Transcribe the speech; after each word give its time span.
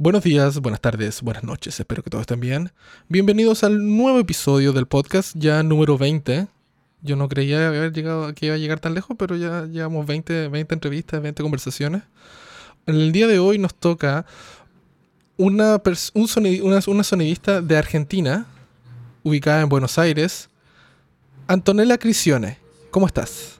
Buenos 0.00 0.22
días, 0.22 0.60
buenas 0.60 0.80
tardes, 0.80 1.22
buenas 1.22 1.42
noches, 1.42 1.80
espero 1.80 2.04
que 2.04 2.10
todos 2.10 2.20
estén 2.20 2.38
bien. 2.38 2.70
Bienvenidos 3.08 3.64
al 3.64 3.84
nuevo 3.96 4.20
episodio 4.20 4.72
del 4.72 4.86
podcast, 4.86 5.34
ya 5.36 5.64
número 5.64 5.98
20. 5.98 6.46
Yo 7.02 7.16
no 7.16 7.28
creía 7.28 7.66
haber 7.66 7.92
llegado, 7.92 8.32
que 8.32 8.46
iba 8.46 8.54
a 8.54 8.58
llegar 8.58 8.78
tan 8.78 8.94
lejos, 8.94 9.16
pero 9.18 9.34
ya 9.34 9.64
llevamos 9.64 10.06
20, 10.06 10.50
20 10.50 10.72
entrevistas, 10.72 11.20
20 11.20 11.42
conversaciones. 11.42 12.04
El 12.86 13.10
día 13.10 13.26
de 13.26 13.40
hoy 13.40 13.58
nos 13.58 13.74
toca 13.74 14.24
una, 15.36 15.82
una, 16.14 17.02
sonidista 17.02 17.60
de 17.60 17.76
Argentina, 17.76 18.46
ubicada 19.24 19.62
en 19.62 19.68
Buenos 19.68 19.98
Aires, 19.98 20.48
Antonella 21.48 21.98
Crisione. 21.98 22.58
¿Cómo 22.92 23.08
estás? 23.08 23.58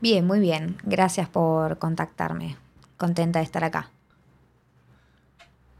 Bien, 0.00 0.24
muy 0.24 0.38
bien. 0.38 0.76
Gracias 0.84 1.28
por 1.28 1.78
contactarme. 1.78 2.56
Contenta 2.96 3.40
de 3.40 3.44
estar 3.44 3.64
acá. 3.64 3.90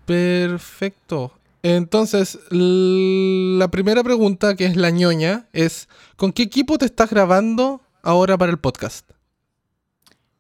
Perfecto. 0.07 1.33
Entonces, 1.63 2.39
la 2.51 3.69
primera 3.69 4.05
pregunta, 4.05 4.55
que 4.55 4.67
es 4.67 4.77
la 4.77 4.91
ñoña, 4.91 5.47
es, 5.53 5.89
¿con 6.17 6.33
qué 6.33 6.45
equipo 6.45 6.79
te 6.79 6.87
estás 6.87 7.11
grabando 7.11 7.81
ahora 8.03 8.39
para 8.39 8.53
el 8.53 8.59
podcast? 8.59 9.11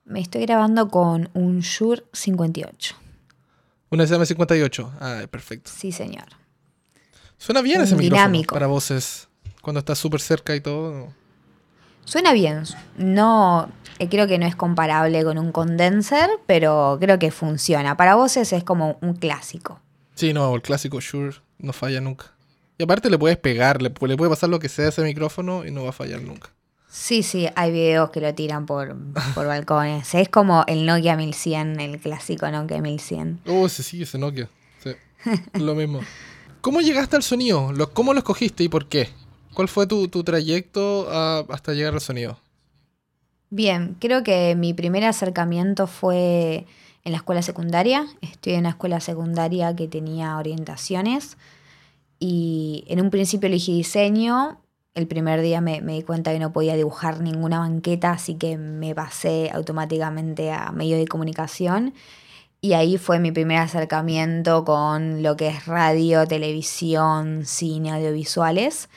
Me 0.04 0.20
estoy 0.20 0.42
grabando 0.42 0.88
con 0.88 1.30
un 1.34 1.60
Shure 1.60 2.04
58. 2.12 2.95
¿Una 3.90 4.04
SM58? 4.04 4.90
Ah, 5.00 5.23
perfecto. 5.28 5.70
Sí, 5.76 5.90
señor. 5.90 6.26
Suena 7.38 7.60
bien 7.60 7.80
ese 7.80 7.96
micrófono 7.96 8.42
para 8.45 8.68
voces, 8.68 9.28
cuando 9.62 9.80
estás 9.80 9.98
súper 9.98 10.20
cerca 10.20 10.54
y 10.54 10.60
todo. 10.60 11.12
Suena 12.06 12.33
bien. 12.33 12.62
No, 12.96 13.69
eh, 13.98 14.09
creo 14.09 14.28
que 14.28 14.38
no 14.38 14.46
es 14.46 14.55
comparable 14.55 15.24
con 15.24 15.38
un 15.38 15.51
condenser, 15.51 16.30
pero 16.46 16.98
creo 17.01 17.19
que 17.19 17.32
funciona. 17.32 17.96
Para 17.96 18.15
voces 18.15 18.52
es 18.52 18.62
como 18.62 18.96
un 19.02 19.15
clásico. 19.15 19.80
Sí, 20.15 20.32
no, 20.32 20.55
el 20.55 20.62
clásico 20.62 21.01
Shure 21.01 21.37
no 21.59 21.73
falla 21.73 22.01
nunca. 22.01 22.32
Y 22.79 22.84
aparte 22.84 23.10
le 23.10 23.18
puedes 23.18 23.38
pegar, 23.38 23.82
le, 23.82 23.90
puede 23.90 24.29
pasar 24.29 24.48
lo 24.48 24.60
que 24.60 24.68
sea 24.68 24.87
a 24.87 24.88
ese 24.90 25.02
micrófono 25.02 25.65
y 25.65 25.73
no 25.73 25.82
va 25.82 25.90
a 25.90 25.93
fallar 25.93 26.23
nunca. 26.23 26.51
Sí, 26.88 27.24
sí, 27.24 27.48
hay 27.57 27.73
videos 27.73 28.10
que 28.10 28.20
lo 28.20 28.32
tiran 28.35 28.66
por, 28.66 28.96
por 29.35 29.46
balcones. 29.46 30.15
Es 30.15 30.29
como 30.29 30.65
el 30.68 30.87
Nokia 30.87 31.16
1100, 31.16 31.80
el 31.80 31.98
clásico 31.98 32.48
Nokia 32.48 32.80
1100. 32.80 33.41
Oh, 33.46 33.68
sí, 33.68 33.82
sí, 33.82 34.02
ese 34.02 34.16
Nokia. 34.16 34.48
Sí, 34.82 34.93
lo 35.54 35.74
mismo. 35.74 36.01
¿Cómo 36.60 36.80
llegaste 36.80 37.16
al 37.16 37.24
sonido? 37.24 37.73
¿Cómo 37.93 38.13
lo 38.13 38.20
escogiste 38.20 38.63
y 38.63 38.68
por 38.68 38.88
qué? 38.88 39.09
¿Cuál 39.57 39.68
fue 39.68 39.87
tu, 39.87 40.07
trayecto 40.23 41.09
hasta 41.10 41.73
llegar 41.73 41.95
al 41.95 42.02
sonido? 42.02 42.37
Bien, 43.49 43.96
creo 43.98 44.23
que 44.23 44.54
mi 44.54 44.74
primer 44.74 45.02
acercamiento 45.04 45.87
fue 45.87 46.66
en 47.04 47.13
la 47.13 47.16
escuela 47.16 47.40
secundaria. 47.40 48.04
Estudié 48.21 48.57
en 48.57 48.60
una 48.60 48.68
escuela 48.68 49.01
secundaria 49.01 49.74
que 49.74 49.88
tenía 49.88 50.37
orientaciones 50.37 51.38
y 52.18 52.85
en 52.88 53.01
un 53.01 53.09
principio 53.09 53.46
elegí 53.46 53.73
diseño. 53.73 54.60
El 54.93 55.07
primer 55.07 55.40
día 55.40 55.63
me, 55.63 55.80
me, 55.80 55.95
di 55.95 56.02
cuenta 56.02 56.35
que 56.35 56.38
no 56.38 56.52
podía 56.52 56.76
dibujar 56.76 57.23
ninguna 57.23 57.60
banqueta, 57.60 58.10
así 58.10 58.35
que 58.35 58.59
me 58.59 58.95
pasé 58.95 59.51
automáticamente 59.54 60.52
a 60.52 60.70
medio 60.70 60.98
de 60.98 61.07
comunicación. 61.07 61.95
Y 62.60 62.74
ahí 62.74 62.98
fue 62.98 63.20
mi 63.20 63.32
primer 63.32 63.57
acercamiento 63.57 64.66
con 64.66 65.22
lo 65.22 65.34
que 65.38 65.48
es 65.48 65.65
radio, 65.65 66.28
televisión, 66.28 67.47
cine, 67.47 67.93
audiovisuales 67.93 68.91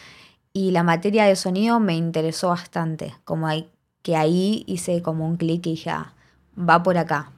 y 0.59 0.71
la 0.71 0.83
materia 0.83 1.23
de 1.23 1.37
sonido 1.37 1.79
me 1.79 1.95
interesó 1.95 2.49
bastante, 2.49 3.15
como 3.23 3.47
que 4.01 4.17
ahí 4.17 4.65
hice 4.67 5.01
como 5.01 5.25
un 5.25 5.37
clic 5.37 5.65
y 5.65 5.71
dije, 5.71 5.89
ah, 5.89 6.13
va 6.57 6.83
por 6.83 6.97
acá. 6.97 7.31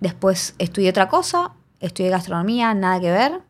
Después 0.00 0.56
estudié 0.58 0.90
otra 0.90 1.08
cosa, 1.08 1.52
estudié 1.78 2.10
gastronomía, 2.10 2.74
nada 2.74 2.98
que 2.98 3.12
ver, 3.12 3.40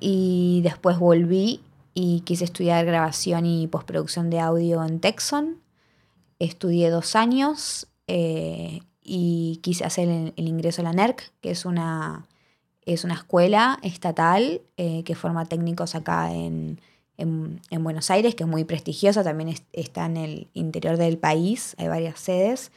y 0.00 0.60
después 0.64 0.98
volví 0.98 1.60
y 1.94 2.22
quise 2.22 2.46
estudiar 2.46 2.84
grabación 2.84 3.46
y 3.46 3.68
postproducción 3.68 4.28
de 4.28 4.40
audio 4.40 4.84
en 4.84 4.98
Texon. 4.98 5.60
Estudié 6.40 6.90
dos 6.90 7.14
años 7.14 7.86
eh, 8.08 8.80
y 9.04 9.60
quise 9.62 9.84
hacer 9.84 10.08
el, 10.08 10.48
ingreso 10.48 10.80
a 10.80 10.84
la 10.84 10.92
NERC, 10.92 11.32
que 11.40 11.52
es 11.52 11.64
una, 11.64 12.26
es 12.86 13.04
una 13.04 13.14
escuela 13.14 13.78
estatal 13.82 14.62
eh, 14.76 15.04
que 15.04 15.14
forma 15.14 15.44
técnicos 15.44 15.94
acá 15.94 16.32
en, 16.34 16.80
en, 17.18 17.60
Buenos 17.84 18.10
Aires, 18.10 18.34
que 18.34 18.44
es 18.44 18.48
muy 18.48 18.64
prestigiosa, 18.64 19.24
también 19.24 19.54
está 19.72 20.06
en 20.06 20.16
el 20.16 20.48
interior 20.54 20.96
del 20.96 21.18
país, 21.18 21.74
hay 21.78 21.88
varias 21.88 22.20
sedes. 22.20 22.72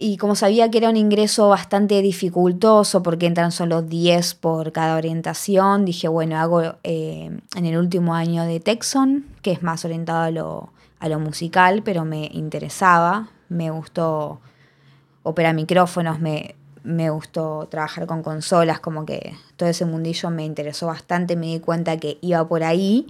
Y 0.00 0.16
como 0.16 0.36
sabía 0.36 0.70
que 0.70 0.78
era 0.78 0.90
un 0.90 0.96
ingreso 0.96 1.48
bastante 1.48 2.00
dificultoso 2.02 3.02
porque 3.02 3.26
entran 3.26 3.50
solo 3.50 3.82
10 3.82 4.34
por 4.34 4.70
cada 4.70 4.96
orientación, 4.96 5.84
dije, 5.84 6.06
bueno, 6.06 6.38
hago 6.38 6.62
eh, 6.84 7.36
en 7.56 7.66
el 7.66 7.76
último 7.76 8.14
año 8.14 8.44
de 8.44 8.60
Texon, 8.60 9.26
que 9.42 9.50
es 9.50 9.62
más 9.62 9.84
orientado 9.84 10.22
a 11.00 11.08
lo, 11.08 11.18
musical, 11.18 11.82
pero 11.82 12.04
me 12.04 12.30
interesaba, 12.32 13.30
me 13.48 13.70
gustó 13.70 14.40
operar 15.24 15.54
micrófonos, 15.54 16.20
me, 16.20 16.54
me 16.88 17.10
gustó 17.10 17.68
trabajar 17.70 18.06
con 18.06 18.22
consolas, 18.22 18.80
como 18.80 19.04
que 19.04 19.34
todo 19.56 19.68
ese 19.68 19.84
mundillo 19.84 20.30
me 20.30 20.44
interesó 20.44 20.86
bastante, 20.86 21.36
me 21.36 21.46
di 21.46 21.60
cuenta 21.60 21.98
que 21.98 22.16
iba 22.22 22.48
por 22.48 22.64
ahí, 22.64 23.06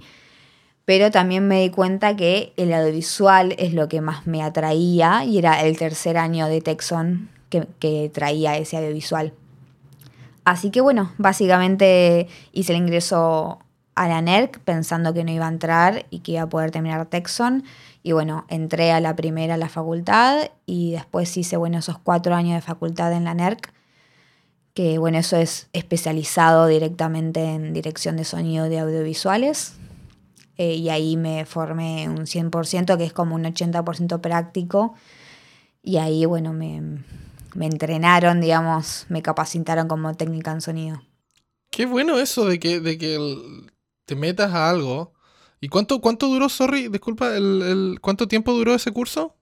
pero 0.83 1.11
también 1.11 1.47
me 1.47 1.61
di 1.61 1.69
cuenta 1.69 2.15
que 2.15 2.51
el 2.57 2.73
audiovisual 2.73 3.55
es 3.57 3.73
lo 3.73 3.87
que 3.87 4.01
más 4.01 4.27
me 4.27 4.43
atraía 4.43 5.23
y 5.23 5.37
era 5.37 5.61
el 5.61 5.77
tercer 5.77 6.17
año 6.17 6.47
de 6.47 6.59
Texon 6.59 7.29
que, 7.49 7.67
que 7.79 8.11
traía 8.13 8.57
ese 8.57 8.75
audiovisual. 8.77 9.31
Así 10.43 10.71
que 10.71 10.81
bueno, 10.81 11.13
básicamente 11.17 12.27
hice 12.51 12.73
el 12.73 12.79
ingreso 12.79 13.59
a 13.95 14.07
la 14.07 14.21
NERC 14.21 14.59
pensando 14.59 15.13
que 15.13 15.23
no 15.23 15.31
iba 15.31 15.45
a 15.45 15.49
entrar 15.49 16.05
y 16.09 16.19
que 16.19 16.33
iba 16.33 16.41
a 16.41 16.49
poder 16.49 16.71
terminar 16.71 17.05
Texon. 17.05 17.63
Y 18.01 18.13
bueno, 18.13 18.45
entré 18.49 18.91
a 18.91 18.99
la 18.99 19.15
primera 19.15 19.55
a 19.55 19.57
la 19.57 19.69
facultad 19.69 20.51
y 20.65 20.91
después 20.91 21.35
hice, 21.35 21.57
bueno, 21.57 21.79
esos 21.79 21.99
cuatro 21.99 22.35
años 22.35 22.55
de 22.55 22.61
facultad 22.61 23.11
en 23.13 23.25
la 23.25 23.33
NERC, 23.33 23.73
que 24.73 24.97
bueno, 24.97 25.17
eso 25.17 25.35
es 25.35 25.67
especializado 25.73 26.67
directamente 26.67 27.43
en 27.43 27.73
dirección 27.73 28.15
de 28.15 28.23
sonido 28.23 28.69
de 28.69 28.79
audiovisuales. 28.79 29.73
Eh, 30.57 30.75
y 30.75 30.89
ahí 30.89 31.15
me 31.15 31.45
formé 31.45 32.09
un 32.09 32.25
100%, 32.25 32.97
que 32.97 33.05
es 33.05 33.13
como 33.13 33.35
un 33.35 33.43
80% 33.43 34.19
práctico. 34.19 34.93
Y 35.81 35.97
ahí, 35.97 36.25
bueno, 36.25 36.51
me, 36.51 36.81
me 37.55 37.65
entrenaron, 37.65 38.41
digamos, 38.41 39.05
me 39.09 39.21
capacitaron 39.21 39.87
como 39.87 40.13
técnica 40.15 40.51
en 40.51 40.61
sonido. 40.61 41.01
Qué 41.71 41.85
bueno 41.85 42.19
eso 42.19 42.45
de 42.45 42.59
que, 42.59 42.79
de 42.79 42.97
que 42.97 43.17
te 44.05 44.15
metas 44.15 44.53
a 44.53 44.69
algo. 44.69 45.13
¿Y 45.61 45.67
cuánto, 45.67 45.99
cuánto 45.99 46.27
duró, 46.27 46.47
sorry, 46.49 46.87
disculpa, 46.87 47.35
el, 47.35 47.97
cuánto 48.01 48.27
tiempo 48.27 48.53
duró 48.53 48.73
ese 48.73 48.91
curso? 48.91 49.35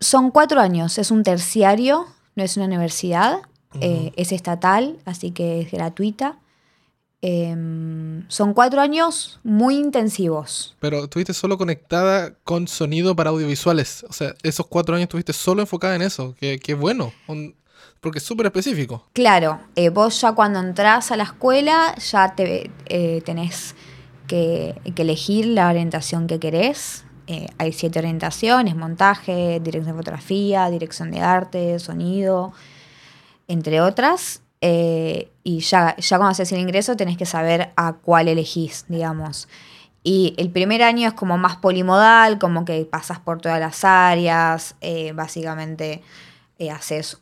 Son 0.00 0.30
cuatro 0.30 0.60
años, 0.60 0.98
es 0.98 1.10
un 1.10 1.22
terciario, 1.22 2.06
no 2.36 2.42
es 2.42 2.56
una 2.56 2.66
universidad, 2.66 3.40
eh, 3.80 4.12
es 4.16 4.32
estatal, 4.32 4.98
así 5.04 5.32
que 5.32 5.60
es 5.60 5.70
gratuita. 5.70 6.38
Em, 7.20 8.24
son 8.28 8.54
cuatro 8.54 8.80
años 8.80 9.40
muy 9.42 9.76
intensivos. 9.76 10.76
Pero 10.78 11.04
estuviste 11.04 11.34
solo 11.34 11.58
conectada 11.58 12.34
con 12.44 12.68
sonido 12.68 13.16
para 13.16 13.30
audiovisuales. 13.30 14.06
O 14.08 14.12
sea, 14.12 14.34
esos 14.42 14.66
cuatro 14.68 14.94
años 14.94 15.06
estuviste 15.06 15.32
solo 15.32 15.60
enfocada 15.60 15.96
en 15.96 16.02
eso. 16.02 16.34
Qué, 16.38 16.74
bueno. 16.74 17.12
porque 18.00 18.18
es 18.20 18.24
súper 18.24 18.46
específico. 18.46 19.08
Claro, 19.12 19.60
eh, 19.74 19.90
vos 19.90 20.20
ya 20.20 20.32
cuando 20.32 20.60
entras 20.60 21.10
a 21.10 21.16
la 21.16 21.24
escuela 21.24 21.96
ya 21.96 22.36
te, 22.36 22.70
eh, 22.86 23.20
tenés 23.24 23.74
que, 24.28 24.80
elegir 24.96 25.46
la 25.46 25.68
orientación 25.68 26.28
que 26.28 26.38
querés. 26.38 27.04
Eh, 27.26 27.48
hay 27.58 27.72
siete 27.72 27.98
orientaciones, 27.98 28.76
montaje, 28.76 29.58
dirección 29.60 29.96
de 29.96 30.02
fotografía, 30.02 30.70
dirección 30.70 31.10
de 31.10 31.20
arte, 31.20 31.78
sonido, 31.80 32.52
entre 33.48 33.80
otras. 33.80 34.42
Eh, 34.60 35.30
y 35.42 35.60
ya, 35.60 35.96
ya 35.96 36.16
cuando 36.16 36.32
haces 36.32 36.52
el 36.52 36.60
ingreso 36.60 36.96
tenés 36.96 37.16
que 37.16 37.26
saber 37.26 37.72
a 37.76 37.94
cuál 37.94 38.28
elegís, 38.28 38.84
digamos. 38.88 39.48
Y 40.04 40.34
el 40.38 40.50
primer 40.50 40.82
año 40.82 41.08
es 41.08 41.14
como 41.14 41.36
más 41.36 41.56
polimodal, 41.56 42.38
como 42.38 42.64
que 42.64 42.84
pasas 42.84 43.18
por 43.18 43.40
todas 43.40 43.58
las 43.58 43.84
áreas, 43.84 44.76
eh, 44.80 45.12
básicamente 45.12 46.02
haces 46.72 47.18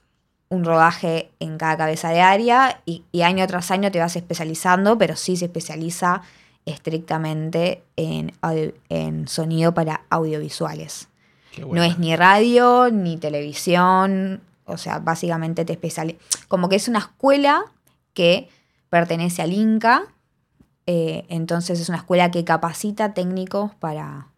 un 0.48 0.64
rodaje 0.64 1.30
en 1.40 1.58
cada 1.58 1.76
cabeza 1.76 2.10
de 2.10 2.20
área 2.20 2.80
y, 2.86 3.04
y, 3.12 3.22
año 3.22 3.46
tras 3.46 3.70
año 3.70 3.90
te 3.90 3.98
vas 3.98 4.16
especializando, 4.16 4.96
pero 4.96 5.16
sí 5.16 5.36
se 5.36 5.46
especializa 5.46 6.22
estrictamente 6.66 7.82
en, 7.96 8.32
en 8.88 9.28
sonido 9.28 9.72
para 9.72 10.02
audiovisuales. 10.10 11.08
No 11.70 11.82
es 11.82 11.98
ni 11.98 12.14
radio 12.14 12.90
ni 12.90 13.16
televisión, 13.16 14.42
o 14.66 14.76
sea, 14.76 14.98
básicamente 14.98 15.64
te 15.64 15.72
especializa. 15.72 16.18
Como 16.48 16.68
que 16.68 16.76
es 16.76 16.88
una 16.88 16.98
escuela 16.98 17.64
que 18.12 18.50
pertenece 18.90 19.42
al 19.42 19.52
INCA, 19.52 20.02
eh, 20.86 21.24
entonces 21.28 21.80
es 21.80 21.88
una 21.88 21.98
escuela 21.98 22.30
que 22.30 22.44
capacita 22.44 23.14
técnicos 23.14 23.74
para, 23.76 24.28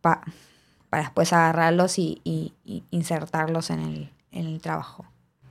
para 0.00 0.22
después 0.92 1.32
agarrarlos 1.32 1.98
y, 1.98 2.20
insertarlos 2.90 3.70
en 3.70 3.80
el, 3.80 4.10
en 4.30 4.46
el 4.46 4.60
trabajo. 4.60 5.06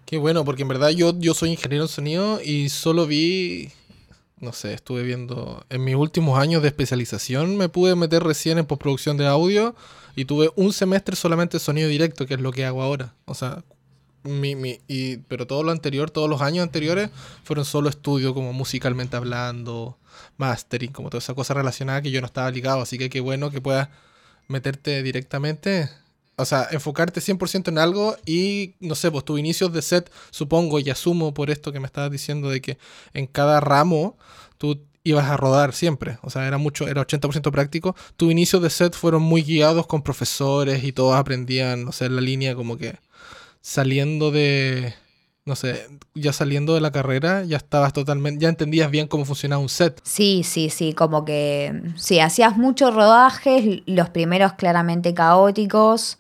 Qué 0.06 0.18
bueno, 0.18 0.44
porque 0.46 0.64
en 0.64 0.68
verdad 0.68 0.90
yo, 0.90 1.18
yo 1.18 1.34
soy 1.34 1.52
ingeniero 1.52 1.86
en 1.86 1.90
sonido 1.90 2.42
y 2.42 2.70
solo 2.70 3.08
vi, 3.08 3.72
no 4.42 4.54
sé, 4.54 4.74
estuve 4.74 5.04
viendo, 5.04 5.66
en 5.70 5.84
mis 5.84 5.96
últimos 5.96 6.40
años 6.40 6.62
de 6.62 6.70
especialización 6.70 7.58
me 7.58 7.70
pude 7.70 7.96
meter 7.96 8.24
recién 8.24 8.58
en 8.58 8.66
postproducción 8.66 9.16
de 9.18 9.28
audio 9.28 9.76
y 10.16 10.26
tuve 10.26 10.52
un 10.56 10.74
semestre 10.74 11.16
solamente 11.16 11.60
sonido 11.60 11.88
directo, 11.88 12.26
que 12.26 12.34
es 12.34 12.42
lo 12.42 12.52
que 12.52 12.66
hago 12.66 12.82
ahora. 12.82 13.14
O 13.26 13.36
sea, 13.36 13.64
mi, 14.24 14.56
mi, 14.56 14.80
y, 14.88 15.18
pero 15.18 15.48
todo 15.48 15.64
lo 15.64 15.72
anterior, 15.72 16.10
todos 16.10 16.30
los 16.30 16.42
años 16.42 16.64
anteriores 16.64 17.12
fueron 17.44 17.66
solo 17.66 17.90
estudio 17.90 18.34
como 18.34 18.52
musicalmente 18.52 19.16
hablando, 19.16 19.98
mastering, 20.38 20.92
como 20.92 21.10
toda 21.10 21.20
esa 21.20 21.34
cosa 21.36 21.54
relacionada 21.54 22.02
que 22.02 22.12
yo 22.12 22.20
no 22.22 22.28
estaba 22.28 22.52
ligado. 22.52 22.82
Así 22.82 22.98
que 22.98 23.10
qué 23.10 23.20
bueno 23.20 23.52
que 23.52 23.62
puedas 23.62 23.90
meterte 24.48 25.04
directamente 25.04 25.90
o 26.42 26.46
sea, 26.46 26.68
enfocarte 26.72 27.22
100% 27.22 27.70
en 27.70 27.78
algo 27.78 28.16
y, 28.26 28.76
no 28.80 28.96
sé, 28.96 29.12
pues 29.12 29.24
tus 29.26 29.40
inicios 29.40 29.72
de 29.74 29.82
set, 29.82 30.12
supongo 30.32 30.80
y 30.80 30.90
asumo 30.90 31.34
por 31.34 31.50
esto 31.50 31.72
que 31.72 31.80
me 31.80 31.86
estabas 31.86 32.12
diciendo 32.12 32.50
de 32.50 32.62
que 32.62 32.78
en 33.14 33.28
cada 33.28 33.60
ramo 33.60 34.18
tú 34.58 34.82
ibas 35.04 35.26
a 35.26 35.38
rodar 35.38 35.74
siempre. 35.74 36.18
O 36.22 36.30
sea, 36.30 36.48
era 36.48 36.58
mucho, 36.58 36.88
era 36.88 37.06
80% 37.06 37.52
práctico. 37.52 37.96
Tus 38.18 38.32
inicios 38.32 38.62
de 38.62 38.70
set 38.70 38.96
fueron 38.96 39.22
muy 39.24 39.42
guiados 39.44 39.88
con 39.88 40.04
profesores 40.04 40.84
y 40.84 40.92
todos 40.92 41.16
aprendían, 41.16 41.86
no 41.86 41.92
sé, 41.92 42.10
la 42.10 42.22
línea 42.22 42.56
como 42.56 42.78
que 42.78 42.98
saliendo 43.62 44.32
de, 44.32 44.94
no 45.46 45.56
sé, 45.56 45.88
ya 46.14 46.34
saliendo 46.34 46.76
de 46.76 46.82
la 46.82 46.92
carrera, 46.92 47.44
ya 47.44 47.58
estabas 47.58 47.94
totalmente, 47.94 48.42
ya 48.42 48.50
entendías 48.50 48.92
bien 48.92 49.08
cómo 49.08 49.26
funcionaba 49.26 49.62
un 49.62 49.70
set. 49.70 50.00
Sí, 50.04 50.44
sí, 50.44 50.70
sí, 50.70 50.94
como 50.94 51.26
que, 51.26 51.82
sí, 51.96 52.20
hacías 52.20 52.58
muchos 52.58 52.94
rodajes, 52.94 53.82
los 53.86 54.10
primeros 54.10 54.54
claramente 54.54 55.14
caóticos, 55.14 56.18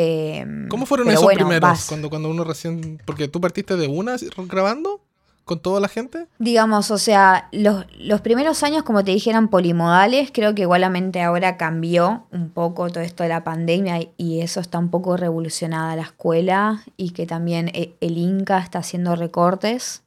Em, 0.00 0.68
¿Cómo 0.68 0.86
fueron 0.86 1.10
esos 1.10 1.26
primeros? 1.26 1.86
Cuando, 1.86 2.08
cuando 2.08 2.30
uno 2.30 2.44
recién. 2.44 3.02
Porque 3.04 3.26
tú 3.26 3.40
partiste 3.40 3.76
de 3.76 3.88
una 3.88 4.14
grabando 4.46 5.00
con 5.48 5.58
toda 5.60 5.80
la 5.80 5.88
gente. 5.88 6.28
Digamos, 6.38 6.92
o 6.92 6.98
sea, 6.98 7.48
los, 7.50 7.86
los 7.98 8.20
primeros 8.20 8.62
años, 8.62 8.84
como 8.84 9.02
te 9.02 9.10
dijeron, 9.10 9.48
polimodales, 9.48 10.30
creo 10.32 10.54
que 10.54 10.62
igualmente 10.62 11.22
ahora 11.22 11.56
cambió 11.56 12.26
un 12.30 12.50
poco 12.50 12.90
todo 12.90 13.02
esto 13.02 13.24
de 13.24 13.30
la 13.30 13.42
pandemia 13.42 13.98
y 14.16 14.42
eso 14.42 14.60
está 14.60 14.78
un 14.78 14.90
poco 14.90 15.16
revolucionada 15.16 15.96
la 15.96 16.02
escuela 16.02 16.84
y 16.96 17.10
que 17.10 17.26
también 17.26 17.68
e, 17.74 17.94
el 18.00 18.18
Inca 18.18 18.58
está 18.58 18.78
haciendo 18.80 19.16
recortes. 19.16 20.02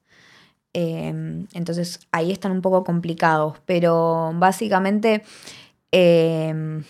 Em, 0.73 1.47
entonces 1.53 1.99
ahí 2.13 2.31
están 2.31 2.51
un 2.53 2.61
poco 2.61 2.85
complicados, 2.85 3.57
pero 3.65 4.31
básicamente 4.35 5.23
em, 5.91 6.83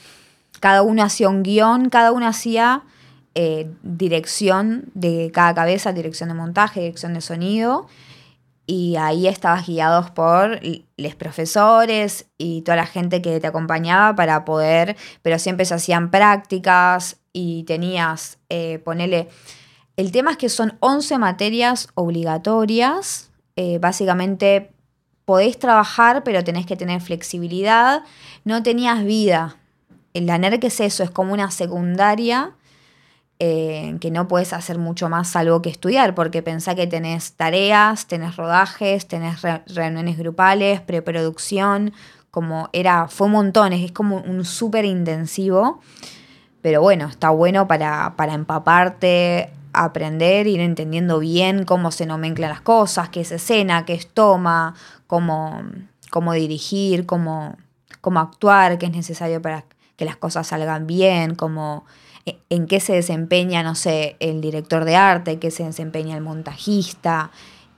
cada 0.60 0.84
uno 0.84 1.04
hacía 1.04 1.30
un 1.30 1.42
guion, 1.42 1.90
cada 1.90 2.12
uno 2.12 2.28
hacía 2.28 2.84
eh, 3.34 3.72
dirección 3.82 4.92
de 4.94 5.32
cada 5.34 5.56
cabeza, 5.56 5.94
dirección 5.94 6.28
de 6.30 6.36
montaje, 6.36 6.82
dirección 6.82 7.14
de 7.14 7.22
sonido. 7.22 7.88
Y 8.66 8.96
ahí 8.96 9.28
estabas 9.28 9.68
guiados 9.68 10.12
por 10.12 10.60
los 10.98 11.16
profesores 11.16 12.28
y 12.38 12.62
toda 12.62 12.78
la 12.78 12.86
gente 12.86 13.22
que 13.22 13.40
te 13.40 13.48
acompañaba 13.48 14.16
para 14.16 14.46
poder, 14.46 14.96
pero 15.22 15.40
siempre 15.40 15.66
se 15.66 15.74
hacían 15.74 16.12
prácticas 16.12 17.18
y 17.34 17.64
tenías, 17.64 18.38
eh, 18.50 18.80
ponele, 18.80 19.30
el 19.98 20.12
tema 20.12 20.32
es 20.32 20.38
que 20.38 20.50
son 20.50 20.78
11 20.80 21.18
materias 21.18 21.90
obligatorias, 21.96 23.32
eh, 23.56 23.78
básicamente 23.80 24.72
podés 25.26 25.60
trabajar, 25.60 26.24
pero 26.24 26.44
tenés 26.44 26.66
que 26.66 26.76
tener 26.76 27.02
flexibilidad, 27.02 28.04
no 28.44 28.64
tenías 28.64 29.04
vida. 29.04 29.58
La 30.14 30.38
NERC 30.38 30.66
es 30.66 30.80
eso, 30.80 31.04
es 31.04 31.12
como 31.12 31.34
una 31.34 31.52
secundaria 31.52 32.56
que 33.42 34.12
no 34.12 34.28
puedes 34.28 34.54
hacer 34.54 34.78
mucho 34.78 35.10
más 35.10 35.30
salvo 35.30 35.64
que 35.64 35.70
estudiar, 35.72 36.14
porque 36.14 36.44
pensá 36.44 36.76
que 36.76 36.86
tenés 36.86 37.34
tareas, 37.34 38.06
tenés 38.06 38.36
rodajes, 38.36 39.08
tenés 39.08 39.42
reuniones 39.66 40.20
grupales, 40.20 40.80
preproducción, 40.82 41.92
como 42.30 42.70
era, 42.72 43.08
fue 43.08 43.30
montones, 43.30 43.84
es 43.84 43.92
como 43.92 44.18
un 44.18 44.46
súper 44.46 44.86
intensivo, 44.86 45.80
pero 46.62 46.82
bueno, 46.84 47.08
está 47.08 47.32
bueno 47.32 47.68
para, 47.68 48.14
para 48.16 48.36
empaparte, 48.36 49.50
aprender, 49.74 50.46
ir 50.46 50.60
entendiendo 50.60 51.18
bien 51.18 51.66
cómo 51.66 51.90
se 51.90 52.06
nomenclan 52.06 52.52
las 52.52 52.62
cosas, 52.62 53.10
qué 53.10 53.22
es 53.22 53.32
escena, 53.32 53.86
qué 53.86 53.96
es 53.96 54.08
toma, 54.08 54.76
cómo, 55.08 55.64
cómo 56.12 56.34
dirigir, 56.34 57.08
cómo, 57.08 57.58
cómo 58.02 58.20
actuar, 58.20 58.78
qué 58.78 58.86
es 58.86 58.92
necesario 58.92 59.42
para 59.42 59.66
que 59.96 60.06
las 60.06 60.18
cosas 60.18 60.46
salgan 60.46 60.86
bien, 60.86 61.34
cómo 61.34 61.86
en 62.50 62.68
qué 62.68 62.80
se 62.80 62.94
desempeña, 62.94 63.64
no 63.64 63.76
sé, 63.76 64.16
el 64.20 64.42
director 64.42 64.86
de 64.86 64.96
arte, 64.96 65.40
qué 65.40 65.52
se 65.52 65.64
desempeña 65.64 66.16
el 66.16 66.22
montajista, 66.22 67.32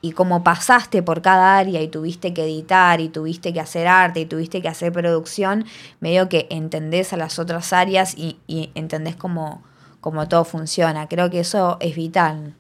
y 0.04 0.12
cómo 0.12 0.44
pasaste 0.44 1.02
por 1.02 1.22
cada 1.22 1.58
área 1.58 1.82
y 1.82 1.88
tuviste 1.88 2.34
que 2.34 2.44
editar 2.44 3.00
y 3.00 3.08
tuviste 3.08 3.54
que 3.54 3.62
hacer 3.62 3.88
arte 3.88 4.20
y 4.20 4.26
tuviste 4.26 4.62
que 4.62 4.68
hacer 4.68 4.92
producción, 4.92 5.64
medio 6.02 6.28
que 6.28 6.46
entendés 6.50 7.14
a 7.14 7.18
las 7.18 7.40
otras 7.40 7.72
áreas 7.72 8.14
y, 8.18 8.38
entendés 8.76 9.16
cómo, 9.16 9.64
cómo, 10.02 10.28
todo 10.28 10.44
funciona. 10.44 11.08
Creo 11.08 11.30
que 11.30 11.40
eso 11.40 11.78
es 11.80 11.96
vital. 11.96 12.54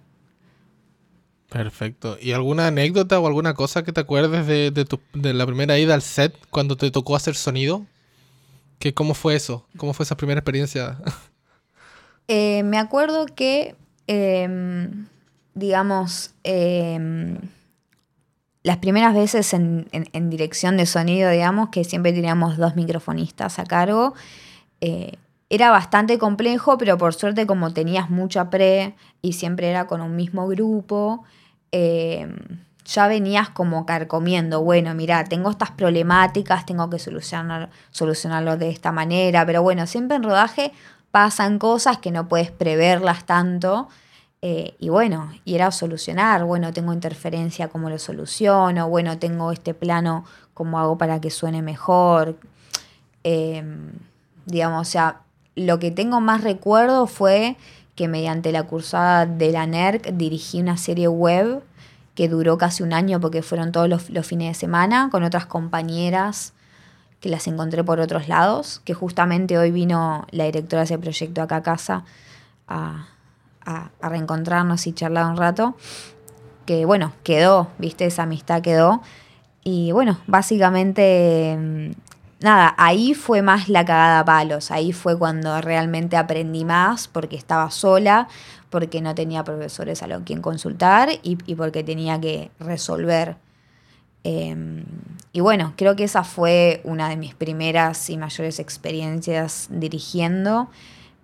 Perfecto. 1.49 2.17
¿Y 2.21 2.31
alguna 2.31 2.67
anécdota 2.67 3.19
o 3.19 3.27
alguna 3.27 3.55
cosa 3.55 3.83
que 3.83 3.91
te 3.91 3.99
acuerdes 3.99 4.47
de, 4.47 4.71
de 4.71 5.33
la 5.33 5.45
primera 5.45 5.77
ida 5.77 5.95
al 5.95 6.01
set 6.01 6.33
cuando 6.49 6.77
te 6.77 6.91
tocó 6.91 7.17
hacer 7.17 7.35
sonido? 7.35 7.85
¿Qué, 8.79 8.93
¿Cómo 8.93 9.13
fue 9.13 9.35
eso? 9.35 9.67
¿Cómo 9.75 9.93
fue 9.93 10.05
esa 10.05 10.15
primera 10.15 10.39
experiencia? 10.39 10.97
Eh, 12.27 12.63
me 12.63 12.77
acuerdo 12.77 13.25
que, 13.25 13.75
em, 14.07 15.07
digamos, 15.53 16.33
em, 16.43 17.37
las 18.63 18.77
primeras 18.77 19.13
veces 19.13 19.53
en, 19.53 20.29
dirección 20.29 20.77
de 20.77 20.85
sonido, 20.85 21.29
digamos, 21.29 21.69
que 21.69 21.83
siempre 21.83 22.13
teníamos 22.13 22.57
dos 22.57 22.75
microfonistas 22.75 23.59
a 23.59 23.65
cargo, 23.65 24.13
eh, 24.79 25.17
era 25.49 25.69
bastante 25.69 26.17
complejo, 26.17 26.77
pero 26.77 26.97
por 26.97 27.13
suerte 27.13 27.45
como 27.45 27.73
tenías 27.73 28.09
mucha 28.09 28.49
pre 28.49 28.95
y 29.21 29.33
siempre 29.33 29.69
era 29.69 29.85
con 29.85 30.01
un 30.01 30.15
mismo 30.15 30.47
grupo, 30.47 31.23
em, 31.71 32.35
ya 32.85 33.07
venías 33.07 33.49
como 33.49 33.85
carcomiendo, 33.85 34.61
bueno, 34.61 34.93
mira, 34.95 35.23
tengo 35.25 35.49
estas 35.49 35.71
problemáticas, 35.71 36.65
tengo 36.65 36.89
que 36.89 36.99
solucionar, 36.99 37.69
solucionarlo 37.91 38.57
de 38.57 38.69
esta 38.69 38.91
manera, 38.91 39.45
pero 39.45 39.61
bueno, 39.61 39.87
siempre 39.87 40.17
en 40.17 40.23
rodaje 40.23 40.71
pasan 41.13 41.59
cosas 41.59 41.99
que 41.99 42.09
no 42.09 42.27
puedes 42.27 42.49
preverlas 42.49 43.27
tanto. 43.27 43.87
Eh, 44.41 44.75
y 44.79 44.89
bueno, 44.89 45.31
y 45.45 45.53
era 45.53 45.69
solucionar, 45.69 46.43
bueno, 46.43 46.73
tengo 46.73 46.91
interferencia, 46.91 47.67
¿cómo 47.67 47.87
lo 47.87 47.99
soluciono? 47.99 48.89
Bueno, 48.89 49.19
tengo 49.19 49.51
este 49.51 49.75
plano, 49.75 50.25
¿cómo 50.55 50.79
hago 50.79 50.97
para 50.97 51.21
que 51.21 51.29
suene 51.29 51.61
mejor? 51.61 52.39
Em, 53.23 53.91
digamos, 54.47 54.87
o 54.87 54.91
sea, 54.91 55.21
lo 55.55 55.77
que 55.77 55.91
tengo 55.91 56.19
más 56.19 56.41
recuerdo 56.41 57.05
fue 57.05 57.57
que 57.93 58.07
mediante 58.07 58.51
la 58.51 58.63
cursada 58.63 59.27
de 59.27 59.51
la 59.51 59.67
NERC 59.67 60.13
dirigí 60.13 60.61
una 60.61 60.77
serie 60.77 61.09
web 61.09 61.61
que 62.15 62.27
duró 62.27 62.57
casi 62.57 62.81
un 62.81 62.91
año 62.91 63.19
porque 63.19 63.43
fueron 63.43 63.71
todos 63.71 63.87
los, 63.87 64.09
los 64.09 64.25
fines 64.25 64.47
de 64.47 64.59
semana 64.59 65.09
con 65.11 65.23
otras 65.23 65.45
compañeras 65.45 66.52
que 67.23 67.29
las 67.29 67.47
encontré 67.47 67.85
por 67.85 68.01
otros 68.01 68.27
lados, 68.27 68.81
que 68.83 68.93
justamente 68.93 69.57
hoy 69.57 69.71
vino 69.71 70.27
la 70.31 70.43
directora 70.43 70.81
de 70.81 70.83
ese 70.83 70.97
proyecto 70.97 71.41
acá 71.41 71.55
a 71.55 71.63
casa 71.63 72.03
a, 72.67 73.07
reencontrarnos 74.01 74.85
y 74.87 74.91
charlar 74.91 75.27
un 75.27 75.37
rato, 75.37 75.77
que 76.65 76.83
bueno, 76.83 77.13
quedó, 77.23 77.69
viste, 77.77 78.05
esa 78.05 78.23
amistad 78.23 78.61
quedó. 78.61 79.01
Y 79.63 79.93
bueno, 79.93 80.19
básicamente, 80.27 81.57
mm, 81.57 81.91
nada, 82.41 82.75
ahí 82.77 83.13
fue 83.13 83.41
más 83.41 83.69
la 83.69 83.85
cagada 83.85 84.19
a 84.19 84.25
palos, 84.25 84.69
ahí 84.69 84.91
fue 84.91 85.17
cuando 85.17 85.61
realmente 85.61 86.17
aprendí 86.17 86.65
más 86.65 87.07
porque 87.07 87.37
estaba 87.37 87.71
sola, 87.71 88.27
porque 88.69 88.99
no 88.99 89.15
tenía 89.15 89.45
profesores 89.45 90.03
a 90.03 90.07
los 90.07 90.23
quien 90.23 90.41
consultar 90.41 91.07
y, 91.23 91.37
y 91.45 91.55
porque 91.55 91.85
tenía 91.85 92.19
que 92.19 92.51
resolver 92.59 93.37
Em, 94.23 94.85
y 95.31 95.39
bueno, 95.41 95.73
creo 95.75 95.95
que 95.95 96.03
esa 96.03 96.23
fue 96.23 96.81
una 96.83 97.09
de 97.09 97.17
mis 97.17 97.35
primeras 97.35 98.09
y 98.09 98.17
mayores 98.17 98.59
experiencias 98.59 99.67
dirigiendo. 99.69 100.69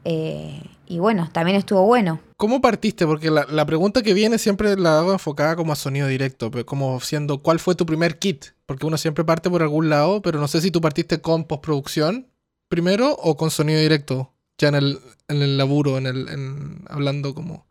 Eh, 0.05 0.61
y 0.87 0.99
bueno, 0.99 1.29
también 1.31 1.57
estuvo 1.57 1.83
bueno. 1.83 2.19
¿Cómo 2.37 2.61
partiste? 2.61 3.05
Porque 3.05 3.29
la, 3.29 3.65
pregunta 3.65 4.01
que 4.01 4.13
viene 4.13 4.37
siempre 4.37 4.75
la 4.77 4.99
hago 4.99 5.11
enfocada 5.13 5.55
como 5.55 5.73
a 5.73 5.75
sonido 5.75 6.07
directo, 6.07 6.49
como 6.65 6.99
siendo 7.01 7.43
¿cuál 7.43 7.59
fue 7.59 7.75
tu 7.75 7.85
primer 7.85 8.17
kit? 8.17 8.45
Porque 8.65 8.85
uno 8.85 8.97
siempre 8.97 9.23
parte 9.23 9.49
por 9.49 9.61
algún 9.61 9.89
lado, 9.89 10.21
pero 10.21 10.39
no 10.39 10.47
sé 10.47 10.61
si 10.61 10.71
tú 10.71 10.81
partiste 10.81 11.21
con 11.21 11.43
postproducción 11.43 12.27
primero 12.69 13.11
o 13.13 13.35
con 13.35 13.51
sonido 13.51 13.79
directo, 13.79 14.31
ya 14.57 14.69
en 14.69 14.75
el, 14.75 14.99
en 15.27 15.41
el 15.41 15.57
laburo, 15.57 15.97
en 15.97 16.07
el, 16.07 16.29
en, 16.29 16.85
hablando 16.89 17.35
como 17.35 17.67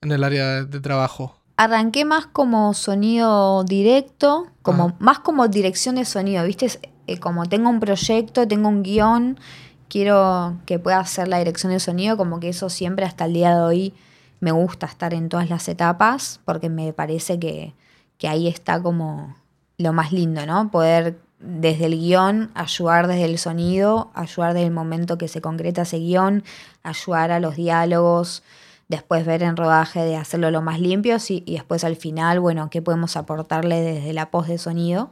en 0.00 0.12
el 0.12 0.24
área 0.24 0.64
de 0.64 0.80
trabajo 0.80 1.37
arranqué 1.58 2.04
más 2.04 2.24
como 2.26 2.72
sonido 2.72 3.64
directo, 3.64 4.46
como, 4.62 4.94
más 5.00 5.18
como 5.18 5.48
dirección 5.48 5.96
de 5.96 6.04
sonido, 6.04 6.44
¿viste? 6.44 6.68
Eh, 7.08 7.18
como 7.18 7.46
tengo 7.46 7.68
un 7.68 7.80
proyecto, 7.80 8.46
tengo 8.46 8.68
un 8.68 8.84
guion, 8.84 9.40
quiero 9.88 10.56
que 10.66 10.78
pueda 10.78 11.00
hacer 11.00 11.26
la 11.26 11.38
dirección 11.38 11.72
de 11.72 11.80
sonido, 11.80 12.16
como 12.16 12.38
que 12.38 12.50
eso 12.50 12.70
siempre 12.70 13.04
hasta 13.04 13.24
el 13.24 13.32
día 13.32 13.56
de 13.56 13.60
hoy 13.60 13.94
me 14.38 14.52
gusta 14.52 14.86
estar 14.86 15.12
en 15.14 15.28
todas 15.28 15.50
las 15.50 15.68
etapas 15.68 16.38
porque 16.44 16.68
me 16.68 16.92
parece 16.92 17.40
que, 17.40 17.74
que 18.18 18.28
ahí 18.28 18.46
está 18.46 18.80
como 18.80 19.34
lo 19.78 19.92
más 19.92 20.12
lindo, 20.12 20.46
¿no? 20.46 20.70
Poder 20.70 21.18
desde 21.40 21.86
el 21.86 21.98
guion, 21.98 22.52
ayudar 22.54 23.08
desde 23.08 23.24
el 23.24 23.36
sonido, 23.36 24.12
ayudar 24.14 24.54
desde 24.54 24.66
el 24.66 24.72
momento 24.72 25.18
que 25.18 25.26
se 25.26 25.40
concreta 25.40 25.82
ese 25.82 25.98
guion, 25.98 26.44
ayudar 26.84 27.32
a 27.32 27.40
los 27.40 27.56
diálogos, 27.56 28.44
después 28.88 29.24
ver 29.26 29.42
en 29.42 29.56
rodaje 29.56 30.00
de 30.00 30.16
hacerlo 30.16 30.50
lo 30.50 30.62
más 30.62 30.80
limpio 30.80 31.18
y, 31.28 31.40
después 31.52 31.84
al 31.84 31.96
final, 31.96 32.40
bueno, 32.40 32.70
qué 32.70 32.82
podemos 32.82 33.16
aportarle 33.16 33.80
desde 33.80 34.12
la 34.12 34.30
post 34.30 34.48
de 34.48 34.58
sonido. 34.58 35.10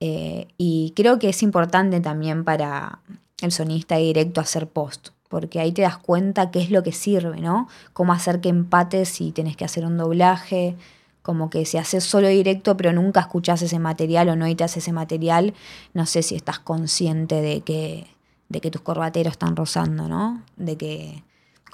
Eh, 0.00 0.48
y 0.58 0.92
creo 0.96 1.18
que 1.18 1.28
es 1.28 1.42
importante 1.42 2.00
también 2.00 2.44
para 2.44 3.00
el 3.40 3.52
sonista 3.52 3.96
directo 3.96 4.40
hacer 4.40 4.68
post, 4.68 5.08
porque 5.28 5.60
ahí 5.60 5.72
te 5.72 5.82
das 5.82 5.98
cuenta 5.98 6.50
qué 6.50 6.60
es 6.60 6.70
lo 6.70 6.82
que 6.82 6.92
sirve, 6.92 7.40
¿no? 7.40 7.68
Cómo 7.92 8.12
hacer 8.12 8.40
que 8.40 8.48
empates 8.48 9.08
si 9.08 9.32
tenés 9.32 9.56
que 9.56 9.64
hacer 9.64 9.84
un 9.84 9.96
doblaje, 9.96 10.76
como 11.22 11.50
que 11.50 11.64
si 11.64 11.78
haces 11.78 12.04
solo 12.04 12.28
directo 12.28 12.76
pero 12.76 12.92
nunca 12.92 13.20
escuchás 13.20 13.62
ese 13.62 13.78
material 13.78 14.28
o 14.28 14.36
no 14.36 14.46
editas 14.46 14.76
ese 14.76 14.92
material, 14.92 15.54
no 15.94 16.06
sé 16.06 16.22
si 16.22 16.34
estás 16.34 16.58
consciente 16.58 17.40
de 17.40 17.62
que, 17.62 18.06
de 18.48 18.60
que 18.60 18.70
tus 18.70 18.82
corbateros 18.82 19.32
están 19.32 19.56
rozando, 19.56 20.06
¿no? 20.06 20.42
De 20.56 20.76
que, 20.76 21.24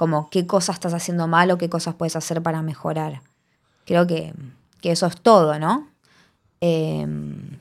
como, 0.01 0.31
qué 0.31 0.47
cosas 0.47 0.77
estás 0.77 0.95
haciendo 0.95 1.29
mal 1.29 1.51
o 1.51 1.59
qué 1.59 1.69
cosas 1.69 1.95
puedes 1.95 2.17
hacer 2.17 2.43
para 2.43 2.63
mejorar. 2.63 3.21
Creo 3.85 4.07
que, 4.07 4.33
eso 4.83 5.07
es 5.07 5.21
todo, 5.21 5.59
¿no? 5.59 5.89
Em, 6.63 7.59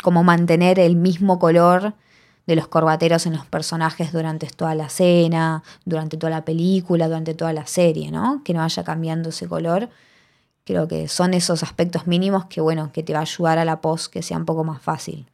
como 0.00 0.22
mantener 0.22 0.78
el 0.78 0.94
mismo 0.94 1.40
color 1.40 1.94
de 2.46 2.54
los 2.54 2.68
corbateros 2.68 3.26
en 3.26 3.32
los 3.32 3.44
personajes 3.46 4.12
durante 4.12 4.46
toda 4.46 4.76
la 4.76 4.86
escena, 4.86 5.64
durante 5.84 6.16
toda 6.16 6.30
la 6.30 6.44
película, 6.44 7.08
durante 7.08 7.34
toda 7.34 7.52
la 7.52 7.66
serie, 7.66 8.12
¿no? 8.12 8.42
Que 8.44 8.54
no 8.54 8.60
vaya 8.60 8.84
cambiando 8.84 9.30
ese 9.30 9.48
color 9.48 9.88
Creo 10.64 10.86
que 10.86 11.08
son 11.08 11.34
esos 11.34 11.64
aspectos 11.64 12.06
mínimos 12.06 12.44
que, 12.44 12.60
bueno, 12.60 12.92
que 12.92 13.02
te 13.02 13.12
va 13.12 13.18
a 13.18 13.22
ayudar 13.22 13.58
a 13.58 13.64
la 13.64 13.80
post 13.80 14.12
que 14.12 14.22
sea 14.22 14.36
un 14.36 14.44
poco 14.44 14.62
más 14.62 14.80
fácil. 14.80 15.26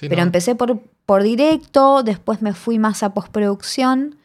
Pero 0.00 0.22
empecé 0.22 0.54
por, 0.54 0.80
por 1.04 1.22
directo, 1.22 2.02
después 2.02 2.40
me 2.40 2.54
fui 2.54 2.78
más 2.78 3.02
a 3.02 3.12
postproducción 3.12 4.16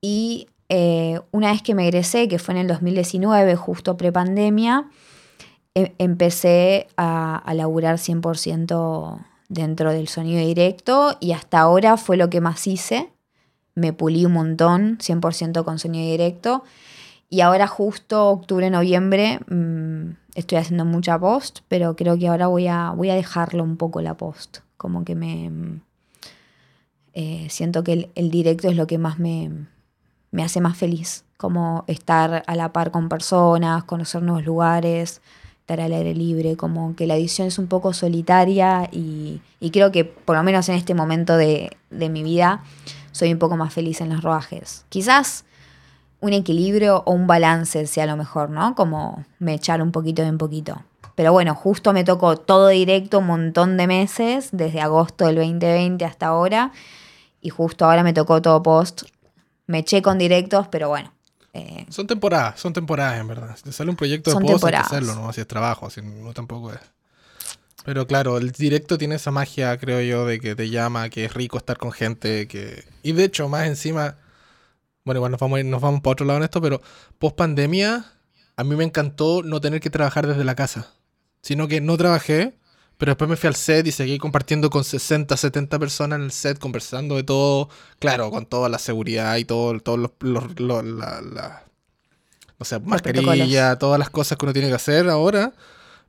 y 0.00 0.48
eh, 0.68 1.20
una 1.32 1.52
vez 1.52 1.62
que 1.62 1.74
me 1.74 1.86
egresé, 1.86 2.28
que 2.28 2.38
fue 2.38 2.54
en 2.54 2.60
el 2.60 2.66
2019, 2.68 3.56
justo 3.56 3.96
prepandemia, 3.96 4.88
em, 5.74 5.92
empecé 5.98 6.88
a, 6.96 7.36
a 7.36 7.54
laburar 7.54 7.98
100% 7.98 9.26
dentro 9.48 9.92
del 9.92 10.08
sonido 10.08 10.40
directo 10.40 11.16
y 11.20 11.32
hasta 11.32 11.58
ahora 11.60 11.96
fue 11.96 12.16
lo 12.16 12.30
que 12.30 12.40
más 12.40 12.66
hice. 12.66 13.10
Me 13.74 13.92
pulí 13.92 14.24
un 14.24 14.32
montón, 14.32 14.98
100% 14.98 15.64
con 15.64 15.78
sonido 15.78 16.10
directo. 16.10 16.64
Y 17.28 17.42
ahora 17.42 17.68
justo 17.68 18.28
octubre, 18.28 18.70
noviembre, 18.70 19.38
mm, 19.48 20.16
estoy 20.34 20.58
haciendo 20.58 20.84
mucha 20.84 21.18
post, 21.18 21.60
pero 21.68 21.94
creo 21.94 22.18
que 22.18 22.28
ahora 22.28 22.48
voy 22.48 22.66
a, 22.66 22.90
voy 22.90 23.10
a 23.10 23.14
dejarlo 23.14 23.62
un 23.62 23.76
poco 23.76 24.00
la 24.02 24.16
post. 24.16 24.58
Como 24.76 25.04
que 25.04 25.14
me... 25.14 25.50
Mm, 25.50 25.82
eh, 27.12 27.46
siento 27.50 27.82
que 27.82 28.10
el, 28.14 28.30
directo 28.30 28.68
es 28.68 28.76
lo 28.76 28.86
que 28.86 28.98
más 28.98 29.18
me, 29.18 29.50
me 30.30 30.42
hace 30.42 30.60
más 30.60 30.76
feliz. 30.76 31.24
Como 31.36 31.84
estar 31.86 32.42
a 32.46 32.54
la 32.54 32.72
par 32.72 32.90
con 32.90 33.08
personas, 33.08 33.84
conocer 33.84 34.22
nuevos 34.22 34.44
lugares, 34.44 35.22
estar 35.60 35.80
al 35.80 35.92
aire 35.92 36.14
libre, 36.14 36.56
como 36.56 36.94
que 36.96 37.06
la 37.06 37.16
edición 37.16 37.48
es 37.48 37.58
un 37.58 37.66
poco 37.66 37.92
solitaria 37.92 38.88
y, 38.92 39.40
y 39.60 39.70
creo 39.70 39.90
que 39.90 40.04
por 40.04 40.36
lo 40.36 40.42
menos 40.42 40.68
en 40.68 40.74
este 40.74 40.94
momento 40.94 41.36
de, 41.36 41.76
de, 41.90 42.08
mi 42.08 42.22
vida 42.22 42.62
soy 43.12 43.32
un 43.32 43.38
poco 43.38 43.56
más 43.56 43.72
feliz 43.72 44.00
en 44.00 44.10
los 44.10 44.22
rodajes. 44.22 44.84
Quizás 44.88 45.44
un 46.20 46.32
equilibrio 46.32 47.02
o 47.06 47.12
un 47.12 47.26
balance 47.26 47.86
sea 47.86 48.06
lo 48.06 48.16
mejor, 48.16 48.50
¿no? 48.50 48.74
Como 48.74 49.24
me 49.38 49.54
echar 49.54 49.80
un 49.80 49.92
poquito 49.92 50.22
de 50.22 50.28
en 50.28 50.38
poquito. 50.38 50.82
Pero 51.14 51.32
bueno, 51.32 51.54
justo 51.54 51.92
me 51.92 52.04
tocó 52.04 52.36
todo 52.36 52.68
directo 52.68 53.18
un 53.18 53.26
montón 53.26 53.76
de 53.76 53.86
meses, 53.86 54.48
desde 54.52 54.80
agosto 54.80 55.26
del 55.26 55.36
2020 55.36 56.04
hasta 56.04 56.28
ahora, 56.28 56.72
y 57.40 57.50
justo 57.50 57.84
ahora 57.84 58.02
me 58.02 58.12
tocó 58.12 58.40
todo 58.42 58.62
post. 58.62 59.02
Me 59.70 59.78
eché 59.78 60.02
con 60.02 60.18
directos, 60.18 60.68
pero 60.68 60.88
bueno. 60.88 61.12
Eh, 61.52 61.86
son 61.88 62.06
temporadas, 62.06 62.60
son 62.60 62.72
temporadas 62.72 63.20
en 63.20 63.28
verdad. 63.28 63.56
Si 63.56 63.64
te 63.64 63.72
sale 63.72 63.90
un 63.90 63.96
proyecto 63.96 64.32
de 64.32 64.40
post, 64.40 64.64
hacerlo, 64.64 65.14
¿no? 65.14 65.32
Si 65.32 65.40
es 65.40 65.46
trabajo, 65.46 65.86
así 65.86 66.00
no 66.02 66.32
tampoco 66.32 66.72
es. 66.72 66.80
Pero 67.84 68.06
claro, 68.06 68.36
el 68.36 68.52
directo 68.52 68.98
tiene 68.98 69.14
esa 69.14 69.30
magia, 69.30 69.76
creo 69.78 70.00
yo, 70.02 70.26
de 70.26 70.38
que 70.38 70.54
te 70.54 70.68
llama, 70.68 71.08
que 71.08 71.24
es 71.24 71.34
rico 71.34 71.56
estar 71.56 71.78
con 71.78 71.92
gente, 71.92 72.46
que... 72.46 72.84
Y 73.02 73.12
de 73.12 73.24
hecho, 73.24 73.48
más 73.48 73.66
encima 73.66 74.16
bueno, 75.04 75.18
igual 75.18 75.32
nos 75.32 75.40
vamos, 75.40 75.64
nos 75.64 75.80
vamos 75.80 76.00
para 76.02 76.12
otro 76.12 76.26
lado 76.26 76.38
en 76.38 76.44
esto, 76.44 76.60
pero 76.60 76.80
post 77.18 77.36
pandemia, 77.36 78.04
a 78.56 78.64
mí 78.64 78.76
me 78.76 78.84
encantó 78.84 79.42
no 79.42 79.60
tener 79.60 79.80
que 79.80 79.90
trabajar 79.90 80.26
desde 80.26 80.44
la 80.44 80.54
casa, 80.54 80.92
sino 81.40 81.68
que 81.68 81.80
no 81.80 81.96
trabajé, 81.96 82.54
pero 83.00 83.12
después 83.12 83.30
me 83.30 83.36
fui 83.36 83.48
al 83.48 83.56
set 83.56 83.86
y 83.86 83.92
seguí 83.92 84.18
compartiendo 84.18 84.68
con 84.68 84.84
60, 84.84 85.34
70 85.34 85.78
personas 85.78 86.18
en 86.18 86.26
el 86.26 86.32
set, 86.32 86.58
conversando 86.58 87.16
de 87.16 87.22
todo, 87.22 87.70
claro, 87.98 88.30
con 88.30 88.44
toda 88.44 88.68
la 88.68 88.78
seguridad 88.78 89.38
y 89.38 89.46
todo, 89.46 89.80
todos 89.80 89.98
los, 89.98 90.10
los, 90.20 90.84
la, 90.84 91.22
la, 91.22 91.64
o 92.58 92.66
sea, 92.66 92.78
mascarilla, 92.78 93.78
todas 93.78 93.98
las 93.98 94.10
cosas 94.10 94.36
que 94.36 94.44
uno 94.44 94.52
tiene 94.52 94.68
que 94.68 94.74
hacer 94.74 95.08
ahora. 95.08 95.54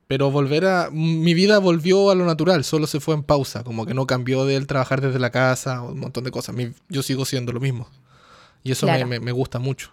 Pero 0.06 0.30
volver 0.30 0.66
a. 0.66 0.90
Mi 0.92 1.32
vida 1.32 1.58
volvió 1.58 2.10
a 2.10 2.14
lo 2.14 2.26
natural, 2.26 2.62
solo 2.62 2.86
se 2.86 3.00
fue 3.00 3.14
en 3.14 3.22
pausa. 3.22 3.64
Como 3.64 3.86
que 3.86 3.94
no 3.94 4.06
cambió 4.06 4.44
de 4.44 4.56
él 4.56 4.66
trabajar 4.66 5.00
desde 5.00 5.18
la 5.18 5.30
casa, 5.30 5.80
un 5.80 5.98
montón 5.98 6.24
de 6.24 6.30
cosas. 6.30 6.54
yo 6.90 7.02
sigo 7.02 7.24
siendo 7.24 7.52
lo 7.52 7.60
mismo. 7.60 7.88
Y 8.62 8.72
eso 8.72 8.86
me, 8.86 9.32
gusta 9.32 9.58
mucho. 9.58 9.92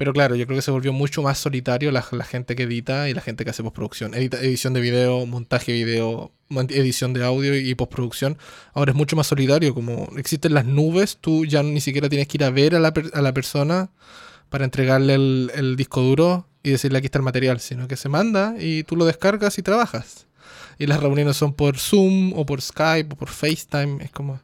Pero 0.00 0.14
claro, 0.14 0.34
yo 0.34 0.46
creo 0.46 0.56
que 0.56 0.62
se 0.62 0.70
volvió 0.70 0.94
mucho 0.94 1.20
más 1.20 1.36
solitario 1.36 1.90
la, 1.90 2.00
gente 2.00 2.56
que 2.56 2.62
edita 2.62 3.10
y 3.10 3.12
la 3.12 3.20
gente 3.20 3.44
que 3.44 3.50
hace 3.50 3.62
postproducción. 3.62 4.14
edición 4.14 4.72
de 4.72 4.80
video, 4.80 5.26
montaje 5.26 5.72
de 5.72 5.84
video, 5.84 6.32
edición 6.70 7.12
de 7.12 7.22
audio 7.22 7.54
y 7.54 7.74
postproducción. 7.74 8.38
Ahora 8.72 8.92
es 8.92 8.96
mucho 8.96 9.14
más 9.14 9.26
solitario. 9.26 9.74
Como 9.74 10.08
existen 10.16 10.54
las 10.54 10.64
nubes, 10.64 11.18
tú 11.20 11.44
ya 11.44 11.62
ni 11.62 11.82
siquiera 11.82 12.08
tienes 12.08 12.28
que 12.28 12.38
ir 12.38 12.44
a 12.44 12.50
ver 12.50 12.74
a 12.76 12.80
la, 12.80 12.94
a 13.12 13.20
la 13.20 13.34
persona 13.34 13.90
para 14.48 14.64
entregarle 14.64 15.16
el, 15.16 15.52
el, 15.54 15.76
disco 15.76 16.00
duro 16.00 16.46
y 16.62 16.70
decirle 16.70 16.96
aquí 16.96 17.08
está 17.08 17.18
el 17.18 17.24
material, 17.24 17.60
sino 17.60 17.86
que 17.86 17.96
se 17.96 18.08
manda 18.08 18.54
y 18.58 18.84
tú 18.84 18.96
lo 18.96 19.04
descargas 19.04 19.58
y 19.58 19.62
trabajas. 19.62 20.26
Y 20.78 20.86
las 20.86 21.00
reuniones 21.00 21.36
son 21.36 21.52
por 21.52 21.76
Zoom 21.76 22.32
o 22.32 22.46
por 22.46 22.62
Skype 22.62 23.12
o 23.12 23.18
por 23.18 23.28
FaceTime. 23.28 24.02
Es 24.02 24.10
como... 24.12 24.40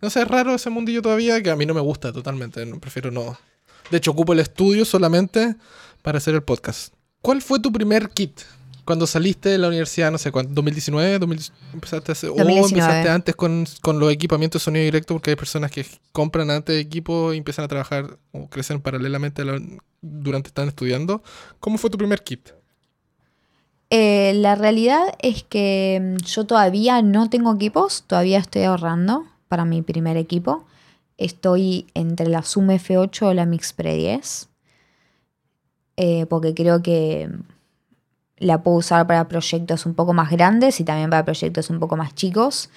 No 0.00 0.10
sé, 0.10 0.22
es 0.22 0.28
raro 0.28 0.54
ese 0.54 0.70
mundillo 0.70 1.02
todavía 1.02 1.42
que 1.42 1.50
a 1.50 1.56
mí 1.56 1.66
no 1.66 1.74
me 1.74 1.80
gusta 1.80 2.12
totalmente. 2.12 2.64
Prefiero 2.76 3.10
no. 3.10 3.36
De 3.92 3.98
hecho, 3.98 4.12
ocupo 4.12 4.32
el 4.32 4.38
estudio 4.38 4.86
solamente 4.86 5.54
para 6.00 6.16
hacer 6.16 6.34
el 6.34 6.42
podcast. 6.42 6.94
¿Cuál 7.20 7.42
fue 7.42 7.60
tu 7.60 7.70
primer 7.70 8.08
kit? 8.08 8.40
Cuando 8.86 9.06
saliste 9.06 9.50
de 9.50 9.58
la 9.58 9.68
universidad, 9.68 10.10
no 10.10 10.16
sé, 10.16 10.32
¿2019? 10.32 11.18
2019 11.18 11.74
empezaste 11.74 12.28
¿O 12.30 12.40
empezaste 12.40 13.10
antes 13.10 13.36
con, 13.36 13.66
los 14.00 14.10
equipamientos 14.10 14.62
de 14.62 14.64
sonido 14.64 14.84
directo? 14.86 15.12
Porque 15.12 15.32
hay 15.32 15.36
personas 15.36 15.70
que 15.70 15.84
compran 16.10 16.50
antes 16.50 16.80
equipo 16.80 17.34
y 17.34 17.36
empiezan 17.36 17.66
a 17.66 17.68
trabajar 17.68 18.16
o 18.32 18.48
crecen 18.48 18.80
paralelamente 18.80 19.42
durante 20.00 20.48
están 20.48 20.68
estudiando. 20.68 21.22
¿Cómo 21.60 21.76
fue 21.76 21.90
tu 21.90 21.98
primer 21.98 22.22
kit? 22.22 22.48
Eh, 23.90 24.32
la 24.36 24.54
realidad 24.54 25.02
es 25.18 25.42
que 25.42 26.00
mm, 26.00 26.24
yo 26.24 26.46
todavía 26.46 27.02
no 27.02 27.28
tengo 27.28 27.54
equipos, 27.54 28.04
todavía 28.06 28.38
estoy 28.38 28.62
ahorrando 28.62 29.26
para 29.48 29.66
mi 29.66 29.82
primer 29.82 30.16
equipo. 30.16 30.64
Estoy 31.22 31.86
entre 31.94 32.28
la 32.28 32.42
Zoom 32.42 32.68
F8 32.70 33.22
o 33.22 33.34
la 33.34 33.46
Mix 33.46 33.72
Pre 33.72 33.94
10. 33.94 34.48
Eh, 35.96 36.26
porque 36.26 36.54
creo 36.54 36.82
que 36.82 37.30
la 38.38 38.62
puedo 38.62 38.78
usar 38.78 39.06
para 39.06 39.28
proyectos 39.28 39.86
un 39.86 39.94
poco 39.94 40.12
más 40.12 40.30
grandes 40.30 40.80
y 40.80 40.84
también 40.84 41.10
para 41.10 41.24
proyectos 41.24 41.70
un 41.70 41.78
poco 41.78 41.96
más 41.96 42.14
chicos. 42.14 42.70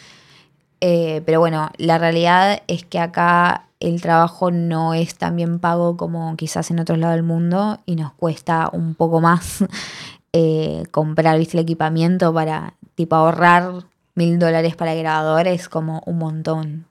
Eh, 0.80 1.24
pero 1.26 1.40
bueno, 1.40 1.72
la 1.78 1.98
realidad 1.98 2.62
es 2.68 2.86
que 2.86 3.00
acá 3.00 3.66
el 3.80 4.02
trabajo 4.02 4.52
no 4.52 4.94
es 4.94 5.16
tan 5.16 5.36
bien 5.36 5.60
pago 5.60 5.98
como 5.98 6.36
quizás 6.36 6.70
en 6.72 6.80
otros 6.80 7.00
lados 7.00 7.16
del 7.16 7.24
mundo 7.24 7.80
y 7.86 7.96
nos 7.96 8.14
cuesta 8.14 8.70
un 8.72 8.96
poco 8.96 9.22
más 9.22 9.64
eh, 10.34 10.84
comprar 10.92 11.36
el 11.36 11.60
equipamiento 11.60 12.34
para 12.34 12.74
tipo 12.96 13.16
ahorrar 13.16 13.86
mil 14.14 14.40
dólares 14.40 14.76
para 14.76 14.94
el 14.94 15.00
grabador 15.00 15.48
es 15.48 15.68
como 15.68 16.04
un 16.06 16.18
montón 16.18 16.86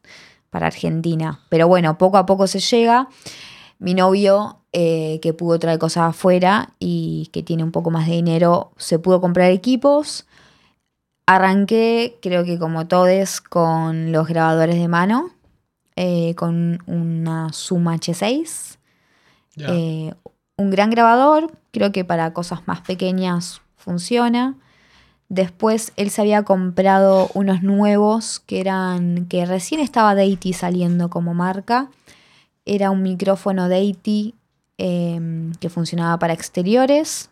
para 0.54 0.68
Argentina. 0.68 1.40
Pero 1.48 1.66
bueno, 1.66 1.98
poco 1.98 2.16
a 2.16 2.26
poco 2.26 2.46
se 2.46 2.60
llega. 2.60 3.08
Mi 3.80 3.92
novio, 3.92 4.60
eh, 4.72 5.18
que 5.20 5.32
pudo 5.32 5.58
traer 5.58 5.80
cosas 5.80 6.10
afuera 6.10 6.74
y 6.78 7.28
que 7.32 7.42
tiene 7.42 7.64
un 7.64 7.72
poco 7.72 7.90
más 7.90 8.06
de 8.06 8.12
dinero, 8.12 8.70
se 8.76 9.00
pudo 9.00 9.20
comprar 9.20 9.50
equipos. 9.50 10.26
Arranqué, 11.26 12.20
creo 12.22 12.44
que 12.44 12.56
como 12.60 12.86
todos, 12.86 13.40
con 13.40 14.12
los 14.12 14.28
grabadores 14.28 14.76
de 14.76 14.86
mano, 14.86 15.30
eh, 15.96 16.36
con 16.36 16.78
una 16.86 17.48
Zoom 17.52 17.88
H6. 17.88 18.78
Eh, 19.56 20.14
un 20.56 20.70
gran 20.70 20.90
grabador, 20.90 21.50
creo 21.72 21.90
que 21.90 22.04
para 22.04 22.32
cosas 22.32 22.60
más 22.68 22.80
pequeñas 22.82 23.60
funciona. 23.76 24.54
Después 25.34 25.92
él 25.96 26.10
se 26.10 26.20
había 26.20 26.44
comprado 26.44 27.28
unos 27.34 27.60
nuevos 27.64 28.38
que 28.46 28.60
eran. 28.60 29.26
que 29.26 29.44
recién 29.44 29.80
estaba 29.80 30.14
Deity 30.14 30.52
saliendo 30.52 31.10
como 31.10 31.34
marca. 31.34 31.90
Era 32.64 32.92
un 32.92 33.02
micrófono 33.02 33.68
Deity 33.68 34.36
em, 34.78 35.50
que 35.54 35.70
funcionaba 35.70 36.20
para 36.20 36.34
exteriores. 36.34 37.30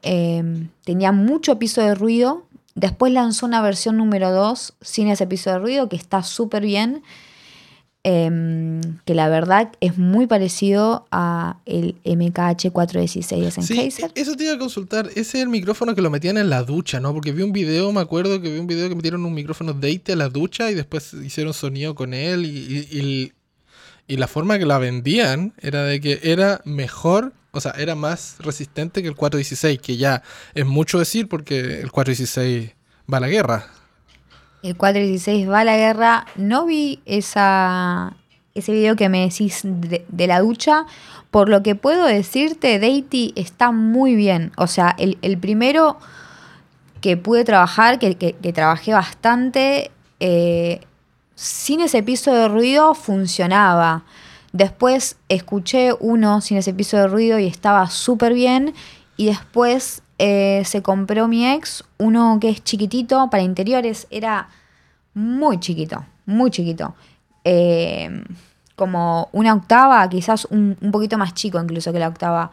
Em, 0.00 0.70
tenía 0.82 1.12
mucho 1.12 1.58
piso 1.58 1.82
de 1.82 1.94
ruido. 1.94 2.46
Después 2.74 3.12
lanzó 3.12 3.44
una 3.44 3.60
versión 3.60 3.98
número 3.98 4.32
2 4.32 4.72
sin 4.80 5.08
ese 5.08 5.26
piso 5.26 5.50
de 5.50 5.58
ruido 5.58 5.90
que 5.90 5.96
está 5.96 6.22
súper 6.22 6.62
bien. 6.62 7.02
Em, 8.06 8.82
que 9.06 9.14
la 9.14 9.30
verdad 9.30 9.72
es 9.80 9.96
muy 9.96 10.26
parecido 10.26 11.06
a 11.10 11.56
el 11.64 11.96
MKH416 12.04 13.40
de 13.40 13.50
Sennheiser. 13.50 14.10
Sí, 14.14 14.20
eso 14.20 14.36
te 14.36 14.44
iba 14.44 14.52
a 14.52 14.58
consultar. 14.58 15.06
Ese 15.06 15.20
es 15.20 15.34
el 15.36 15.48
micrófono 15.48 15.94
que 15.94 16.02
lo 16.02 16.10
metían 16.10 16.36
en 16.36 16.50
la 16.50 16.62
ducha, 16.64 17.00
¿no? 17.00 17.14
Porque 17.14 17.32
vi 17.32 17.42
un 17.42 17.52
video, 17.52 17.92
me 17.92 18.02
acuerdo 18.02 18.42
que 18.42 18.50
vi 18.50 18.58
un 18.58 18.66
video 18.66 18.90
que 18.90 18.94
metieron 18.94 19.24
un 19.24 19.32
micrófono 19.32 19.72
Date 19.72 20.12
a 20.12 20.16
la 20.16 20.28
ducha 20.28 20.70
y 20.70 20.74
después 20.74 21.14
hicieron 21.14 21.54
sonido 21.54 21.94
con 21.94 22.12
él 22.12 22.44
y, 22.44 23.32
y 24.06 24.16
la 24.16 24.28
forma 24.28 24.58
que 24.58 24.66
la 24.66 24.78
vendían 24.78 25.54
era 25.62 25.84
de 25.84 26.00
que 26.00 26.20
era 26.22 26.60
mejor, 26.64 27.32
o 27.52 27.60
sea, 27.60 27.72
era 27.72 27.94
más 27.94 28.36
resistente 28.40 29.00
que 29.00 29.08
el 29.08 29.16
416, 29.16 29.80
que 29.80 29.96
ya 29.96 30.22
es 30.54 30.66
mucho 30.66 30.98
decir 30.98 31.28
porque 31.28 31.80
el 31.80 31.90
416 31.90 32.72
va 33.10 33.16
a 33.16 33.20
la 33.20 33.28
guerra. 33.28 33.70
El 34.64 34.78
416 34.78 35.50
va 35.50 35.60
a 35.60 35.64
la 35.64 35.76
guerra. 35.76 36.26
No 36.36 36.64
vi 36.64 37.02
esa, 37.04 38.16
ese 38.54 38.72
video 38.72 38.96
que 38.96 39.10
me 39.10 39.20
decís 39.20 39.60
de, 39.62 40.26
la 40.26 40.40
ducha. 40.40 40.86
Por 41.30 41.50
lo 41.50 41.62
que 41.62 41.74
puedo 41.74 42.06
decirte, 42.06 42.78
Deity 42.78 43.34
está 43.36 43.72
muy 43.72 44.14
bien. 44.14 44.52
O 44.56 44.66
sea, 44.66 44.96
el, 44.96 45.36
primero 45.36 45.98
que 47.02 47.18
pude 47.18 47.44
trabajar, 47.44 47.98
que, 47.98 48.14
trabajé 48.54 48.94
bastante, 48.94 49.90
eh, 50.20 50.80
sin 51.34 51.82
ese 51.82 52.02
piso 52.02 52.32
de 52.32 52.48
ruido 52.48 52.94
funcionaba. 52.94 54.04
Después 54.54 55.18
escuché 55.28 55.92
uno 56.00 56.40
sin 56.40 56.56
ese 56.56 56.72
piso 56.72 56.96
de 56.96 57.06
ruido 57.06 57.38
y 57.38 57.46
estaba 57.46 57.90
súper 57.90 58.32
bien. 58.32 58.72
Y 59.18 59.26
después 59.26 60.03
eh, 60.18 60.62
se 60.64 60.82
compró 60.82 61.28
mi 61.28 61.46
ex 61.46 61.84
uno 61.98 62.38
que 62.40 62.50
es 62.50 62.62
chiquitito 62.62 63.28
para 63.30 63.42
interiores. 63.42 64.06
Era 64.10 64.48
muy 65.14 65.58
chiquito, 65.60 66.04
muy 66.26 66.50
chiquito. 66.50 66.94
Eh, 67.44 68.22
como 68.76 69.28
una 69.32 69.54
octava, 69.54 70.08
quizás 70.08 70.46
un, 70.46 70.76
un, 70.80 70.90
poquito 70.90 71.18
más 71.18 71.34
chico 71.34 71.60
incluso 71.60 71.92
que 71.92 71.98
la 71.98 72.08
octava. 72.08 72.50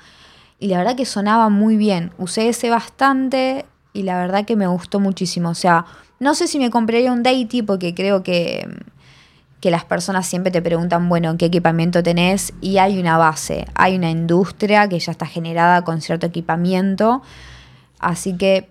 Y 0.59 0.67
la 0.67 0.77
verdad 0.77 0.95
que 0.95 1.05
sonaba 1.05 1.49
muy 1.49 1.77
bien. 1.77 2.11
Usé 2.17 2.49
ese 2.49 2.69
bastante 2.69 3.65
y 3.93 4.03
la 4.03 4.17
verdad 4.19 4.45
que 4.45 4.55
me 4.55 4.67
gustó 4.67 4.99
muchísimo. 4.99 5.49
O 5.49 5.55
sea, 5.55 5.85
no 6.19 6.35
sé 6.35 6.47
si 6.47 6.59
me 6.59 6.69
compraría 6.69 7.11
un 7.11 7.23
Deity 7.23 7.63
porque 7.63 7.95
creo 7.95 8.21
que, 8.21 8.67
que 9.59 9.71
las 9.71 9.85
personas 9.85 10.27
siempre 10.27 10.51
te 10.51 10.61
preguntan, 10.61 11.09
bueno, 11.09 11.37
¿qué 11.37 11.45
equipamiento 11.45 12.03
tenés? 12.03 12.53
Y 12.61 12.77
hay 12.77 12.99
una 12.99 13.17
base, 13.17 13.65
hay 13.73 13.95
una 13.95 14.09
industria 14.09 14.87
que 14.87 14.99
ya 14.99 15.11
está 15.11 15.25
generada 15.25 15.83
con 15.83 16.01
cierto 16.01 16.27
equipamiento. 16.27 17.21
Así 18.01 18.35
que 18.35 18.69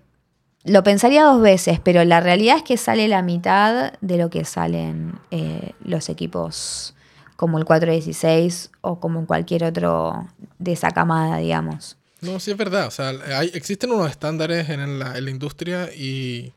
lo 0.64 0.82
pensaría 0.82 1.24
dos 1.24 1.40
veces, 1.40 1.80
pero 1.80 2.04
la 2.04 2.20
realidad 2.20 2.58
es 2.58 2.62
que 2.62 2.76
sale 2.76 3.08
la 3.08 3.22
mitad 3.22 3.94
de 4.00 4.18
lo 4.18 4.28
que 4.28 4.44
salen 4.44 5.18
eh, 5.30 5.72
los 5.82 6.08
equipos 6.08 6.94
como 7.36 7.58
el 7.58 7.64
416 7.64 8.70
o 8.82 9.00
como 9.00 9.26
cualquier 9.26 9.64
otro 9.64 10.28
de 10.58 10.72
esa 10.72 10.90
camada, 10.90 11.38
digamos. 11.38 11.96
No, 12.20 12.38
sí 12.38 12.50
es 12.50 12.56
verdad. 12.58 12.86
O 12.86 12.90
sea, 12.90 13.08
hay, 13.08 13.50
existen 13.54 13.90
unos 13.90 14.10
estándares 14.10 14.68
en 14.68 14.98
la, 14.98 15.16
en 15.16 15.24
la 15.24 15.30
industria 15.30 15.88
y 15.94 16.52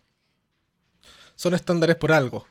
son 1.36 1.54
estándares 1.54 1.96
por 1.96 2.12
algo. 2.12 2.46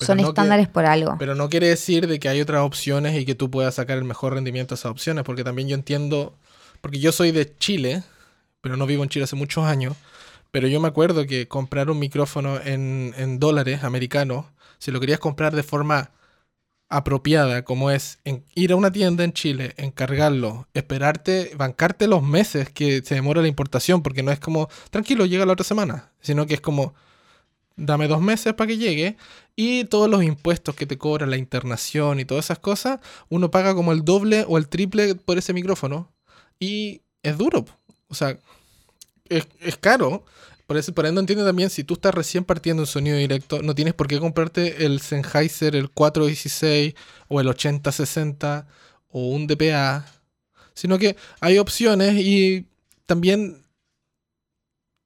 Son 0.00 0.18
estándares 0.18 0.66
por 0.66 0.84
algo. 0.84 1.14
Pero 1.18 1.36
no 1.36 1.48
quiere 1.48 1.68
decir 1.68 2.08
de 2.08 2.18
que 2.18 2.28
hay 2.28 2.40
otras 2.40 2.62
opciones 2.62 3.16
y 3.16 3.24
que 3.24 3.36
tú 3.36 3.50
puedas 3.50 3.76
sacar 3.76 3.98
el 3.98 4.04
mejor 4.04 4.34
rendimiento 4.34 4.74
de 4.74 4.80
esas 4.80 4.90
opciones, 4.90 5.22
porque 5.22 5.44
también 5.44 5.68
yo 5.68 5.76
entiendo, 5.76 6.34
porque 6.80 6.98
yo 6.98 7.12
soy 7.12 7.30
de 7.30 7.56
Chile, 7.58 8.02
pero 8.62 8.78
no 8.78 8.86
vivo 8.86 9.02
en 9.02 9.10
Chile 9.10 9.24
hace 9.24 9.36
muchos 9.36 9.64
años, 9.64 9.94
pero 10.50 10.68
yo 10.68 10.80
me 10.80 10.88
acuerdo 10.88 11.26
que 11.26 11.48
comprar 11.48 11.90
un 11.90 11.98
micrófono 11.98 12.58
en, 12.64 13.38
dólares 13.38 13.84
americanos, 13.84 14.46
si 14.78 14.90
lo 14.90 15.00
querías 15.00 15.18
comprar 15.18 15.54
de 15.54 15.62
forma 15.62 16.12
apropiada, 16.88 17.64
como 17.64 17.90
es 17.90 18.18
ir 18.54 18.72
a 18.72 18.76
una 18.76 18.92
tienda 18.92 19.24
en 19.24 19.32
Chile, 19.32 19.74
encargarlo, 19.78 20.68
esperarte, 20.74 21.52
bancarte 21.56 22.06
los 22.06 22.22
meses 22.22 22.70
que 22.70 23.02
se 23.02 23.14
demora 23.14 23.42
la 23.42 23.48
importación, 23.48 24.02
porque 24.02 24.22
no 24.22 24.30
es 24.30 24.40
como, 24.40 24.68
tranquilo, 24.90 25.26
llega 25.26 25.46
la 25.46 25.54
otra 25.54 25.64
semana, 25.64 26.10
sino 26.20 26.46
que 26.46 26.54
es 26.54 26.60
como, 26.60 26.94
dame 27.76 28.08
dos 28.08 28.20
meses 28.20 28.52
para 28.54 28.68
que 28.68 28.76
llegue 28.76 29.16
y 29.56 29.84
todos 29.84 30.08
los 30.08 30.22
impuestos 30.22 30.74
que 30.74 30.86
te 30.86 30.98
cobra 30.98 31.26
la 31.26 31.38
internación 31.38 32.20
y 32.20 32.26
todas 32.26 32.46
esas 32.46 32.58
cosas, 32.58 33.00
uno 33.30 33.50
paga 33.50 33.74
como 33.74 33.92
el 33.92 34.04
doble 34.04 34.44
o 34.46 34.58
el 34.58 34.68
triple 34.68 35.14
por 35.14 35.38
ese 35.38 35.54
micrófono 35.54 36.12
y 36.60 37.02
es 37.22 37.38
duro, 37.38 37.64
o 38.12 38.14
sea, 38.14 38.38
es, 39.28 39.46
caro. 39.80 40.24
Por 40.66 40.76
eso, 40.76 40.92
por 40.92 41.06
ende 41.06 41.20
entiende 41.20 41.44
también, 41.44 41.70
si 41.70 41.82
tú 41.82 41.94
estás 41.94 42.14
recién 42.14 42.44
partiendo 42.44 42.82
en 42.82 42.86
sonido 42.86 43.16
directo, 43.16 43.62
no 43.62 43.74
tienes 43.74 43.94
por 43.94 44.06
qué 44.06 44.20
comprarte 44.20 44.84
el 44.84 45.00
Sennheiser, 45.00 45.74
el 45.74 45.90
416 45.90 46.94
o 47.28 47.40
el 47.40 47.48
8060 47.48 48.66
o 49.08 49.28
un 49.28 49.46
DPA, 49.46 50.06
sino 50.74 50.98
que 50.98 51.16
hay 51.40 51.58
opciones 51.58 52.14
y 52.18 52.66
también 53.06 53.62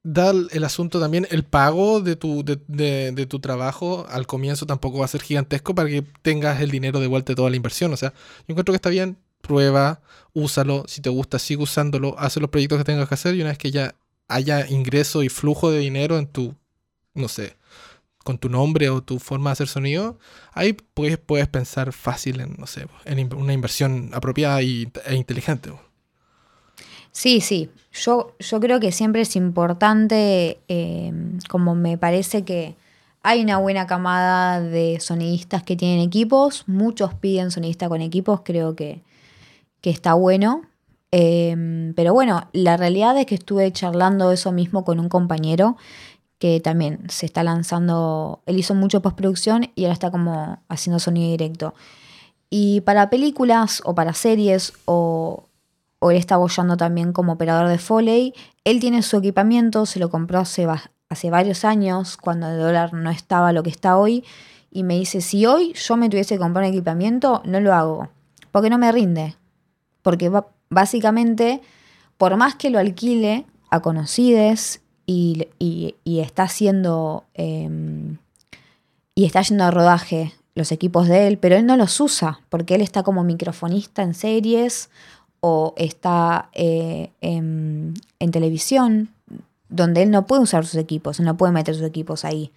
da 0.03 0.31
el 0.31 0.63
asunto 0.63 0.99
también, 0.99 1.27
el 1.31 1.43
pago 1.43 2.01
de 2.01 2.15
tu, 2.15 2.43
de, 2.43 3.25
tu 3.27 3.39
trabajo 3.39 4.05
al 4.09 4.27
comienzo 4.27 4.65
tampoco 4.65 4.99
va 4.99 5.05
a 5.05 5.09
ser 5.09 5.21
gigantesco 5.21 5.75
para 5.75 5.89
que 5.89 6.03
tengas 6.21 6.61
el 6.61 6.71
dinero 6.71 6.99
de 6.99 7.07
vuelta 7.07 7.31
de 7.31 7.35
toda 7.35 7.49
la 7.49 7.57
inversión. 7.57 7.91
O 7.93 7.97
sea, 7.97 8.11
yo 8.11 8.53
encuentro 8.53 8.73
que 8.73 8.77
está 8.77 8.89
bien, 8.89 9.17
prueba, 9.47 10.01
úsalo, 10.33 10.83
si 10.87 11.01
te 11.01 11.09
gusta, 11.09 11.39
sigue 11.39 11.63
usándolo, 11.63 12.15
haz 12.19 12.37
los 12.37 12.49
proyectos 12.49 12.77
que 12.77 12.83
tengas 12.83 13.07
que 13.07 13.15
hacer 13.15 13.35
y 13.35 13.41
una 13.41 13.49
vez 13.49 13.57
que 13.57 13.71
ya 13.71 13.95
haya 14.27 14.67
ingreso 14.67 15.23
y 15.23 15.29
flujo 15.29 15.71
de 15.71 15.79
dinero 15.79 16.17
en 16.17 16.27
tu, 16.27 16.53
no 17.13 17.27
sé, 17.27 17.55
con 18.23 18.37
tu 18.37 18.49
nombre 18.49 18.89
o 18.89 19.01
tu 19.01 19.19
forma 19.19 19.49
de 19.49 19.53
hacer 19.53 19.67
sonido, 19.67 20.19
ahí 20.51 20.73
puedes, 20.73 21.17
puedes 21.17 21.47
pensar 21.47 21.93
fácil 21.93 22.41
en, 22.41 22.55
no 22.57 22.67
sé, 22.67 22.85
en 23.05 23.33
una 23.33 23.53
inversión 23.53 24.11
apropiada 24.13 24.61
e 24.61 25.15
inteligente. 25.15 25.71
Sí, 27.13 27.41
sí. 27.41 27.69
Yo, 27.93 28.35
yo 28.37 28.59
creo 28.59 28.79
que 28.79 28.91
siempre 28.91 29.21
es 29.21 29.35
importante, 29.35 30.59
eh, 30.67 31.11
como 31.49 31.73
me 31.73 31.97
parece 31.97 32.43
que 32.43 32.75
hay 33.23 33.41
una 33.41 33.57
buena 33.57 33.87
camada 33.87 34.61
de 34.61 34.99
sonidistas 34.99 35.63
que 35.63 35.75
tienen 35.75 35.99
equipos, 35.99 36.63
muchos 36.67 37.13
piden 37.15 37.49
sonidista 37.49 37.89
con 37.89 38.01
equipos, 38.01 38.41
creo 38.43 38.75
que, 38.75 39.01
está 39.83 40.13
bueno. 40.13 40.63
Eh, 41.11 41.93
pero 41.95 42.13
bueno, 42.13 42.49
la 42.51 42.77
realidad 42.77 43.17
es 43.17 43.25
que 43.25 43.35
estuve 43.35 43.71
charlando 43.71 44.31
eso 44.31 44.51
mismo 44.51 44.83
con 44.83 44.99
un 44.99 45.09
compañero 45.09 45.77
que 46.39 46.59
también 46.59 46.99
se 47.09 47.25
está 47.25 47.43
lanzando, 47.43 48.43
él 48.45 48.59
hizo 48.59 48.75
mucho 48.75 49.01
postproducción 49.01 49.71
y 49.73 49.85
ahora 49.85 49.93
está 49.93 50.11
como 50.11 50.59
haciendo 50.67 50.99
sonido 50.99 51.31
directo. 51.31 51.73
Y 52.49 52.81
para 52.81 53.09
películas 53.09 53.81
o 53.85 53.95
para 53.95 54.13
series 54.13 54.73
o 54.85 55.47
o 55.99 56.11
él 56.11 56.17
está 56.17 56.37
bollando 56.37 56.77
también 56.77 57.13
como 57.13 57.33
operador 57.33 57.67
de 57.67 57.77
Foley. 57.77 58.33
Él 58.63 58.79
tiene 58.79 59.01
su 59.01 59.17
equipamiento, 59.17 59.85
se 59.85 59.99
lo 59.99 60.09
compró 60.09 60.39
hace, 60.39 60.67
hace 61.09 61.29
varios 61.29 61.65
años, 61.65 62.17
cuando 62.17 62.49
el 62.49 62.59
dólar 62.59 62.93
no 62.93 63.09
estaba 63.09 63.53
lo 63.53 63.63
que 63.63 63.69
está 63.69 63.97
hoy, 63.97 64.23
y 64.69 64.83
me 64.83 64.95
dice, 64.95 65.21
si 65.21 65.45
hoy 65.45 65.73
yo 65.73 65.97
me 65.97 66.09
tuviese 66.09 66.35
que 66.35 66.39
comprar 66.39 66.65
un 66.65 66.71
equipamiento, 66.71 67.41
no 67.45 67.59
lo 67.59 67.73
hago, 67.73 68.09
porque 68.51 68.69
no 68.69 68.77
me 68.77 68.91
rinde. 68.91 69.35
Porque 70.07 70.31
básicamente, 70.69 71.59
por 72.17 72.37
más 72.37 72.55
que 72.55 72.69
lo 72.69 72.79
alquile 72.79 73.45
a 73.69 73.81
conocides 73.81 74.79
y, 75.05 75.49
está 76.05 76.43
haciendo... 76.43 77.25
Em, 77.33 78.15
y 79.15 79.25
está 79.25 79.41
yendo 79.41 79.65
a 79.65 79.71
rodaje 79.71 80.33
los 80.55 80.71
equipos 80.71 81.09
de 81.09 81.27
él, 81.27 81.37
pero 81.39 81.57
él 81.57 81.65
no 81.65 81.75
los 81.75 81.99
usa, 81.99 82.39
porque 82.47 82.75
él 82.75 82.81
está 82.81 83.03
como 83.03 83.25
microfonista 83.25 84.01
en 84.01 84.13
series 84.13 84.89
o 85.41 85.73
está 85.75 86.51
eh, 86.53 87.11
en, 87.19 87.93
televisión, 88.31 89.09
donde 89.67 90.03
él 90.03 90.09
no 90.09 90.25
puede 90.25 90.43
usar 90.43 90.65
sus 90.65 90.79
equipos, 90.79 91.19
no 91.19 91.35
puede 91.35 91.51
meter 91.51 91.75
sus 91.75 91.83
equipos 91.83 92.23
ahí. 92.23 92.53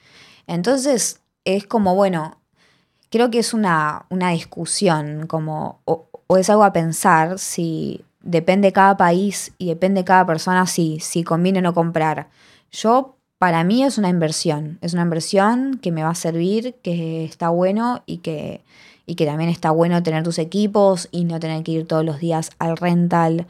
Entonces 0.47 1.19
es 1.45 1.67
como, 1.67 1.97
bueno, 1.97 2.39
creo 3.11 3.29
que 3.29 3.41
es 3.41 3.55
una, 3.55 4.07
una 4.09 4.31
discusión, 4.31 5.27
como, 5.27 5.81
es 6.37 6.51
algo 6.51 6.65
a 6.65 6.73
pensar 6.73 7.39
si 7.39 8.03
depende 8.23 8.69
de 8.69 8.73
cada 8.73 8.97
país 8.97 9.53
y 9.59 9.67
depende 9.67 10.03
de 10.03 10.05
cada 10.05 10.27
persona 10.27 10.67
si, 10.67 11.01
si 11.01 11.25
conviene 11.25 11.61
o 11.61 11.63
no 11.63 11.75
comprar. 11.75 12.29
Yo, 12.71 13.17
para 13.39 13.65
mí 13.65 13.83
es 13.83 13.99
una 13.99 14.09
inversión, 14.09 14.79
es 14.83 14.93
una 14.93 15.03
inversión 15.03 15.79
que 15.83 15.93
me 15.93 16.03
va 16.03 16.11
a 16.11 16.15
servir, 16.15 16.77
que 16.83 17.25
está 17.25 17.49
bueno 17.49 18.03
y 18.07 18.19
que 18.19 18.63
y 19.11 19.17
que 19.17 19.27
también 19.27 19.51
está 19.51 19.73
bueno 19.73 20.05
tener 20.05 20.23
tus 20.23 20.39
equipos 20.39 21.09
y 21.11 21.25
no 21.25 21.41
tener 21.41 21.65
que 21.65 21.73
ir 21.73 21.87
todos 21.89 22.05
los 22.05 22.21
días 22.21 22.51
al 22.61 22.77
rental 22.77 23.49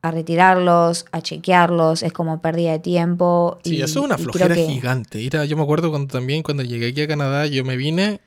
a 0.00 0.10
retirarlos, 0.12 1.06
a 1.10 1.20
chequearlos, 1.20 2.04
es 2.04 2.12
como 2.12 2.40
pérdida 2.40 2.72
de 2.72 2.78
tiempo. 2.78 3.58
Sí, 3.64 3.80
eso 3.80 4.00
es 4.00 4.04
una 4.04 4.18
flojera 4.18 4.54
gigante. 4.54 5.28
yo 5.28 5.56
me 5.56 5.62
acuerdo 5.62 5.90
cuando 5.90 6.12
también 6.12 6.44
cuando 6.44 6.62
llegué 6.62 6.88
aquí 6.88 7.02
a 7.02 7.08
Canadá, 7.08 7.46
yo 7.46 7.64
me 7.64 7.76
vine 7.76 8.20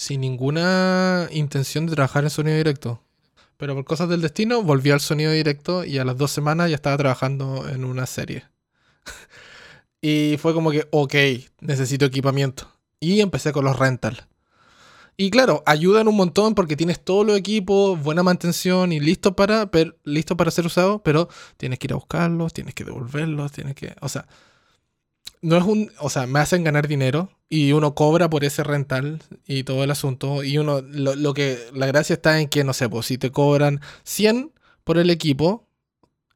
sin 0.00 0.22
ninguna 0.22 1.28
intención 1.30 1.84
de 1.84 1.94
trabajar 1.94 2.24
en 2.24 2.30
sonido 2.30 2.56
directo. 2.56 3.02
Pero 3.58 3.74
por 3.74 3.84
cosas 3.84 4.08
del 4.08 4.22
destino 4.22 4.62
volvió 4.62 4.94
al 4.94 5.00
sonido 5.00 5.30
directo 5.30 5.84
y 5.84 5.98
a 5.98 6.06
las 6.06 6.16
dos 6.16 6.30
semanas 6.30 6.70
ya 6.70 6.76
estaba 6.76 6.96
trabajando 6.96 7.68
en 7.68 7.84
una 7.84 8.06
serie. 8.06 8.44
y 10.00 10.38
fue 10.38 10.54
como 10.54 10.70
que, 10.70 10.88
ok, 10.90 11.14
necesito 11.60 12.06
equipamiento. 12.06 12.66
Y 12.98 13.20
empecé 13.20 13.52
con 13.52 13.66
los 13.66 13.78
rental. 13.78 14.26
Y 15.18 15.30
claro, 15.30 15.62
ayudan 15.66 16.08
un 16.08 16.16
montón 16.16 16.54
porque 16.54 16.76
tienes 16.76 17.04
todos 17.04 17.26
los 17.26 17.36
equipos, 17.36 18.02
buena 18.02 18.22
mantención 18.22 18.92
y 18.92 19.00
listo 19.00 19.36
para, 19.36 19.70
listo 20.04 20.34
para 20.34 20.50
ser 20.50 20.64
usado, 20.64 21.02
pero 21.02 21.28
tienes 21.58 21.78
que 21.78 21.88
ir 21.88 21.92
a 21.92 21.96
buscarlos, 21.96 22.54
tienes 22.54 22.72
que 22.74 22.84
devolverlos, 22.84 23.52
tienes 23.52 23.74
que... 23.74 23.94
O 24.00 24.08
sea, 24.08 24.26
no 25.42 25.58
es 25.58 25.64
un... 25.64 25.92
O 25.98 26.08
sea, 26.08 26.26
me 26.26 26.40
hacen 26.40 26.64
ganar 26.64 26.88
dinero 26.88 27.28
y 27.52 27.72
uno 27.72 27.96
cobra 27.96 28.30
por 28.30 28.44
ese 28.44 28.62
rental 28.62 29.20
y 29.44 29.64
todo 29.64 29.82
el 29.82 29.90
asunto. 29.90 30.44
Y 30.44 30.56
uno, 30.56 30.80
lo, 30.82 31.34
que... 31.34 31.58
La 31.74 31.86
gracia 31.86 32.14
está 32.14 32.40
en 32.40 32.48
que, 32.48 32.62
no 32.62 32.72
sé, 32.72 32.88
pues 32.88 33.06
si 33.06 33.18
te 33.18 33.32
cobran 33.32 33.80
100 34.04 34.52
por 34.84 34.98
el 34.98 35.10
equipo 35.10 35.66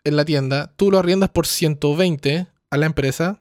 en 0.02 0.16
la 0.16 0.24
tienda, 0.24 0.74
tú 0.76 0.90
lo 0.90 0.98
arriendas 0.98 1.30
por 1.30 1.46
120 1.46 2.48
a 2.68 2.76
la 2.76 2.86
empresa 2.86 3.38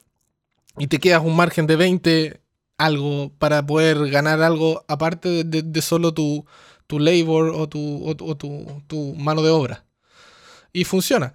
y 0.78 0.86
te 0.88 1.00
quedas 1.00 1.24
un 1.24 1.36
margen 1.36 1.66
de 1.66 1.76
20 1.76 2.42
algo 2.78 3.32
para 3.40 3.66
poder 3.66 4.08
ganar 4.10 4.44
algo 4.44 4.86
aparte 4.88 5.44
de, 5.44 5.82
solo 5.82 6.14
tu, 6.14 6.46
tu, 6.86 7.00
labor 7.00 7.50
o, 7.50 7.68
tu, 7.68 8.08
o, 8.08 8.16
tu, 8.16 8.84
tu, 8.86 9.16
mano 9.16 9.42
de 9.42 9.50
obra. 9.50 9.84
Y 10.72 10.84
funciona. 10.84 11.34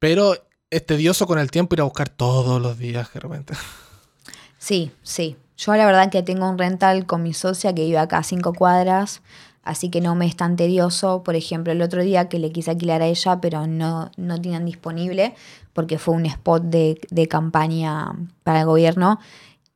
Pero 0.00 0.34
es 0.68 0.84
tedioso 0.84 1.28
con 1.28 1.38
el 1.38 1.50
tiempo 1.52 1.76
ir 1.76 1.80
a 1.80 1.84
buscar 1.84 2.08
todos 2.08 2.60
los 2.60 2.76
días 2.76 3.12
de 3.14 3.20
repente. 3.20 3.54
Sí, 4.58 4.90
sí. 5.02 5.36
Yo 5.60 5.76
la 5.76 5.84
verdad 5.84 6.10
que 6.10 6.22
tengo 6.22 6.48
un 6.48 6.56
rental 6.56 7.04
con 7.04 7.22
mi 7.22 7.34
socia 7.34 7.74
que 7.74 7.84
vive 7.84 7.98
acá 7.98 8.18
a 8.18 8.22
cinco 8.22 8.54
cuadras, 8.54 9.20
así 9.62 9.90
que 9.90 10.00
no 10.00 10.14
me 10.14 10.24
es 10.24 10.34
tan 10.34 10.56
tedioso. 10.56 11.22
Por 11.22 11.36
ejemplo, 11.36 11.70
el 11.70 11.82
otro 11.82 12.02
día 12.02 12.30
que 12.30 12.38
le 12.38 12.50
quise 12.50 12.70
alquilar 12.70 13.02
a 13.02 13.06
ella, 13.06 13.42
pero 13.42 13.66
no, 13.66 14.10
no 14.16 14.40
tenían 14.40 14.64
disponible 14.64 15.34
porque 15.74 15.98
fue 15.98 16.14
un 16.14 16.24
spot 16.24 16.62
de, 16.62 16.98
de 17.10 17.28
campaña 17.28 18.10
para 18.42 18.60
el 18.60 18.66
gobierno 18.66 19.20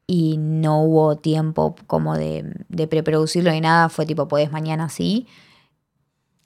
y 0.06 0.38
no 0.38 0.80
hubo 0.80 1.16
tiempo 1.16 1.76
como 1.86 2.16
de, 2.16 2.50
de 2.70 2.86
preproducirlo 2.88 3.50
ni 3.50 3.60
nada, 3.60 3.90
fue 3.90 4.06
tipo, 4.06 4.26
podés 4.26 4.50
mañana 4.50 4.88
sí. 4.88 5.26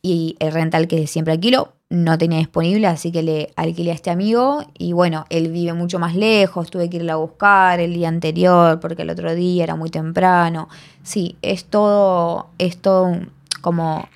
Y 0.03 0.35
el 0.41 0.53
rental 0.53 0.89
que 0.89 1.07
siempre 1.07 1.35
alquilo 1.35 1.78
no 1.91 2.19
tenía 2.19 2.39
disponible, 2.39 2.87
así 2.87 3.11
que 3.11 3.23
le 3.23 3.53
alquilé 3.57 3.93
a 3.93 3.95
este 3.95 4.11
amigo 4.11 4.63
y 4.77 4.93
bueno, 4.93 5.25
él 5.31 5.51
vive 5.51 5.73
mucho 5.73 5.99
más 5.99 6.15
lejos, 6.15 6.71
tuve 6.71 6.91
que 6.91 6.99
irlo 6.99 7.13
a 7.13 7.17
buscar 7.17 7.81
el 7.81 7.95
día 7.95 8.09
anterior 8.09 8.79
porque 8.79 9.03
el 9.03 9.11
otro 9.11 9.35
día 9.35 9.65
era 9.65 9.75
muy 9.75 9.89
temprano. 9.89 10.69
Sí, 11.03 11.37
es 11.41 11.65
todo, 11.65 12.49
es 12.59 12.77
todo 12.79 13.17
como, 13.63 14.07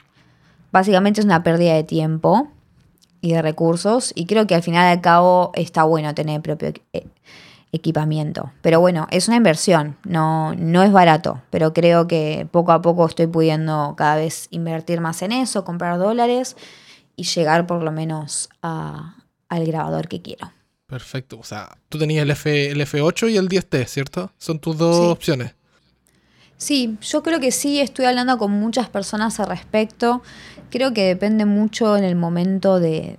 básicamente 0.70 1.20
es 1.20 1.24
una 1.24 1.42
pérdida 1.42 1.74
de 1.74 1.85
tiempo 1.85 2.48
y 3.22 3.32
de 3.32 3.40
recursos 3.40 4.12
y 4.14 4.26
creo 4.26 4.46
que 4.46 4.54
al 4.54 4.62
final 4.62 4.87
al 4.87 5.00
cabo 5.00 5.50
está 5.54 5.85
bueno 5.85 6.14
tener 6.14 6.42
propio 6.42 6.74
eh, 6.92 7.06
equipamiento. 7.72 8.52
Pero 8.61 8.80
bueno, 8.80 9.06
es 9.11 9.28
una 9.28 9.38
inversión, 9.38 9.96
no, 10.04 10.54
no 10.56 10.82
es 10.82 10.92
barato, 10.92 11.40
pero 11.48 11.72
creo 11.72 12.06
que 12.06 12.46
poco 12.50 12.72
a 12.72 12.82
poco 12.82 13.06
estoy 13.06 13.28
pudiendo 13.28 13.94
cada 13.96 14.16
vez 14.16 14.48
invertir 14.50 15.00
más 15.00 15.22
en 15.22 15.32
eso, 15.32 15.64
comprar 15.64 15.96
dólares 15.96 16.54
y 17.16 17.25
llegar 17.25 17.66
por 17.66 17.83
lo 17.83 17.92
menos 17.92 18.48
al 18.61 19.66
grabador 19.66 20.09
que 20.09 20.22
quiero. 20.22 20.53
Perfecto, 20.87 21.38
o 21.38 21.44
sea, 21.44 21.79
tú 21.88 21.98
tenías 21.98 22.22
el, 22.22 22.31
F, 22.31 22.70
el 22.70 22.81
F8 22.81 23.31
y 23.31 23.37
el 23.37 23.48
10T, 23.48 23.87
¿cierto? 23.87 24.31
Son 24.37 24.59
tus 24.59 24.77
dos 24.77 25.11
opciones. 25.11 25.55
Sí, 26.62 26.96
yo 27.01 27.25
creo 27.25 27.40
que 27.40 27.51
sí, 27.51 27.81
estoy 27.81 28.05
hablando 28.05 28.38
con 28.38 28.53
muchas 28.53 28.88
personas 28.88 29.40
al 29.40 29.48
respecto. 29.48 30.22
Creo 30.70 30.94
que 30.94 31.03
depende 31.03 31.44
mucho 31.44 31.96
en 31.96 32.05
el 32.05 32.14
momento 32.14 32.79
de, 32.79 33.18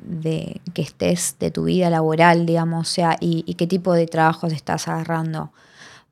que 0.73 0.81
estés 0.81 1.35
de 1.39 1.51
tu 1.51 1.65
vida 1.65 1.89
laboral, 1.89 2.45
digamos, 2.45 2.89
o 2.89 2.89
sea, 2.89 3.17
y, 3.19 3.53
qué 3.55 3.67
tipo 3.67 3.91
de 3.91 4.07
trabajos 4.07 4.53
estás 4.53 4.87
agarrando. 4.87 5.51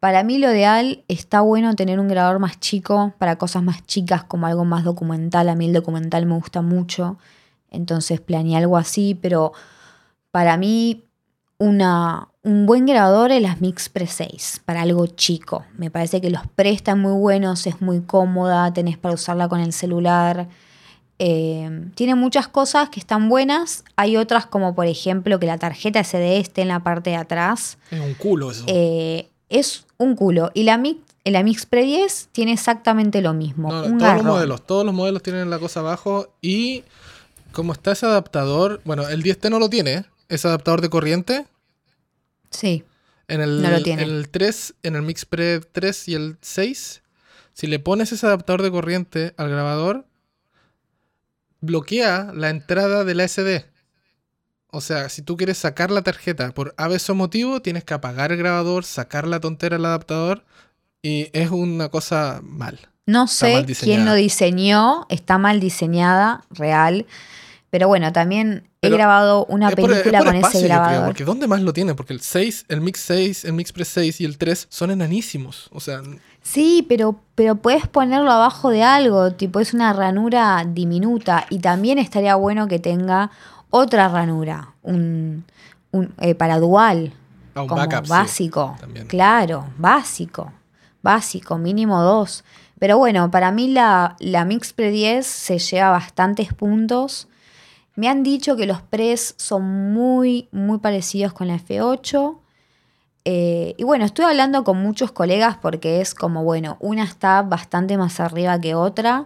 Para 0.02 0.24
mí 0.24 0.39
lo 0.39 0.52
ideal 0.52 1.06
está 1.08 1.39
bueno 1.39 1.74
tener 1.76 2.02
un 2.02 2.10
grabador 2.10 2.39
más 2.39 2.60
chico 2.60 3.13
para 3.17 3.38
cosas 3.38 3.63
más 3.63 3.86
chicas 3.86 4.26
como 4.26 4.46
algo 4.48 4.65
más 4.65 4.84
documental. 4.84 5.48
A 5.48 5.56
mí 5.56 5.67
el 5.67 5.74
documental 5.74 6.26
me 6.26 6.36
gusta 6.36 6.62
mucho, 6.62 7.17
entonces 7.71 8.21
planeé 8.21 8.57
algo 8.57 8.77
así, 8.77 9.17
pero 9.19 9.53
para 10.29 10.57
mí 10.57 11.05
una, 11.57 12.27
un 12.43 12.65
buen 12.65 12.86
grabador 12.86 13.31
es 13.31 13.41
las 13.41 13.62
Mix 13.62 13.89
Pre 13.89 14.07
6 14.07 14.62
para 14.65 14.81
algo 14.81 15.05
chico. 15.07 15.65
Me 15.77 15.91
parece 15.91 16.19
que 16.21 16.29
los 16.29 16.41
Pre 16.55 16.71
están 16.71 16.99
muy 16.99 17.13
buenos, 17.13 17.67
es 17.67 17.81
muy 17.81 18.01
cómoda, 18.01 18.73
tenés 18.73 18.97
para 18.97 19.13
usarla 19.13 19.47
con 19.47 19.60
el 19.60 19.71
celular. 19.71 20.47
Eh, 21.19 21.91
tiene 21.93 22.15
muchas 22.15 22.47
cosas 22.47 22.89
que 22.89 22.99
están 22.99 23.29
buenas. 23.29 23.84
Hay 23.95 24.17
otras 24.17 24.47
como 24.47 24.73
por 24.73 24.88
ejemplo 24.88 25.39
que 25.39 25.45
la 25.45 25.60
tarjeta 25.60 26.03
SD 26.03 26.39
esté 26.39 26.63
en 26.63 26.69
la 26.69 26.79
parte 26.79 27.12
de 27.12 27.17
atrás. 27.17 27.77
Es 27.91 27.99
un 27.99 28.15
culo 28.15 28.49
eso. 28.49 28.63
Eh, 28.65 29.29
es 29.49 29.86
un 29.97 30.15
culo. 30.15 30.49
Y 30.55 30.63
la 30.63 30.79
Mix, 30.79 30.99
la 31.25 31.43
Mix 31.43 31.67
Pre 31.67 31.84
10 31.84 32.29
tiene 32.31 32.53
exactamente 32.53 33.21
lo 33.21 33.36
mismo. 33.36 33.69
todos 33.69 34.15
los 34.15 34.23
modelos, 34.23 34.65
todos 34.65 34.84
los 34.84 34.95
modelos 34.95 35.21
tienen 35.21 35.51
la 35.51 35.60
cosa 35.60 35.81
abajo 35.81 36.34
y 36.41 36.84
como 37.52 37.74
está 37.74 37.92
ese 37.92 38.06
adaptador, 38.06 38.82
bueno, 38.86 39.08
el 39.08 39.24
10T 39.24 39.50
no 39.50 39.60
lo 39.60 39.70
tiene, 39.70 40.06
ese 40.30 40.48
adaptador 40.48 40.82
de 40.82 40.90
corriente, 40.90 41.46
Sí. 42.52 42.84
En 43.28 43.42
el, 43.42 43.62
no 43.62 43.72
lo 43.72 43.82
tiene. 43.82 44.04
En 44.04 44.10
el 44.10 44.30
3, 44.30 44.76
en 44.84 44.96
el 44.96 45.02
MixPre 45.02 45.62
3 45.62 46.08
y 46.10 46.16
el 46.16 46.38
6, 46.42 47.02
si 47.54 47.68
le 47.68 47.80
pones 47.80 48.12
ese 48.12 48.28
adaptador 48.28 48.62
de 48.62 48.72
corriente 48.72 49.34
al 49.38 49.50
grabador, 49.50 50.06
bloquea 51.62 52.32
la 52.36 52.50
entrada 52.50 53.04
de 53.04 53.16
la 53.16 53.28
SD. 53.28 53.66
O 54.68 54.82
sea, 54.82 55.10
si 55.10 55.22
tú 55.22 55.38
quieres 55.38 55.58
sacar 55.58 55.92
la 55.92 56.02
tarjeta 56.02 56.52
por 56.52 56.76
o 56.78 57.16
motivo, 57.16 57.62
tienes 57.62 57.84
que 57.84 57.94
apagar 57.94 58.32
el 58.32 58.38
grabador, 58.38 58.84
sacar 58.86 59.28
la 59.28 59.40
tontera 59.40 59.78
del 59.78 59.86
adaptador 59.86 60.46
y 61.02 61.30
es 61.34 61.52
una 61.52 61.90
cosa 61.90 62.40
mal. 62.44 62.80
No 63.06 63.28
sé 63.28 63.66
quién 63.82 64.06
lo 64.06 64.14
diseñó, 64.14 65.06
está 65.10 65.38
mal 65.38 65.60
diseñada, 65.60 66.46
real. 66.52 67.06
Pero 67.71 67.88
bueno, 67.88 68.12
también 68.12 68.67
he 68.81 68.89
grabado 68.89 69.45
una 69.45 69.71
película 69.71 70.25
con 70.25 70.36
ese 70.36 70.62
grabador. 70.62 71.05
porque 71.05 71.23
¿dónde 71.23 71.47
más 71.47 71.62
lo 71.62 71.71
tienen? 71.71 71.95
Porque 71.95 72.12
el 72.12 72.19
6, 72.19 72.65
el 72.67 72.81
Mix 72.81 72.99
6, 72.99 73.45
el 73.45 73.53
Mix 73.53 73.71
Pre 73.71 73.86
6 73.86 74.19
y 74.19 74.25
el 74.25 74.38
3 74.38 74.67
son 74.69 74.91
enanísimos. 74.91 75.69
O 75.71 75.79
sea. 75.79 76.01
Sí, 76.41 76.86
pero, 76.89 77.21
pero 77.34 77.55
puedes 77.55 77.88
ponerlo 77.88 78.29
abajo 78.29 78.71
de 78.71 78.84
algo, 78.84 79.31
tipo 79.31 79.62
es 79.62 79.73
una 79.73 79.93
ranura 79.93 80.65
diminuta. 80.67 81.45
Y 81.49 81.60
también 81.60 81.97
estaría 81.97 82.36
bueno 82.36 82.67
que 82.67 82.77
tenga 82.77 83.31
otra 83.69 84.10
ranura, 84.10 84.73
un, 84.81 85.45
eh, 86.19 86.36
para 86.36 86.60
dual. 86.60 87.13
Ah, 87.55 87.65
como 87.67 87.88
básico. 88.10 88.75
claro, 89.07 89.69
básico. 89.77 90.51
Básico, 91.01 91.57
mínimo 91.57 92.01
dos. 92.01 92.43
Pero 92.79 92.97
bueno, 92.97 93.31
para 93.31 93.51
mí 93.51 93.69
la, 93.69 94.17
la 94.19 94.43
Mix 94.43 94.73
Pre 94.73 94.91
10 94.91 95.25
se 95.25 95.57
lleva 95.57 95.91
bastantes 95.91 96.53
puntos 96.53 97.29
me 97.95 98.08
han 98.08 98.23
dicho 98.23 98.56
que 98.56 98.65
los 98.65 98.82
pres 98.82 99.36
son 99.38 99.93
muy, 99.93 100.47
muy 100.51 100.80
parecidos 100.80 101.34
con 101.34 101.47
la 101.47 101.56
F8. 101.56 102.38
Eh, 103.25 103.75
y 103.77 103.84
bueno, 103.84 104.06
estoy 104.06 104.25
hablando 104.25 104.63
con 104.63 104.82
muchos 104.82 105.12
colegas 105.12 105.58
porque 105.62 106.01
es 106.01 106.15
como, 106.15 106.43
bueno, 106.43 106.77
una 106.80 107.04
está 107.04 107.41
bastante 107.41 107.97
más 107.97 108.19
arriba 108.19 108.60
que 108.60 108.75
otra. 108.75 109.25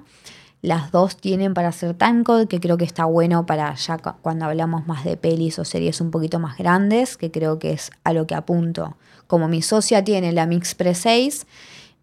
Las 0.61 0.91
dos 0.91 1.15
tienen 1.17 1.53
para 1.53 1.67
hacer 1.67 1.93
timecode, 1.93 2.47
que 2.47 2.59
creo 2.59 2.75
que 2.75 2.85
está 2.85 3.05
bueno 3.05 3.45
para 3.45 3.75
ya 3.75 3.99
cuando 3.99 4.45
hablamos 4.45 4.87
más 4.87 5.03
de 5.03 5.15
pelis 5.15 5.59
o 5.59 5.63
series 5.63 6.01
un 6.01 6.09
poquito 6.09 6.39
más 6.39 6.57
grandes, 6.57 7.17
que 7.17 7.29
creo 7.29 7.59
que 7.59 7.71
es 7.71 7.91
a 8.03 8.13
lo 8.13 8.25
que 8.25 8.33
apunto. 8.33 8.97
Como 9.27 9.47
mi 9.47 9.61
socia 9.61 10.03
tiene 10.03 10.31
la 10.31 10.47
Mix 10.47 10.73
Pre 10.73 10.95
6, 10.95 11.45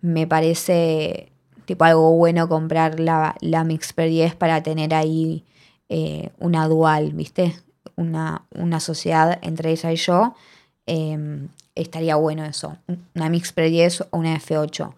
me 0.00 0.28
parece 0.28 1.32
tipo 1.64 1.84
algo 1.84 2.12
bueno 2.12 2.48
comprar 2.48 3.00
la, 3.00 3.34
la 3.40 3.64
Mix 3.64 3.92
Pre 3.92 4.06
10 4.06 4.36
para 4.36 4.62
tener 4.62 4.94
ahí 4.94 5.44
eh, 5.94 6.30
una 6.38 6.66
dual, 6.68 7.12
¿viste? 7.12 7.54
Una, 7.96 8.46
una, 8.54 8.80
sociedad 8.80 9.38
entre 9.42 9.72
ella 9.72 9.92
y 9.92 9.96
yo. 9.96 10.34
Em, 10.86 11.48
estaría 11.74 12.16
bueno 12.16 12.46
eso. 12.46 12.78
Una 13.14 13.28
Mix 13.28 13.52
Pre 13.52 13.68
10 13.68 14.06
o 14.10 14.16
una 14.16 14.34
F8. 14.34 14.94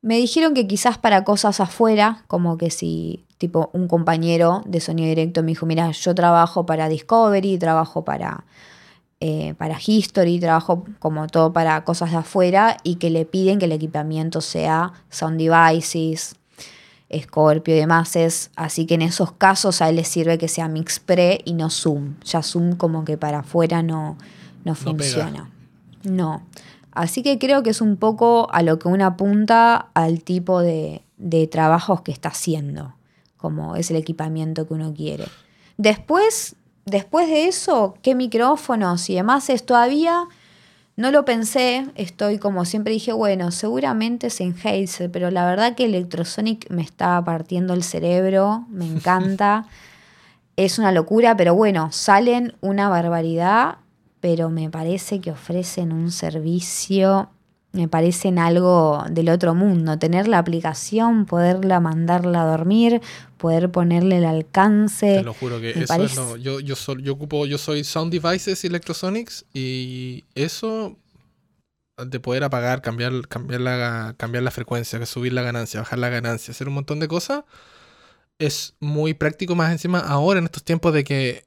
Me 0.00 0.16
dijeron 0.18 0.54
que 0.54 0.68
quizás 0.68 0.96
para 0.96 1.24
cosas 1.24 1.58
afuera, 1.58 2.22
como 2.28 2.56
que 2.56 2.70
si 2.70 3.24
tipo 3.36 3.70
un 3.72 3.88
compañero 3.88 4.62
de 4.64 4.78
sonido 4.78 5.08
directo 5.08 5.42
me 5.42 5.48
dijo, 5.48 5.66
mira, 5.66 5.90
yo 5.90 6.14
trabajo 6.14 6.66
para 6.66 6.88
Discovery, 6.88 7.58
trabajo 7.58 8.04
para, 8.04 8.44
eh, 9.18 9.54
para 9.58 9.76
History, 9.84 10.38
trabajo 10.38 10.84
como 11.00 11.26
todo 11.26 11.52
para 11.52 11.82
cosas 11.82 12.12
de 12.12 12.18
afuera 12.18 12.76
y 12.84 12.94
que 12.96 13.10
le 13.10 13.24
piden 13.24 13.58
que 13.58 13.64
el 13.64 13.72
equipamiento 13.72 14.40
sea 14.40 14.92
Sound 15.10 15.36
Devices, 15.36 16.36
Scorpio 17.22 17.74
y 17.74 17.78
demás 17.78 18.16
es, 18.16 18.50
así 18.56 18.86
que 18.86 18.94
en 18.94 19.02
esos 19.02 19.32
casos 19.32 19.82
a 19.82 19.88
él 19.88 19.96
le 19.96 20.04
sirve 20.04 20.38
que 20.38 20.48
sea 20.48 20.68
Mix 20.68 20.98
Pre 20.98 21.40
y 21.44 21.54
no 21.54 21.70
Zoom. 21.70 22.14
Ya 22.24 22.42
Zoom 22.42 22.76
como 22.76 23.04
que 23.04 23.16
para 23.16 23.40
afuera 23.40 23.82
no, 23.82 24.16
no 24.64 24.74
funciona. 24.74 25.50
No, 26.02 26.42
Así 26.94 27.24
que 27.24 27.38
creo 27.38 27.62
que 27.62 27.70
es 27.70 27.80
un 27.80 27.96
poco 27.96 28.48
a 28.52 28.62
lo 28.62 28.78
que 28.78 28.88
uno 28.88 29.04
apunta 29.04 29.88
al 29.94 30.22
tipo 30.22 30.60
de, 30.60 31.02
de 31.16 31.46
trabajos 31.48 32.02
que 32.02 32.12
está 32.12 32.28
haciendo. 32.30 32.94
como 33.36 33.76
es 33.76 33.90
el 33.90 33.96
equipamiento 33.96 34.66
que 34.66 34.72
uno 34.72 34.94
quiere. 34.94 35.26
Después, 35.76 36.56
después 36.86 37.28
de 37.28 37.46
eso, 37.46 37.94
¿qué 38.00 38.14
micrófonos 38.14 39.10
y 39.10 39.16
demás 39.16 39.50
es 39.50 39.66
todavía? 39.66 40.24
No 40.96 41.10
lo 41.10 41.24
pensé, 41.24 41.86
estoy 41.96 42.38
como 42.38 42.64
siempre 42.64 42.92
dije, 42.92 43.12
bueno, 43.12 43.50
seguramente 43.50 44.28
es 44.28 44.40
en 44.40 44.54
Hazel, 44.54 45.10
pero 45.10 45.30
la 45.30 45.44
verdad 45.44 45.74
que 45.74 45.86
Electrosonic 45.86 46.70
me 46.70 46.82
está 46.82 47.22
partiendo 47.24 47.74
el 47.74 47.82
cerebro, 47.82 48.64
me 48.68 48.86
encanta. 48.86 49.66
es 50.56 50.78
una 50.78 50.92
locura, 50.92 51.36
pero 51.36 51.54
bueno, 51.54 51.90
salen 51.90 52.54
una 52.60 52.88
barbaridad, 52.88 53.78
pero 54.20 54.50
me 54.50 54.70
parece 54.70 55.20
que 55.20 55.32
ofrecen 55.32 55.92
un 55.92 56.12
servicio, 56.12 57.28
me 57.74 57.88
parecen 57.88 58.38
algo 58.38 59.04
del 59.10 59.28
otro 59.28 59.54
mundo. 59.54 59.98
Tener 59.98 60.28
la 60.28 60.38
aplicación, 60.38 61.26
poderla 61.26 61.80
mandarla 61.80 62.42
a 62.42 62.46
dormir, 62.46 63.00
poder 63.36 63.70
ponerle 63.70 64.18
el 64.18 64.24
alcance. 64.24 65.16
Te 65.18 65.22
lo 65.22 65.34
juro 65.34 65.60
que 65.60 65.70
eso 65.70 65.94
es, 66.02 66.16
no, 66.16 66.36
yo, 66.36 66.60
yo, 66.60 66.74
yo 66.98 67.12
ocupo, 67.12 67.46
yo 67.46 67.58
soy 67.58 67.84
Sound 67.84 68.12
Devices 68.12 68.64
Electrosonics 68.64 69.44
y 69.52 70.24
eso 70.34 70.96
de 72.02 72.20
poder 72.20 72.44
apagar, 72.44 72.80
cambiar, 72.80 73.28
cambiar, 73.28 73.60
la, 73.60 74.14
cambiar 74.16 74.42
la 74.42 74.50
frecuencia, 74.50 75.04
subir 75.04 75.32
la 75.32 75.42
ganancia, 75.42 75.80
bajar 75.80 75.98
la 75.98 76.08
ganancia, 76.08 76.52
hacer 76.52 76.68
un 76.68 76.74
montón 76.74 77.00
de 77.00 77.08
cosas 77.08 77.44
es 78.38 78.74
muy 78.80 79.14
práctico 79.14 79.54
más 79.54 79.72
encima 79.72 80.00
ahora 80.00 80.38
en 80.38 80.46
estos 80.46 80.64
tiempos 80.64 80.92
de 80.92 81.04
que 81.04 81.44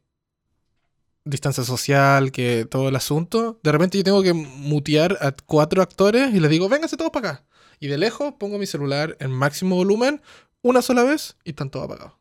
distancia 1.28 1.64
social, 1.64 2.32
que 2.32 2.66
todo 2.70 2.90
el 2.90 2.96
asunto. 2.96 3.60
De 3.64 3.72
repente 3.72 3.98
yo 3.98 4.04
tengo 4.04 4.24
que 4.24 4.34
mutear 4.34 5.18
a 5.22 5.32
cuatro 5.32 5.82
actores 5.82 6.34
y 6.34 6.40
les 6.40 6.50
digo, 6.50 6.70
vénganse 6.70 6.98
todos 6.98 7.12
para 7.12 7.30
acá. 7.30 7.46
Y 7.80 7.88
de 7.88 7.98
lejos 7.98 8.34
pongo 8.40 8.58
mi 8.58 8.66
celular 8.66 9.16
en 9.20 9.32
máximo 9.32 9.76
volumen 9.76 10.22
una 10.62 10.82
sola 10.82 11.04
vez 11.04 11.38
y 11.44 11.52
están 11.52 11.70
todos 11.70 11.86
apagados. 11.86 12.14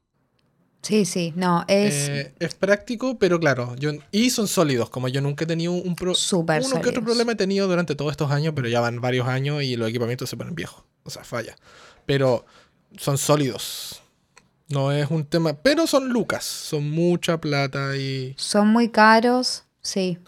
Sí, 0.82 1.04
sí, 1.04 1.32
no, 1.34 1.64
es... 1.66 2.08
Eh, 2.08 2.34
es 2.38 2.54
práctico, 2.54 3.18
pero 3.18 3.40
claro, 3.40 3.74
yo, 3.74 3.90
y 4.12 4.30
son 4.30 4.46
sólidos, 4.46 4.88
como 4.88 5.08
yo 5.08 5.20
nunca 5.20 5.42
he 5.42 5.46
tenido 5.46 5.72
un 5.72 5.96
pro, 5.96 6.14
Super 6.14 6.62
uno 6.62 6.80
que 6.80 6.90
otro 6.90 7.02
problema 7.02 7.32
he 7.32 7.34
tenido 7.34 7.66
durante 7.66 7.96
todos 7.96 8.12
estos 8.12 8.30
años, 8.30 8.52
pero 8.54 8.68
ya 8.68 8.80
van 8.80 9.00
varios 9.00 9.26
años 9.26 9.64
y 9.64 9.74
los 9.74 9.88
equipamientos 9.88 10.30
se 10.30 10.36
ponen 10.36 10.54
viejos, 10.54 10.84
o 11.02 11.10
sea, 11.10 11.24
falla. 11.24 11.56
Pero 12.04 12.46
son 12.96 13.18
sólidos, 13.18 14.00
no 14.68 14.92
es 14.92 15.10
un 15.10 15.24
tema, 15.24 15.54
pero 15.54 15.86
son 15.86 16.08
lucas, 16.08 16.44
son 16.44 16.90
mucha 16.90 17.40
plata 17.40 17.96
y... 17.96 18.34
Son 18.36 18.68
muy 18.68 18.88
caros, 18.90 19.64
sí. 19.80 20.18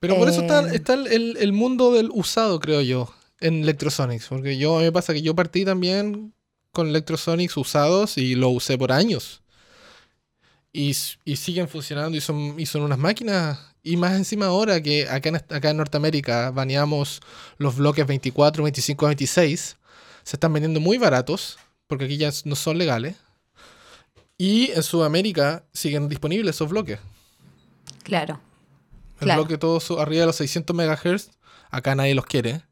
Pero 0.00 0.16
por 0.16 0.28
eso 0.28 0.42
está, 0.42 0.62
eh, 0.72 1.34
el, 1.40 1.52
mundo 1.52 1.92
del 1.92 2.10
usado, 2.12 2.60
creo 2.60 2.80
yo, 2.80 3.12
en 3.40 3.62
Electrosonics. 3.62 4.26
Porque 4.28 4.56
yo, 4.56 4.76
a 4.76 4.78
mí 4.78 4.84
me 4.84 4.92
pasa 4.92 5.12
que 5.12 5.22
yo 5.22 5.34
partí 5.34 5.64
también 5.64 6.32
con 6.72 6.88
Electrosonics 6.88 7.56
usados 7.56 8.16
y 8.16 8.36
lo 8.36 8.50
usé 8.50 8.78
por 8.78 8.92
años. 8.92 9.42
Y, 10.72 10.94
siguen 10.94 11.68
funcionando 11.68 12.16
y 12.16 12.20
son, 12.20 12.60
y 12.60 12.66
son 12.66 12.82
unas 12.82 12.98
máquinas. 12.98 13.58
Y 13.82 13.96
más 13.96 14.14
encima 14.14 14.46
ahora 14.46 14.80
que 14.80 15.08
acá 15.08 15.30
en, 15.30 15.36
acá 15.36 15.70
en 15.70 15.76
Norteamérica 15.78 16.52
baneamos 16.52 17.20
los 17.56 17.76
bloques 17.76 18.06
24, 18.06 18.62
25, 18.62 19.06
26, 19.06 19.76
se 20.22 20.36
están 20.36 20.52
vendiendo 20.52 20.78
muy 20.78 20.98
baratos, 20.98 21.58
porque 21.88 22.04
aquí 22.04 22.18
ya 22.18 22.30
no 22.44 22.54
son 22.54 22.78
legales. 22.78 23.16
Y 24.38 24.70
en 24.70 24.84
Sudamérica 24.84 25.64
siguen 25.72 26.08
disponibles 26.08 26.54
esos 26.54 26.70
bloques. 26.70 27.00
Claro. 28.04 28.40
El 29.20 29.34
bloque 29.34 29.58
todo 29.58 29.80
arriba 30.00 30.20
de 30.20 30.26
los 30.26 30.36
600 30.36 30.76
MHz, 30.76 31.30
acá 31.70 31.96
nadie 31.96 32.14
los 32.14 32.24
quiere. 32.24 32.62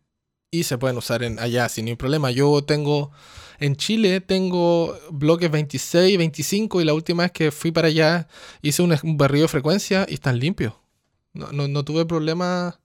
Y 0.52 0.62
se 0.62 0.78
pueden 0.78 0.96
usar 0.96 1.24
en 1.24 1.40
allá 1.40 1.68
sin 1.68 1.86
ningún 1.86 1.98
problema. 1.98 2.30
Yo 2.30 2.62
tengo, 2.62 3.10
en 3.58 3.74
Chile 3.74 4.20
tengo 4.20 4.96
bloques 5.10 5.50
26, 5.50 6.16
25 6.16 6.80
y 6.80 6.84
la 6.84 6.94
última 6.94 7.24
vez 7.24 7.32
que 7.32 7.50
fui 7.50 7.72
para 7.72 7.88
allá 7.88 8.28
hice 8.62 8.82
un, 8.82 8.96
un 9.02 9.16
barrido 9.16 9.42
de 9.42 9.48
frecuencia 9.48 10.06
y 10.08 10.14
están 10.14 10.38
limpios. 10.38 10.72
No, 11.34 11.68
no, 11.68 11.84
tuve 11.84 12.06
problema 12.06 12.80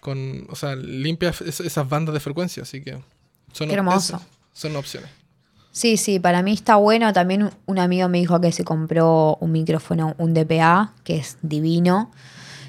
con, 0.00 0.46
o 0.50 0.56
sea, 0.56 0.74
limpias 0.74 1.42
esas 1.42 1.88
bandas 1.88 2.12
de 2.12 2.20
frecuencia, 2.20 2.64
así 2.64 2.82
que 2.82 2.98
son, 3.52 3.70
hermoso. 3.70 4.20
son 4.52 4.74
opciones. 4.74 5.10
Sí, 5.72 5.96
sí, 5.96 6.20
para 6.20 6.42
mí 6.42 6.52
está 6.52 6.76
bueno. 6.76 7.14
También 7.14 7.50
un 7.64 7.78
amigo 7.78 8.06
me 8.10 8.18
dijo 8.18 8.40
que 8.42 8.52
se 8.52 8.62
compró 8.62 9.38
un 9.40 9.52
micrófono, 9.52 10.14
un 10.18 10.34
DPA, 10.34 10.92
que 11.02 11.16
es 11.16 11.38
divino, 11.40 12.10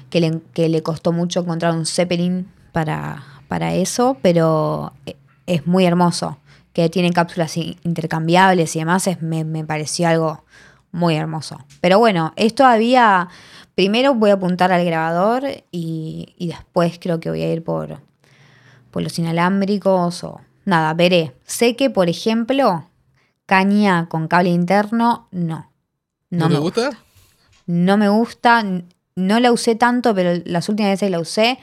que 0.08 0.20
le, 0.20 0.40
que 0.54 0.70
le 0.70 0.82
costó 0.82 1.12
mucho 1.12 1.40
encontrar 1.40 1.74
un 1.74 1.84
Zeppelin 1.84 2.48
para, 2.72 3.22
para 3.46 3.74
eso, 3.74 4.16
pero 4.22 4.94
e, 5.04 5.16
es 5.46 5.66
muy 5.66 5.84
hermoso. 5.84 6.38
Que 6.72 6.88
tiene 6.88 7.12
cápsulas 7.12 7.56
intercambiables 7.58 8.74
y 8.74 8.78
demás, 8.78 9.06
es, 9.06 9.20
me, 9.20 9.64
pareció 9.64 10.08
algo 10.08 10.42
muy 10.90 11.14
hermoso. 11.14 11.58
Pero 11.82 11.98
bueno, 11.98 12.32
es 12.36 12.54
todavía. 12.54 13.28
Primero 13.74 14.14
voy 14.14 14.30
a 14.30 14.34
apuntar 14.34 14.72
al 14.72 14.84
grabador 14.84 15.44
y, 15.70 16.34
y 16.38 16.48
después 16.48 16.98
creo 17.00 17.20
que 17.20 17.28
voy 17.28 17.42
a 17.42 17.52
ir 17.52 17.62
por, 17.62 17.98
por 18.90 19.02
los 19.02 19.18
inalámbricos 19.18 20.24
o. 20.24 20.40
Nada, 20.64 20.94
veré. 20.94 21.34
Sé 21.44 21.76
que, 21.76 21.90
por 21.90 22.08
ejemplo, 22.08 22.86
caña 23.46 24.08
con 24.08 24.28
cable 24.28 24.50
interno, 24.50 25.28
no. 25.30 25.70
¿No, 26.30 26.48
me 26.48 26.58
gusta? 26.58 26.90
No 27.66 27.96
me 27.96 28.08
gusta, 28.08 28.64
no 29.14 29.40
la 29.40 29.52
usé 29.52 29.76
tanto, 29.76 30.14
pero 30.14 30.42
las 30.44 30.68
últimas 30.68 30.92
veces 30.92 31.06
que 31.06 31.10
la 31.10 31.20
usé 31.20 31.58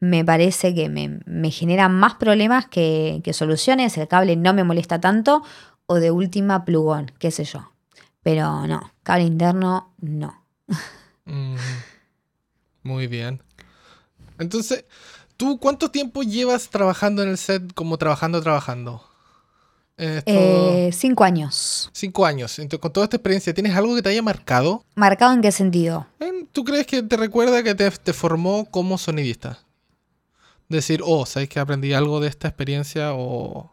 me 0.00 0.24
parece 0.24 0.74
que 0.74 0.88
me, 0.88 1.50
genera 1.50 1.88
más 1.88 2.14
problemas 2.14 2.66
que, 2.66 3.22
soluciones. 3.32 3.96
El 3.96 4.08
cable 4.08 4.36
no 4.36 4.52
me 4.54 4.64
molesta 4.64 5.00
tanto 5.00 5.42
o 5.86 5.96
de 5.96 6.10
última 6.10 6.64
plugón, 6.64 7.12
qué 7.18 7.30
sé 7.30 7.44
yo. 7.44 7.72
Pero 8.22 8.66
no, 8.66 8.92
cable 9.02 9.24
interno 9.24 9.92
no. 10.00 10.44
Mm, 11.24 11.56
muy 12.82 13.06
bien. 13.06 13.42
Entonces, 14.38 14.84
¿tú 15.36 15.58
cuánto 15.58 15.90
tiempo 15.90 16.22
llevas 16.22 16.68
trabajando 16.68 17.22
en 17.22 17.30
el 17.30 17.38
set 17.38 17.72
como 17.72 17.96
trabajando, 17.96 18.42
trabajando? 18.42 19.02
Eh, 19.96 20.90
cinco 20.92 21.24
años. 21.24 21.90
Cinco 21.92 22.26
años. 22.26 22.58
Entonces, 22.58 22.80
con 22.80 22.92
toda 22.92 23.04
esta 23.04 23.16
experiencia, 23.16 23.54
¿tienes 23.54 23.76
algo 23.76 23.94
que 23.94 24.02
te 24.02 24.08
haya 24.08 24.22
marcado? 24.22 24.84
¿Marcado 24.94 25.32
en 25.32 25.42
qué 25.42 25.52
sentido? 25.52 26.06
¿Tú 26.52 26.64
crees 26.64 26.86
que 26.86 27.02
te 27.02 27.16
recuerda 27.16 27.62
que 27.62 27.74
te, 27.74 28.12
formó 28.12 28.66
como 28.70 28.98
sonidista? 28.98 29.58
Decir, 30.68 31.00
oh, 31.04 31.26
¿sabes 31.26 31.48
que 31.48 31.60
aprendí 31.60 31.92
algo 31.92 32.20
de 32.20 32.28
esta 32.28 32.48
experiencia? 32.48 33.12
O... 33.14 33.70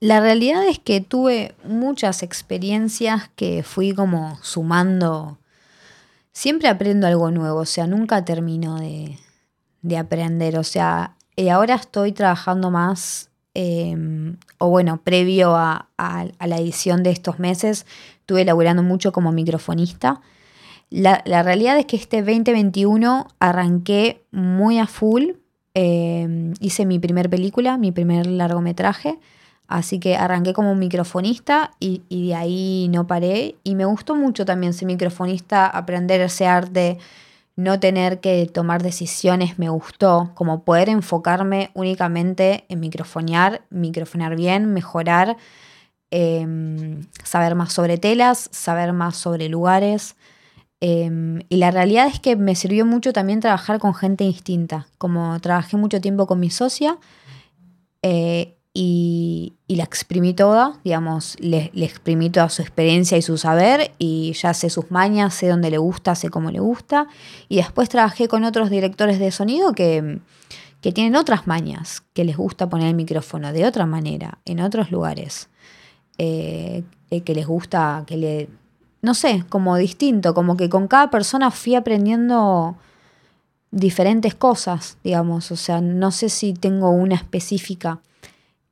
La 0.00 0.20
realidad 0.20 0.66
es 0.66 0.78
que 0.78 1.00
tuve 1.00 1.54
muchas 1.64 2.22
experiencias 2.22 3.30
que 3.36 3.62
fui 3.62 3.94
como 3.94 4.38
sumando. 4.42 5.38
Siempre 6.32 6.68
aprendo 6.68 7.06
algo 7.06 7.30
nuevo, 7.30 7.60
o 7.60 7.66
sea, 7.66 7.86
nunca 7.86 8.24
termino 8.24 8.78
de, 8.80 9.18
de 9.82 9.98
aprender. 9.98 10.58
O 10.58 10.64
sea, 10.64 11.16
y 11.36 11.48
ahora 11.48 11.74
estoy 11.74 12.12
trabajando 12.12 12.70
más 12.70 13.31
Em, 13.54 14.38
o 14.58 14.68
bueno, 14.70 15.00
previo 15.04 15.54
a, 15.56 15.88
la 15.98 16.56
edición 16.56 17.02
de 17.02 17.10
estos 17.10 17.38
meses, 17.38 17.86
estuve 18.20 18.44
laburando 18.44 18.82
mucho 18.82 19.12
como 19.12 19.32
microfonista. 19.32 20.20
La, 20.90 21.22
realidad 21.42 21.78
es 21.78 21.86
que 21.86 21.96
este 21.96 22.22
2021 22.22 23.26
arranqué 23.38 24.22
muy 24.30 24.78
a 24.78 24.86
full. 24.86 25.32
Em, 25.74 26.54
hice 26.60 26.86
mi 26.86 26.98
primer 26.98 27.30
película, 27.30 27.76
mi 27.78 27.92
primer 27.92 28.26
largometraje. 28.26 29.18
Así 29.68 29.98
que 30.00 30.16
arranqué 30.16 30.52
como 30.52 30.74
microfonista 30.74 31.70
y, 31.80 32.02
y, 32.08 32.28
de 32.28 32.34
ahí 32.34 32.88
no 32.90 33.06
paré. 33.06 33.56
Y 33.64 33.74
me 33.74 33.84
gustó 33.86 34.14
mucho 34.14 34.44
también 34.44 34.74
ser 34.74 34.86
microfonista, 34.86 35.66
aprender 35.66 36.20
ese 36.20 36.46
arte 36.46 36.98
no 37.62 37.80
tener 37.80 38.20
que 38.20 38.46
tomar 38.46 38.82
decisiones 38.82 39.58
me 39.58 39.68
gustó, 39.68 40.32
como 40.34 40.64
poder 40.64 40.88
enfocarme 40.88 41.70
únicamente 41.74 42.64
en 42.68 42.80
microfonear, 42.80 43.62
microfonear 43.70 44.36
bien, 44.36 44.72
mejorar, 44.72 45.36
em, 46.10 47.06
saber 47.24 47.54
más 47.54 47.72
sobre 47.72 47.98
telas, 47.98 48.48
saber 48.52 48.92
más 48.92 49.16
sobre 49.16 49.48
lugares. 49.48 50.16
Em, 50.80 51.42
y 51.48 51.56
la 51.56 51.70
realidad 51.70 52.08
es 52.08 52.20
que 52.20 52.36
me 52.36 52.54
sirvió 52.56 52.84
mucho 52.84 53.12
también 53.12 53.40
trabajar 53.40 53.78
con 53.78 53.94
gente 53.94 54.24
distinta, 54.24 54.88
como 54.98 55.38
trabajé 55.40 55.76
mucho 55.76 56.00
tiempo 56.00 56.26
con 56.26 56.40
mi 56.40 56.50
socia. 56.50 56.98
Eh, 58.02 58.56
y, 58.74 59.54
la 59.68 59.84
exprimí 59.84 60.34
toda, 60.34 60.78
digamos, 60.84 61.36
le, 61.40 61.70
exprimí 61.74 62.30
toda 62.30 62.48
su 62.48 62.62
experiencia 62.62 63.16
y 63.16 63.22
su 63.22 63.38
saber 63.38 63.92
y 63.98 64.32
ya 64.34 64.52
sé 64.54 64.68
sus 64.70 64.90
mañas, 64.90 65.34
sé 65.34 65.48
dónde 65.48 65.70
le 65.70 65.78
gusta, 65.78 66.14
sé 66.14 66.28
cómo 66.30 66.50
le 66.50 66.60
gusta. 66.60 67.06
Y 67.48 67.56
después 67.56 67.88
trabajé 67.88 68.28
con 68.28 68.44
otros 68.44 68.70
directores 68.70 69.18
de 69.18 69.30
sonido 69.30 69.72
que, 69.72 70.20
tienen 70.80 71.16
otras 71.16 71.46
mañas, 71.46 72.02
que 72.12 72.24
les 72.24 72.36
gusta 72.36 72.68
poner 72.68 72.88
el 72.88 72.94
micrófono 72.94 73.52
de 73.52 73.66
otra 73.66 73.86
manera, 73.86 74.38
en 74.44 74.60
otros 74.60 74.90
lugares, 74.90 75.48
eh, 76.18 76.82
que 77.08 77.34
les 77.34 77.46
gusta, 77.46 78.04
que 78.06 78.16
le, 78.16 78.48
no 79.00 79.14
sé, 79.14 79.44
como 79.48 79.76
distinto, 79.76 80.34
como 80.34 80.56
que 80.56 80.68
con 80.68 80.88
cada 80.88 81.08
persona 81.08 81.50
fui 81.50 81.76
aprendiendo 81.76 82.76
diferentes 83.70 84.34
cosas, 84.34 84.98
digamos, 85.04 85.52
o 85.52 85.56
sea, 85.56 85.80
no 85.80 86.10
sé 86.10 86.28
si 86.28 86.52
tengo 86.52 86.90
una 86.90 87.14
específica 87.14 88.00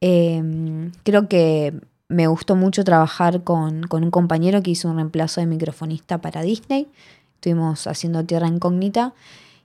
Em, 0.00 0.92
creo 1.02 1.28
que 1.28 1.74
me 2.08 2.26
gustó 2.26 2.56
mucho 2.56 2.84
trabajar 2.84 3.44
con, 3.44 3.82
con, 3.84 4.02
un 4.04 4.10
compañero 4.10 4.62
que 4.62 4.72
hizo 4.72 4.88
un 4.88 4.96
reemplazo 4.96 5.40
de 5.40 5.46
microfonista 5.46 6.20
para 6.20 6.42
Disney. 6.42 6.88
Estuvimos 7.34 7.86
haciendo 7.86 8.24
Tierra 8.24 8.48
Incógnita. 8.48 9.14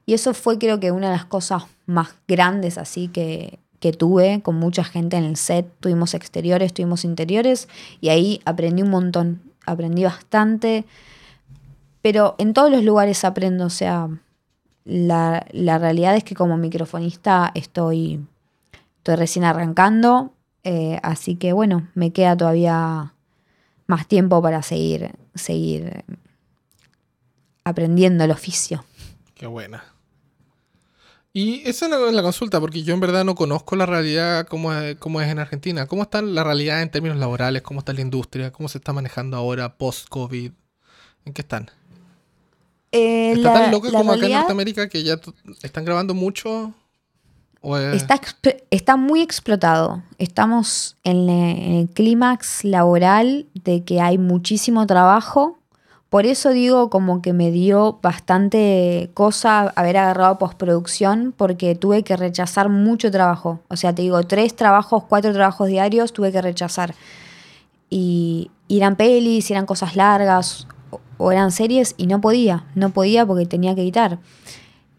Y 0.05 0.13
eso 0.13 0.33
fue 0.33 0.59
creo 0.59 0.79
que 0.79 0.91
una 0.91 1.09
de 1.09 1.17
las 1.17 1.25
cosas 1.25 1.63
más 1.85 2.15
grandes 2.27 2.77
así 2.77 3.07
que, 3.07 3.59
que 3.79 3.91
tuve 3.91 4.41
con 4.41 4.55
mucha 4.55 4.83
gente 4.83 5.17
en 5.17 5.23
el 5.23 5.35
set. 5.35 5.67
Tuvimos 5.79 6.13
exteriores, 6.13 6.73
tuvimos 6.73 7.05
interiores 7.05 7.67
y 8.01 8.09
ahí 8.09 8.41
aprendí 8.45 8.83
un 8.83 8.91
montón. 8.91 9.41
Aprendí 9.65 10.03
bastante. 10.03 10.85
Pero 12.01 12.35
en 12.37 12.53
todos 12.53 12.69
los 12.69 12.83
lugares 12.83 13.25
aprendo. 13.25 13.65
O 13.65 13.69
sea, 13.71 14.09
la, 14.83 15.45
la 15.51 15.79
realidad 15.79 16.15
es 16.15 16.23
que 16.23 16.35
como 16.35 16.55
microfonista 16.55 17.51
estoy, 17.55 18.23
estoy 19.05 19.15
recién 19.15 19.45
arrancando 19.45 20.35
eh, 20.65 20.99
así 21.03 21.35
que 21.35 21.53
bueno, 21.53 21.87
me 21.93 22.11
queda 22.11 22.35
todavía 22.35 23.13
más 23.85 24.07
tiempo 24.07 24.41
para 24.41 24.63
seguir, 24.63 25.11
seguir 25.35 26.03
aprendiendo 27.63 28.23
el 28.23 28.31
oficio. 28.31 28.83
Qué 29.35 29.45
buena. 29.45 29.85
Y 31.33 31.61
esa 31.69 31.85
es 31.85 32.13
la, 32.13 32.21
consulta, 32.23 32.59
porque 32.59 32.81
yo 32.81 32.95
en 32.95 32.99
verdad 32.99 33.23
no 33.23 33.35
conozco 33.35 33.75
la 33.75 33.85
realidad 33.85 34.47
como 34.47 34.73
es, 34.73 34.97
es 34.99 35.27
en 35.27 35.37
Argentina. 35.37 35.85
¿Cómo 35.85 36.01
está 36.01 36.23
la 36.23 36.43
realidad 36.43 36.81
en 36.81 36.89
términos 36.89 37.19
laborales? 37.19 37.61
¿Cómo 37.61 37.81
está 37.81 37.93
la 37.93 38.01
industria? 38.01 38.51
¿Cómo 38.51 38.67
se 38.67 38.79
está 38.79 38.91
manejando 38.91 39.37
ahora 39.37 39.77
post-COVID? 39.77 40.51
¿En 41.25 41.33
qué 41.33 41.41
están? 41.41 41.69
Eh, 42.91 43.33
¿Está 43.33 43.53
tan 43.53 43.71
loco 43.71 43.91
como 43.91 44.13
acá 44.13 44.25
en 44.25 44.31
Norteamérica 44.31 44.89
que 44.89 45.03
ya 45.03 45.19
están 45.61 45.85
grabando 45.85 46.15
mucho? 46.15 46.73
Está, 48.69 48.95
muy 48.95 49.21
explotado. 49.21 50.03
Estamos 50.19 50.97
en, 51.03 51.29
el 51.29 51.89
clímax 51.89 52.63
laboral 52.63 53.47
de 53.55 53.83
que 53.83 54.01
hay 54.01 54.17
muchísimo 54.19 54.85
trabajo. 54.85 55.57
Por 56.09 56.27
eso 56.27 56.51
digo 56.51 56.91
como 56.91 57.23
que 57.23 57.33
me 57.33 57.49
dio 57.49 57.99
bastante 58.03 59.09
cosa 59.15 59.73
haber 59.75 59.97
agarrado 59.97 60.37
postproducción 60.37 61.33
porque 61.35 61.73
tuve 61.73 62.03
que 62.03 62.15
rechazar 62.15 62.69
mucho 62.69 63.09
trabajo. 63.09 63.59
O 63.67 63.75
sea, 63.75 63.93
te 63.93 64.03
digo, 64.03 64.21
tres 64.23 64.55
trabajos, 64.55 65.03
cuatro 65.09 65.33
trabajos 65.33 65.67
diarios 65.67 66.13
tuve 66.13 66.31
que 66.31 66.41
rechazar. 66.41 66.93
Y, 67.89 68.51
eran 68.69 68.95
pelis, 68.95 69.49
eran 69.51 69.65
cosas 69.65 69.95
largas 69.95 70.67
o 71.17 71.31
eran 71.31 71.51
series 71.51 71.93
y 71.97 72.07
no 72.07 72.19
podía, 72.19 72.65
no 72.75 72.89
podía 72.91 73.25
porque 73.25 73.45
tenía 73.45 73.75
que 73.75 73.81
editar. 73.81 74.19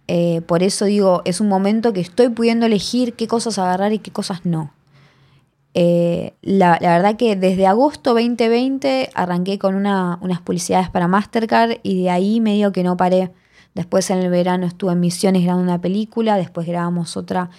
Eh, 0.08 0.40
por 0.46 0.62
eso 0.62 0.84
digo, 0.84 1.22
es 1.24 1.40
un 1.40 1.48
momento 1.48 1.92
que 1.92 2.00
estoy 2.00 2.28
pudiendo 2.28 2.66
elegir 2.66 3.14
qué 3.14 3.26
cosas 3.26 3.58
agarrar 3.58 3.92
y 3.92 3.98
qué 3.98 4.10
cosas 4.10 4.44
no. 4.44 4.72
Eh, 5.78 6.32
la, 6.40 6.78
verdad 6.80 7.16
que 7.16 7.36
desde 7.36 7.66
agosto 7.66 8.14
2020 8.14 9.10
arranqué 9.14 9.58
con 9.58 9.74
unas 9.74 10.40
publicidades 10.40 10.88
para 10.88 11.06
Mastercard 11.06 11.80
y 11.82 12.02
de 12.02 12.10
ahí 12.10 12.40
medio 12.40 12.72
que 12.72 12.82
no 12.82 12.96
paré. 12.96 13.30
Después 13.74 14.08
en 14.08 14.20
el 14.20 14.30
verano 14.30 14.66
estuve 14.66 14.92
en 14.92 15.00
Misiones 15.00 15.42
grabando 15.42 15.64
una 15.64 15.80
película, 15.80 16.36
después 16.36 16.66
grabamos 16.66 17.18
otra 17.18 17.50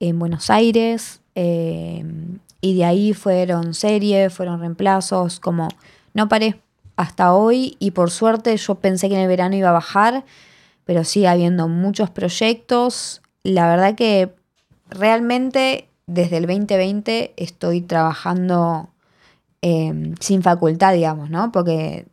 en 0.00 0.18
Buenos 0.18 0.50
Aires 0.50 1.22
eh, 1.34 2.04
y 2.60 2.76
de 2.76 2.84
ahí 2.84 3.14
fueron 3.14 3.72
series, 3.72 4.34
fueron 4.34 4.60
reemplazos, 4.60 5.40
como 5.40 5.68
no 6.12 6.28
paré 6.28 6.60
hasta 6.96 7.32
hoy 7.32 7.76
y 7.78 7.92
por 7.92 8.10
suerte 8.10 8.54
yo 8.54 8.74
pensé 8.74 9.08
que 9.08 9.14
en 9.14 9.22
el 9.22 9.28
verano 9.28 9.56
iba 9.56 9.70
a 9.70 9.72
bajar 9.72 10.24
pero 10.92 11.04
sigue 11.04 11.26
habiendo 11.26 11.68
muchos 11.68 12.10
proyectos. 12.10 13.22
La 13.44 13.66
verdad 13.66 13.94
que 13.94 14.34
realmente 14.90 15.88
desde 16.06 16.36
el 16.36 16.46
2020 16.46 17.32
estoy 17.38 17.80
trabajando 17.80 18.90
em, 19.62 20.14
sin 20.20 20.42
facultad, 20.42 20.92
digamos, 20.92 21.30
¿no? 21.30 21.50
Porque 21.50 22.04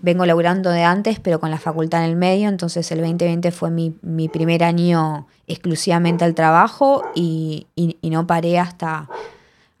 vengo 0.00 0.26
laburando 0.26 0.70
de 0.70 0.84
antes, 0.84 1.18
pero 1.18 1.40
con 1.40 1.50
la 1.50 1.58
facultad 1.58 2.04
en 2.04 2.10
el 2.10 2.14
medio, 2.14 2.48
entonces 2.48 2.88
el 2.92 3.00
2020 3.00 3.50
fue 3.50 3.72
mi, 3.72 4.28
primer 4.28 4.62
año 4.62 5.26
exclusivamente 5.48 6.24
al 6.24 6.36
trabajo 6.36 7.02
y, 7.16 7.66
no 8.00 8.28
paré 8.28 8.60
hasta, 8.60 9.08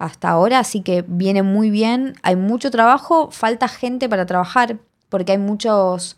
hasta 0.00 0.30
ahora, 0.30 0.58
así 0.58 0.80
que 0.80 1.04
viene 1.06 1.44
muy 1.44 1.70
bien, 1.70 2.16
hay 2.22 2.34
mucho 2.34 2.72
trabajo, 2.72 3.30
falta 3.30 3.68
gente 3.68 4.08
para 4.08 4.26
trabajar, 4.26 4.78
porque 5.08 5.30
hay 5.30 5.38
muchos... 5.38 6.16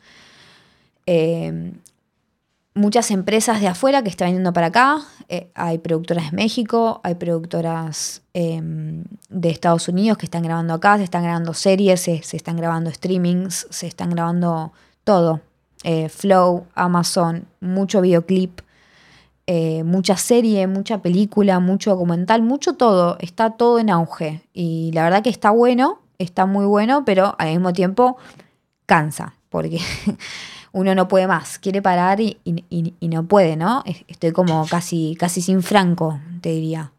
Em, 1.04 1.74
muchas 2.76 3.10
empresas 3.10 3.60
de 3.60 3.68
afuera 3.68 4.02
que 4.02 4.10
están 4.10 4.28
viniendo 4.28 4.52
para 4.52 4.68
acá. 4.68 5.00
Eh, 5.28 5.50
hay 5.54 5.78
productoras 5.78 6.30
de 6.30 6.36
México, 6.36 7.00
hay 7.02 7.14
productoras 7.16 8.22
em, 8.34 9.02
de 9.30 9.48
Estados 9.48 9.88
Unidos 9.88 10.18
que 10.18 10.26
están 10.26 10.42
grabando 10.42 10.74
acá, 10.74 10.98
se 10.98 11.04
están 11.04 11.24
grabando 11.24 11.54
series, 11.54 12.00
se, 12.02 12.14
están 12.14 12.56
grabando 12.56 12.90
streamings, 12.90 13.66
se 13.70 13.86
están 13.86 14.10
grabando 14.10 14.72
todo. 15.02 15.40
Eh, 15.82 16.08
Flow, 16.10 16.66
Amazon, 16.74 17.46
mucho 17.60 18.02
videoclip, 18.02 18.60
eh, 19.46 19.82
mucha 19.82 20.16
serie, 20.16 20.66
mucha 20.66 20.98
película, 20.98 21.60
mucho 21.60 21.90
documental, 21.90 22.42
mucho 22.42 22.74
todo. 22.74 23.16
Está 23.20 23.50
todo 23.50 23.78
en 23.78 23.88
auge. 23.88 24.42
Y 24.52 24.90
la 24.92 25.04
verdad 25.04 25.22
que 25.22 25.30
está 25.30 25.50
bueno, 25.50 26.00
está 26.18 26.44
muy 26.44 26.66
bueno, 26.66 27.04
pero 27.06 27.34
al 27.38 27.48
mismo 27.48 27.72
tiempo 27.72 28.18
cansa. 28.84 29.34
Porque 29.48 29.80
uno 30.76 30.94
no 30.94 31.08
puede 31.08 31.26
más, 31.26 31.58
quiere 31.58 31.80
parar 31.80 32.20
y, 32.20 32.38
no 33.00 33.26
puede, 33.26 33.56
¿no? 33.56 33.82
Estoy 34.08 34.32
como 34.32 34.66
casi, 34.68 35.16
casi 35.18 35.40
sin 35.40 35.62
franco, 35.62 36.20
te 36.42 36.50
diría. 36.50 36.92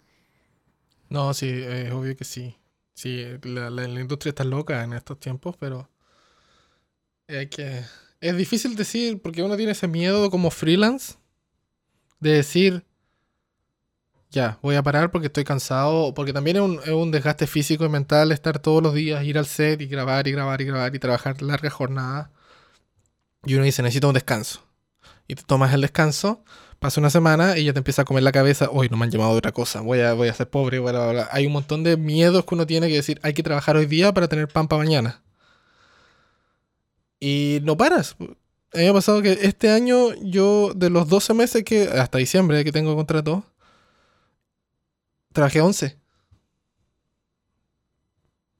No, 1.09 1.31
sí, 1.35 1.47
es 1.47 1.91
obvio 1.91 2.17
que 2.17 2.23
sí. 2.23 2.55
Sí, 2.95 3.23
la, 3.43 3.83
industria 3.87 4.31
está 4.31 4.43
loca 4.43 4.83
en 4.83 4.93
estos 4.93 5.19
tiempos, 5.19 5.55
pero 5.59 5.87
hay 7.27 7.47
que... 7.47 7.83
Es 8.19 8.35
difícil 8.35 8.75
decir, 8.75 9.21
porque 9.21 9.43
uno 9.43 9.55
tiene 9.55 9.73
ese 9.73 9.87
miedo 9.87 10.31
como 10.31 10.49
freelance, 10.49 11.13
de 12.19 12.31
decir, 12.31 12.83
ya, 14.31 14.57
voy 14.63 14.73
a 14.73 14.81
parar 14.81 15.11
porque 15.11 15.27
estoy 15.27 15.43
cansado, 15.43 16.15
porque 16.15 16.33
también 16.33 16.57
es 16.57 16.63
un, 16.63 16.79
es 16.79 16.89
un, 16.89 17.11
desgaste 17.11 17.45
físico 17.45 17.85
y 17.85 17.89
mental 17.89 18.31
estar 18.31 18.57
todos 18.57 18.81
los 18.81 18.95
días, 18.95 19.23
ir 19.23 19.37
al 19.37 19.45
set 19.45 19.79
y 19.81 19.85
grabar 19.85 20.27
y 20.27 20.31
grabar 20.31 20.61
y 20.61 20.65
grabar 20.65 20.95
y 20.95 20.99
trabajar 20.99 21.43
largas 21.43 21.73
jornadas. 21.73 22.29
Y 23.45 23.55
uno 23.55 23.63
dice, 23.63 23.81
necesito 23.81 24.07
un 24.07 24.13
descanso. 24.13 24.63
Y 25.27 25.35
te 25.35 25.43
tomas 25.43 25.73
el 25.73 25.81
descanso, 25.81 26.43
pasa 26.79 26.99
una 26.99 27.09
semana 27.09 27.57
y 27.57 27.65
ya 27.65 27.73
te 27.73 27.79
empieza 27.79 28.03
a 28.03 28.05
comer 28.05 28.23
la 28.23 28.31
cabeza, 28.31 28.69
hoy 28.71 28.87
no 28.89 28.97
me 28.97 29.05
han 29.05 29.11
llamado 29.11 29.31
de 29.33 29.39
otra 29.39 29.51
cosa, 29.51 29.81
voy 29.81 29.99
a, 30.01 30.13
voy 30.13 30.29
a 30.29 30.33
ser 30.33 30.49
pobre, 30.49 30.81
Hay 31.31 31.45
un 31.45 31.53
montón 31.53 31.83
de 31.83 31.97
miedos 31.97 32.45
que 32.45 32.55
uno 32.55 32.65
tiene 32.65 32.87
que 32.87 32.95
decir, 32.95 33.19
hay 33.23 33.33
que 33.33 33.43
trabajar 33.43 33.75
hoy 33.77 33.85
día 33.85 34.13
para 34.13 34.27
tener 34.27 34.47
pan 34.47 34.67
para 34.67 34.83
mañana. 34.83 35.23
Y 37.19 37.59
no 37.63 37.77
paras. 37.77 38.15
A 38.19 38.77
mí 38.77 38.83
me 38.83 38.89
ha 38.89 38.93
pasado 38.93 39.21
que 39.21 39.33
este 39.41 39.69
año 39.71 40.13
yo, 40.21 40.73
de 40.75 40.89
los 40.89 41.07
12 41.09 41.33
meses 41.33 41.63
que, 41.63 41.83
hasta 41.83 42.17
diciembre 42.17 42.63
que 42.63 42.71
tengo 42.71 42.95
contrato, 42.95 43.43
trabajé 45.33 45.61
11. 45.61 45.97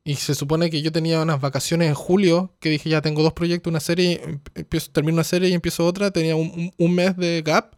Y 0.08 0.16
se 0.16 0.36
supone 0.36 0.70
que 0.70 0.82
yo 0.82 0.90
tenía 0.94 1.22
unas 1.22 1.42
vacaciones 1.42 1.90
en 1.90 1.94
julio, 1.94 2.56
que 2.62 2.70
dije 2.70 2.90
ya 2.90 3.02
tengo 3.02 3.24
dos 3.24 3.34
proyectos, 3.34 3.70
una 3.70 3.82
serie, 3.82 4.40
empiezo, 4.56 4.90
termino 4.90 5.16
una 5.16 5.26
serie 5.26 5.50
y 5.50 5.54
empiezo 5.54 5.86
otra, 5.86 6.12
tenía 6.12 6.34
un, 6.34 6.96
mes 6.96 7.18
de 7.18 7.42
gap 7.46 7.76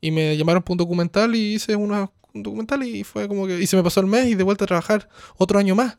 y 0.00 0.12
me 0.12 0.36
llamaron 0.36 0.62
para 0.62 0.74
un 0.74 0.78
documental 0.78 1.34
y 1.34 1.54
hice 1.54 1.74
una, 1.74 2.08
un 2.32 2.44
documental 2.44 2.84
y 2.84 3.02
fue 3.02 3.26
como 3.26 3.48
que... 3.48 3.60
Y 3.60 3.66
se 3.66 3.74
me 3.74 3.82
pasó 3.82 3.98
el 3.98 4.06
mes 4.06 4.28
y 4.28 4.36
de 4.36 4.44
vuelta 4.44 4.62
a 4.62 4.68
trabajar 4.68 5.08
otro 5.38 5.58
año 5.58 5.74
más. 5.74 5.98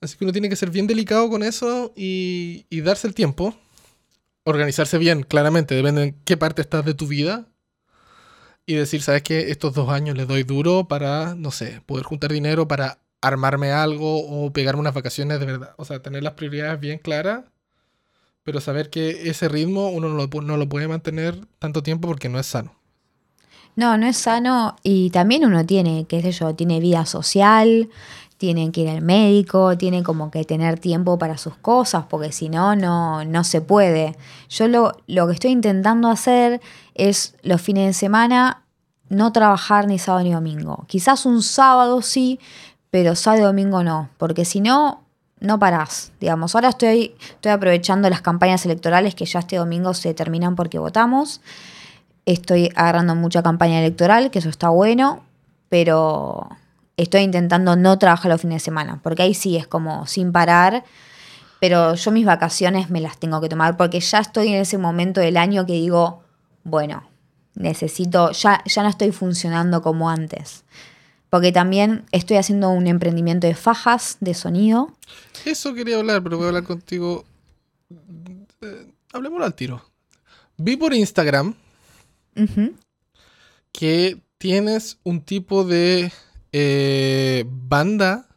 Así 0.00 0.16
que 0.16 0.24
uno 0.24 0.32
tiene 0.32 0.48
que 0.48 0.56
ser 0.56 0.70
bien 0.70 0.86
delicado 0.86 1.28
con 1.28 1.42
eso 1.42 1.92
y, 1.94 2.64
darse 2.80 3.06
el 3.06 3.14
tiempo. 3.14 3.54
Organizarse 4.44 4.96
bien, 4.96 5.22
claramente, 5.22 5.74
depende 5.74 6.00
de 6.00 6.14
qué 6.24 6.38
parte 6.38 6.62
estás 6.62 6.82
de 6.86 6.94
tu 6.94 7.06
vida. 7.06 7.46
Y 8.64 8.76
decir, 8.76 9.02
¿sabes 9.02 9.22
qué? 9.22 9.50
Estos 9.50 9.74
dos 9.74 9.90
años 9.90 10.16
les 10.16 10.26
doy 10.26 10.44
duro 10.44 10.88
para, 10.88 11.34
no 11.34 11.50
sé, 11.50 11.82
poder 11.84 12.06
juntar 12.06 12.32
dinero 12.32 12.66
para 12.66 13.01
armarme 13.22 13.72
algo 13.72 14.18
o 14.18 14.52
pegarme 14.52 14.80
unas 14.80 14.94
vacaciones 14.94 15.40
de 15.40 15.46
verdad. 15.46 15.74
O 15.78 15.84
sea, 15.84 16.02
tener 16.02 16.22
las 16.22 16.34
prioridades 16.34 16.78
bien 16.80 16.98
claras, 16.98 17.44
pero 18.42 18.60
saber 18.60 18.90
que 18.90 19.30
ese 19.30 19.48
ritmo 19.48 19.88
uno 19.88 20.08
no 20.08 20.16
lo, 20.16 20.42
no 20.42 20.56
lo 20.56 20.68
puede 20.68 20.88
mantener 20.88 21.38
tanto 21.58 21.82
tiempo 21.82 22.08
porque 22.08 22.28
no 22.28 22.38
es 22.38 22.46
sano. 22.46 22.74
No, 23.74 23.96
no 23.96 24.06
es 24.06 24.18
sano 24.18 24.76
y 24.82 25.08
también 25.10 25.46
uno 25.46 25.64
tiene, 25.64 26.04
qué 26.06 26.20
sé 26.20 26.32
yo, 26.32 26.54
tiene 26.54 26.78
vida 26.78 27.06
social, 27.06 27.88
tiene 28.36 28.70
que 28.72 28.82
ir 28.82 28.88
al 28.88 29.02
médico, 29.02 29.78
tiene 29.78 30.02
como 30.02 30.30
que 30.30 30.44
tener 30.44 30.78
tiempo 30.78 31.16
para 31.16 31.38
sus 31.38 31.56
cosas, 31.56 32.04
porque 32.10 32.32
si 32.32 32.48
no, 32.48 32.74
no, 32.74 33.44
se 33.44 33.60
puede. 33.60 34.16
Yo 34.50 34.68
lo, 34.68 34.92
lo 35.06 35.28
que 35.28 35.34
estoy 35.34 35.52
intentando 35.52 36.08
hacer 36.08 36.60
es 36.94 37.36
los 37.42 37.62
fines 37.62 37.86
de 37.86 37.92
semana 37.92 38.64
no 39.08 39.30
trabajar 39.30 39.86
ni 39.86 39.98
sábado 39.98 40.24
ni 40.24 40.32
domingo. 40.32 40.84
Quizás 40.88 41.24
un 41.24 41.42
sábado 41.42 42.02
sí, 42.02 42.40
pero 42.92 43.16
sábado 43.16 43.44
y 43.44 43.46
domingo 43.46 43.82
no, 43.82 44.10
porque 44.18 44.44
si 44.44 44.60
no, 44.60 45.02
no 45.40 45.58
parás. 45.58 46.12
Digamos, 46.20 46.54
ahora 46.54 46.68
estoy, 46.68 47.16
estoy 47.30 47.50
aprovechando 47.50 48.10
las 48.10 48.20
campañas 48.20 48.66
electorales 48.66 49.14
que 49.14 49.24
ya 49.24 49.38
este 49.38 49.56
domingo 49.56 49.94
se 49.94 50.12
terminan 50.12 50.56
porque 50.56 50.78
votamos. 50.78 51.40
Estoy 52.26 52.70
agarrando 52.76 53.14
mucha 53.14 53.42
campaña 53.42 53.78
electoral, 53.78 54.30
que 54.30 54.40
eso 54.40 54.50
está 54.50 54.68
bueno, 54.68 55.24
pero 55.70 56.50
estoy 56.98 57.22
intentando 57.22 57.76
no 57.76 57.98
trabajar 57.98 58.30
los 58.30 58.42
fines 58.42 58.56
de 58.56 58.64
semana, 58.66 59.00
porque 59.02 59.22
ahí 59.22 59.32
sí 59.32 59.56
es 59.56 59.66
como 59.66 60.06
sin 60.06 60.30
parar, 60.30 60.84
pero 61.60 61.94
yo 61.94 62.10
mis 62.10 62.26
vacaciones 62.26 62.90
me 62.90 63.00
las 63.00 63.16
tengo 63.16 63.40
que 63.40 63.48
tomar 63.48 63.78
porque 63.78 64.00
ya 64.00 64.18
estoy 64.18 64.48
en 64.48 64.60
ese 64.60 64.76
momento 64.76 65.22
del 65.22 65.38
año 65.38 65.64
que 65.64 65.72
digo, 65.72 66.24
bueno, 66.62 67.04
necesito, 67.54 68.32
ya, 68.32 68.62
ya 68.66 68.82
no 68.82 68.90
estoy 68.90 69.12
funcionando 69.12 69.80
como 69.80 70.10
antes. 70.10 70.64
Porque 71.32 71.50
también 71.50 72.04
estoy 72.12 72.36
haciendo 72.36 72.68
un 72.68 72.86
emprendimiento 72.86 73.46
de 73.46 73.54
fajas 73.54 74.18
de 74.20 74.34
sonido. 74.34 74.94
Eso 75.46 75.72
quería 75.72 75.96
hablar, 75.96 76.22
pero 76.22 76.36
voy 76.36 76.44
a 76.44 76.48
hablar 76.48 76.64
contigo. 76.64 77.24
Eh, 78.60 78.92
hablemos 79.14 79.42
al 79.42 79.54
tiro. 79.54 79.82
Vi 80.58 80.76
por 80.76 80.92
Instagram 80.92 81.54
que 83.72 84.20
tienes 84.36 84.98
un 85.04 85.22
tipo 85.22 85.64
de 85.64 86.12
eh, 86.52 87.46
banda 87.48 88.28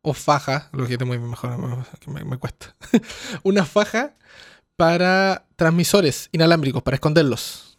o 0.00 0.14
faja, 0.14 0.70
lo 0.72 0.86
que 0.86 0.96
muy 1.04 1.18
mejor, 1.18 1.58
me, 2.06 2.24
me 2.24 2.38
cuesta, 2.38 2.74
una 3.42 3.66
faja 3.66 4.14
para 4.76 5.44
transmisores 5.56 6.30
inalámbricos, 6.32 6.82
para 6.82 6.94
esconderlos. 6.94 7.71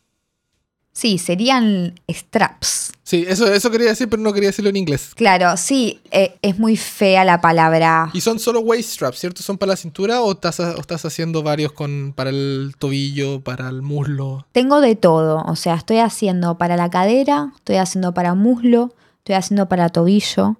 Sí, 0.93 1.17
serían 1.17 1.99
straps. 2.07 2.91
Sí, 3.01 3.25
eso, 3.27 3.51
eso 3.51 3.71
quería 3.71 3.89
decir, 3.89 4.07
pero 4.07 4.21
no 4.21 4.31
quería 4.31 4.49
decirlo 4.49 4.69
en 4.69 4.75
inglés. 4.75 5.11
Claro, 5.15 5.57
sí, 5.57 5.99
eh, 6.11 6.37
es 6.43 6.59
muy 6.59 6.77
fea 6.77 7.25
la 7.25 7.41
palabra. 7.41 8.11
Y 8.13 8.21
son 8.21 8.39
solo 8.39 8.59
waist 8.59 8.91
straps, 8.91 9.19
¿cierto? 9.19 9.41
¿Son 9.41 9.57
para 9.57 9.71
la 9.71 9.75
cintura 9.75 10.21
o 10.21 10.33
estás, 10.33 10.59
estás 10.59 11.03
haciendo 11.03 11.41
varios 11.41 11.71
con, 11.71 12.13
para 12.15 12.29
el 12.29 12.75
tobillo, 12.77 13.41
para 13.41 13.69
el 13.69 13.81
muslo? 13.81 14.45
Tengo 14.51 14.81
de 14.81 14.95
todo, 14.95 15.43
o 15.45 15.55
sea, 15.55 15.73
estoy 15.75 15.97
haciendo 15.97 16.57
para 16.59 16.77
la 16.77 16.89
cadera, 16.89 17.51
estoy 17.55 17.77
haciendo 17.77 18.13
para 18.13 18.35
muslo, 18.35 18.93
estoy 19.17 19.35
haciendo 19.35 19.67
para 19.67 19.89
tobillo. 19.89 20.57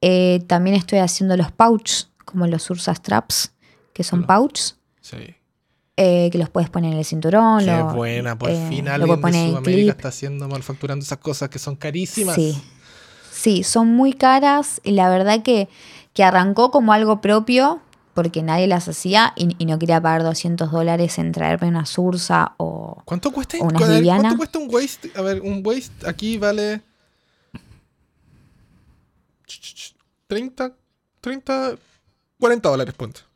Eh, 0.00 0.42
también 0.46 0.76
estoy 0.76 1.00
haciendo 1.00 1.36
los 1.36 1.52
pouch, 1.52 2.06
como 2.24 2.46
los 2.46 2.68
Ursa 2.70 2.94
Straps, 2.94 3.52
que 3.92 4.02
son 4.02 4.24
pouch. 4.24 4.74
Sí. 5.00 5.37
Eh, 6.00 6.28
que 6.30 6.38
los 6.38 6.48
puedes 6.48 6.70
poner 6.70 6.92
en 6.92 6.98
el 6.98 7.04
cinturón. 7.04 7.64
Qué 7.64 7.82
buena, 7.82 8.38
por 8.38 8.50
eh, 8.50 8.66
fin 8.68 8.86
alguien 8.86 9.20
de 9.20 9.32
Sudamérica 9.32 9.90
está 9.90 10.08
haciendo, 10.08 10.46
manufacturando 10.46 11.02
esas 11.02 11.18
cosas 11.18 11.48
que 11.48 11.58
son 11.58 11.74
carísimas. 11.74 12.36
Sí, 12.36 12.56
sí, 13.32 13.64
son 13.64 13.88
muy 13.88 14.12
caras 14.12 14.80
y 14.84 14.92
la 14.92 15.10
verdad 15.10 15.42
que, 15.42 15.68
que 16.14 16.22
arrancó 16.22 16.70
como 16.70 16.92
algo 16.92 17.20
propio 17.20 17.80
porque 18.14 18.44
nadie 18.44 18.68
las 18.68 18.86
hacía 18.86 19.32
y, 19.34 19.46
no 19.64 19.80
quería 19.80 20.00
pagar 20.00 20.22
200 20.22 20.70
dólares 20.70 21.18
en 21.18 21.32
traerme 21.32 21.66
una 21.66 21.84
Sursa 21.84 22.54
o 22.58 23.02
¿Cuánto 23.04 23.32
cuesta, 23.32 23.56
una 23.60 23.76
¿Cuánto 23.76 24.36
cuesta 24.36 24.58
un 24.60 24.72
waist? 24.72 25.06
A 25.16 25.22
ver, 25.22 25.40
un 25.40 25.62
waist 25.66 26.06
aquí 26.06 26.38
vale 26.38 26.80
30, 30.28 30.76
30, 31.20 31.74
40 32.38 32.68
dólares, 32.68 32.94
punto. 32.94 33.27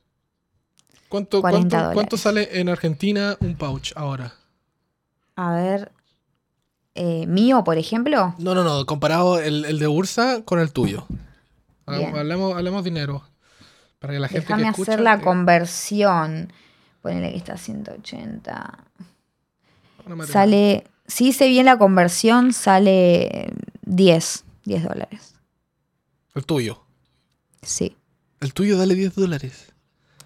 ¿Cuánto, 1.12 1.42
cuánto, 1.42 2.16
sale 2.16 2.58
en 2.58 2.70
Argentina 2.70 3.36
un 3.40 3.54
pouch 3.54 3.92
ahora? 3.96 4.32
A 5.36 5.52
ver. 5.52 5.92
Eh, 6.94 7.26
¿Mío, 7.26 7.64
por 7.64 7.76
ejemplo? 7.76 8.34
No, 8.38 8.54
no, 8.54 8.64
no. 8.64 8.86
Comparado 8.86 9.38
el, 9.38 9.78
de 9.78 9.88
Ursa 9.88 10.40
con 10.46 10.58
el 10.58 10.72
tuyo. 10.72 11.06
Hablemos, 11.84 12.82
dinero. 12.82 13.24
Para 13.98 14.14
que 14.14 14.20
la 14.20 14.28
gente 14.28 14.40
Déjame 14.40 14.68
hacer 14.70 15.00
la 15.00 15.20
conversión. 15.20 16.50
Ponele 17.02 17.32
que 17.32 17.36
está 17.36 17.52
a 17.52 17.58
180. 17.58 18.78
Sale. 20.28 20.86
Si 21.06 21.28
hice 21.28 21.46
bien 21.48 21.66
la 21.66 21.76
conversión, 21.76 22.54
sale 22.54 23.52
10. 23.82 24.44
10 24.64 24.82
dólares. 24.82 25.34
¿El 26.34 26.46
tuyo? 26.46 26.86
Sí. 27.60 27.98
¿El 28.40 28.54
tuyo 28.54 28.78
dale 28.78 28.94
10 28.94 29.14
dólares? 29.14 29.72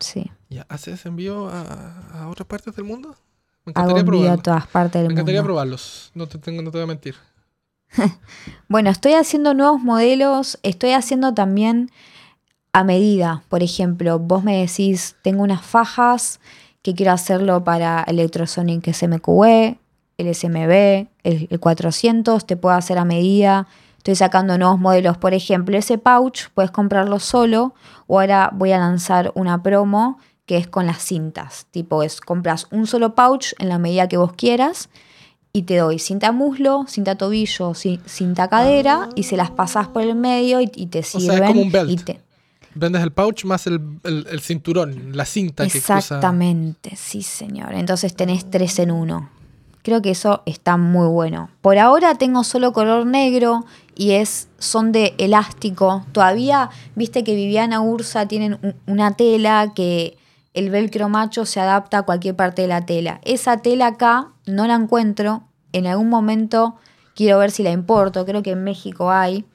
Sí. 0.01 0.31
¿Ya 0.49 0.67
haces 0.69 1.05
envío 1.07 1.49
a, 1.49 2.29
otras 2.29 2.47
partes 2.47 2.75
del 2.77 2.85
mundo? 2.85 3.17
Me 3.65 3.71
encantaría 3.71 4.03
Hago 4.03 4.33
a 4.33 4.43
todas 4.43 4.67
partes 4.67 4.95
del 4.95 5.03
mundo. 5.03 5.15
Me 5.15 5.21
encantaría 5.21 5.43
probarlos. 5.43 6.11
No 6.15 6.27
te, 6.27 6.39
tengo, 6.39 6.63
no 6.63 6.71
te 6.71 6.79
voy 6.79 6.85
a 6.85 6.87
mentir. 6.87 7.17
bueno, 8.69 8.91
estoy 8.91 9.15
haciendo 9.15 9.55
nuevos 9.55 9.81
modelos. 9.81 10.59
Estoy 10.63 10.93
haciendo 10.93 11.35
también 11.35 11.91
a 12.73 12.85
medida. 12.85 13.43
Por 13.49 13.63
ejemplo, 13.63 14.19
vos 14.19 14.45
me 14.45 14.61
decís, 14.61 15.17
tengo 15.23 15.43
unas 15.43 15.65
fajas 15.65 16.41
que 16.83 16.95
quiero 16.95 17.13
hacerlo 17.13 17.65
para 17.65 18.03
Electrosonic 18.03 18.93
SMQE, 18.93 19.79
el 20.19 20.35
SMB, 20.35 21.09
el, 21.25 21.49
el 21.51 21.61
400. 21.61 22.47
Te 22.47 22.57
puedo 22.57 22.77
hacer 22.77 22.99
a 22.99 23.05
medida 23.05 23.67
estoy 24.07 24.15
sacando 24.15 24.57
nuevos 24.57 24.79
modelos. 24.79 25.19
Por 25.19 25.35
ejemplo, 25.35 25.77
ese 25.77 25.99
pouch 25.99 26.51
puedes 26.55 26.71
comprarlo 26.71 27.19
solo 27.19 27.75
o 28.07 28.21
ahora 28.21 28.51
voy 28.55 28.71
a 28.71 28.79
lanzar 28.79 29.33
una 29.35 29.65
promo 29.65 30.19
que 30.47 30.59
es 30.59 30.69
con 30.69 30.87
las 30.87 31.03
cintas. 31.03 31.67
Tipo, 31.73 32.05
es 32.05 32.21
compras 32.21 32.69
un 32.71 32.87
solo 32.87 33.17
pouch 33.17 33.55
en 33.59 33.69
la 33.69 33.79
medida 33.79 34.07
que 34.07 34.17
vos 34.17 34.33
quieras 34.35 34.91
y 35.53 35.63
te 35.63 35.79
doy 35.79 35.99
cinta 35.99 36.31
muslo, 36.31 36.85
cinta 36.87 37.17
tobillo, 37.17 37.73
cinta 37.75 38.47
cadera 38.47 39.09
y 39.17 39.25
se 39.25 39.37
las 39.37 39.51
pasas 39.51 39.89
por 39.89 40.03
el 40.03 40.15
medio 40.15 40.61
y, 40.61 40.69
te 40.69 41.03
sirven. 41.03 41.31
O 41.31 41.33
sea, 41.33 41.47
es 41.47 41.51
como 41.51 41.63
un 41.63 41.73
belt. 41.73 42.11
Vendes 42.77 43.03
el 43.03 43.11
pouch 43.11 43.45
más 43.45 43.67
el, 43.67 43.81
cinturón, 44.41 45.17
la 45.17 45.25
cinta 45.25 45.65
Exactamente, 45.65 46.95
sí 46.95 47.23
señor. 47.23 47.75
Entonces 47.75 48.15
tenés 48.15 48.49
tres 48.49 48.79
en 48.79 48.93
uno. 48.93 49.31
Creo 49.83 50.03
que 50.03 50.11
eso 50.11 50.43
está 50.47 50.77
muy 50.77 51.09
bueno. 51.09 51.49
Por 51.61 51.79
ahora 51.79 52.17
tengo 52.17 52.45
solo 52.45 52.73
color 52.73 53.07
negro 53.07 53.65
y 53.97 54.13
es, 54.13 54.49
son 54.59 54.93
de 54.93 55.15
elástico. 55.19 56.05
Todavía, 56.13 56.71
viste 56.95 57.25
que 57.25 57.35
Viviana 57.35 57.81
Ursa 57.81 58.29
tienen 58.29 58.77
una 58.87 59.17
tela 59.17 59.73
que 59.75 60.19
el 60.53 60.71
velcro 60.71 61.09
macho 61.09 61.47
se 61.47 61.61
adapta 61.61 61.99
a 61.99 62.03
cualquier 62.03 62.37
parte 62.37 62.63
de 62.63 62.69
la 62.69 62.85
tela. 62.85 63.21
Esa 63.25 63.57
tela 63.59 63.89
acá 63.89 64.29
no 64.45 64.67
la 64.67 64.75
encuentro. 64.75 65.43
En 65.73 65.87
algún 65.87 66.11
momento 66.11 66.77
quiero 67.15 67.39
ver 67.39 67.51
si 67.51 67.63
la 67.63 67.73
importo. 67.73 68.25
Creo 68.27 68.43
que 68.43 68.53
en 68.53 68.65
México 68.65 69.11
hay. 69.11 69.47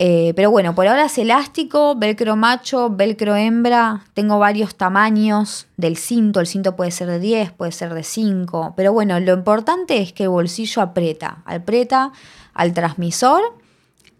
Eh, 0.00 0.32
pero 0.34 0.50
bueno, 0.50 0.74
por 0.74 0.88
ahora 0.88 1.04
es 1.04 1.18
elástico, 1.18 1.94
velcro 1.94 2.34
macho, 2.34 2.90
velcro 2.90 3.36
hembra. 3.36 4.04
Tengo 4.14 4.40
varios 4.40 4.74
tamaños 4.74 5.68
del 5.76 5.96
cinto. 5.96 6.40
El 6.40 6.48
cinto 6.48 6.74
puede 6.74 6.90
ser 6.90 7.08
de 7.08 7.20
10, 7.20 7.52
puede 7.52 7.70
ser 7.70 7.94
de 7.94 8.02
5. 8.02 8.74
Pero 8.76 8.92
bueno, 8.92 9.18
lo 9.20 9.32
importante 9.32 10.02
es 10.02 10.12
que 10.12 10.24
el 10.24 10.30
bolsillo 10.30 10.82
aprieta. 10.82 11.42
Aprieta 11.44 12.10
al 12.54 12.72
transmisor 12.72 13.40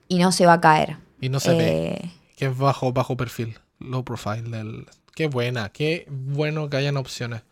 y 0.08 0.18
no 0.18 0.32
se 0.32 0.46
va 0.46 0.54
a 0.54 0.60
caer. 0.60 0.96
Y 1.20 1.28
no 1.28 1.40
se 1.40 1.54
ve. 1.54 1.86
Eh, 1.86 2.10
que 2.36 2.46
es 2.46 2.58
bajo, 2.58 2.92
bajo 2.92 3.16
perfil, 3.16 3.58
low 3.78 4.04
profile 4.04 4.42
del, 4.42 4.86
Qué 5.14 5.28
buena, 5.28 5.68
qué 5.68 6.06
bueno 6.10 6.68
que 6.68 6.76
hayan 6.76 6.96
opciones. 6.96 7.42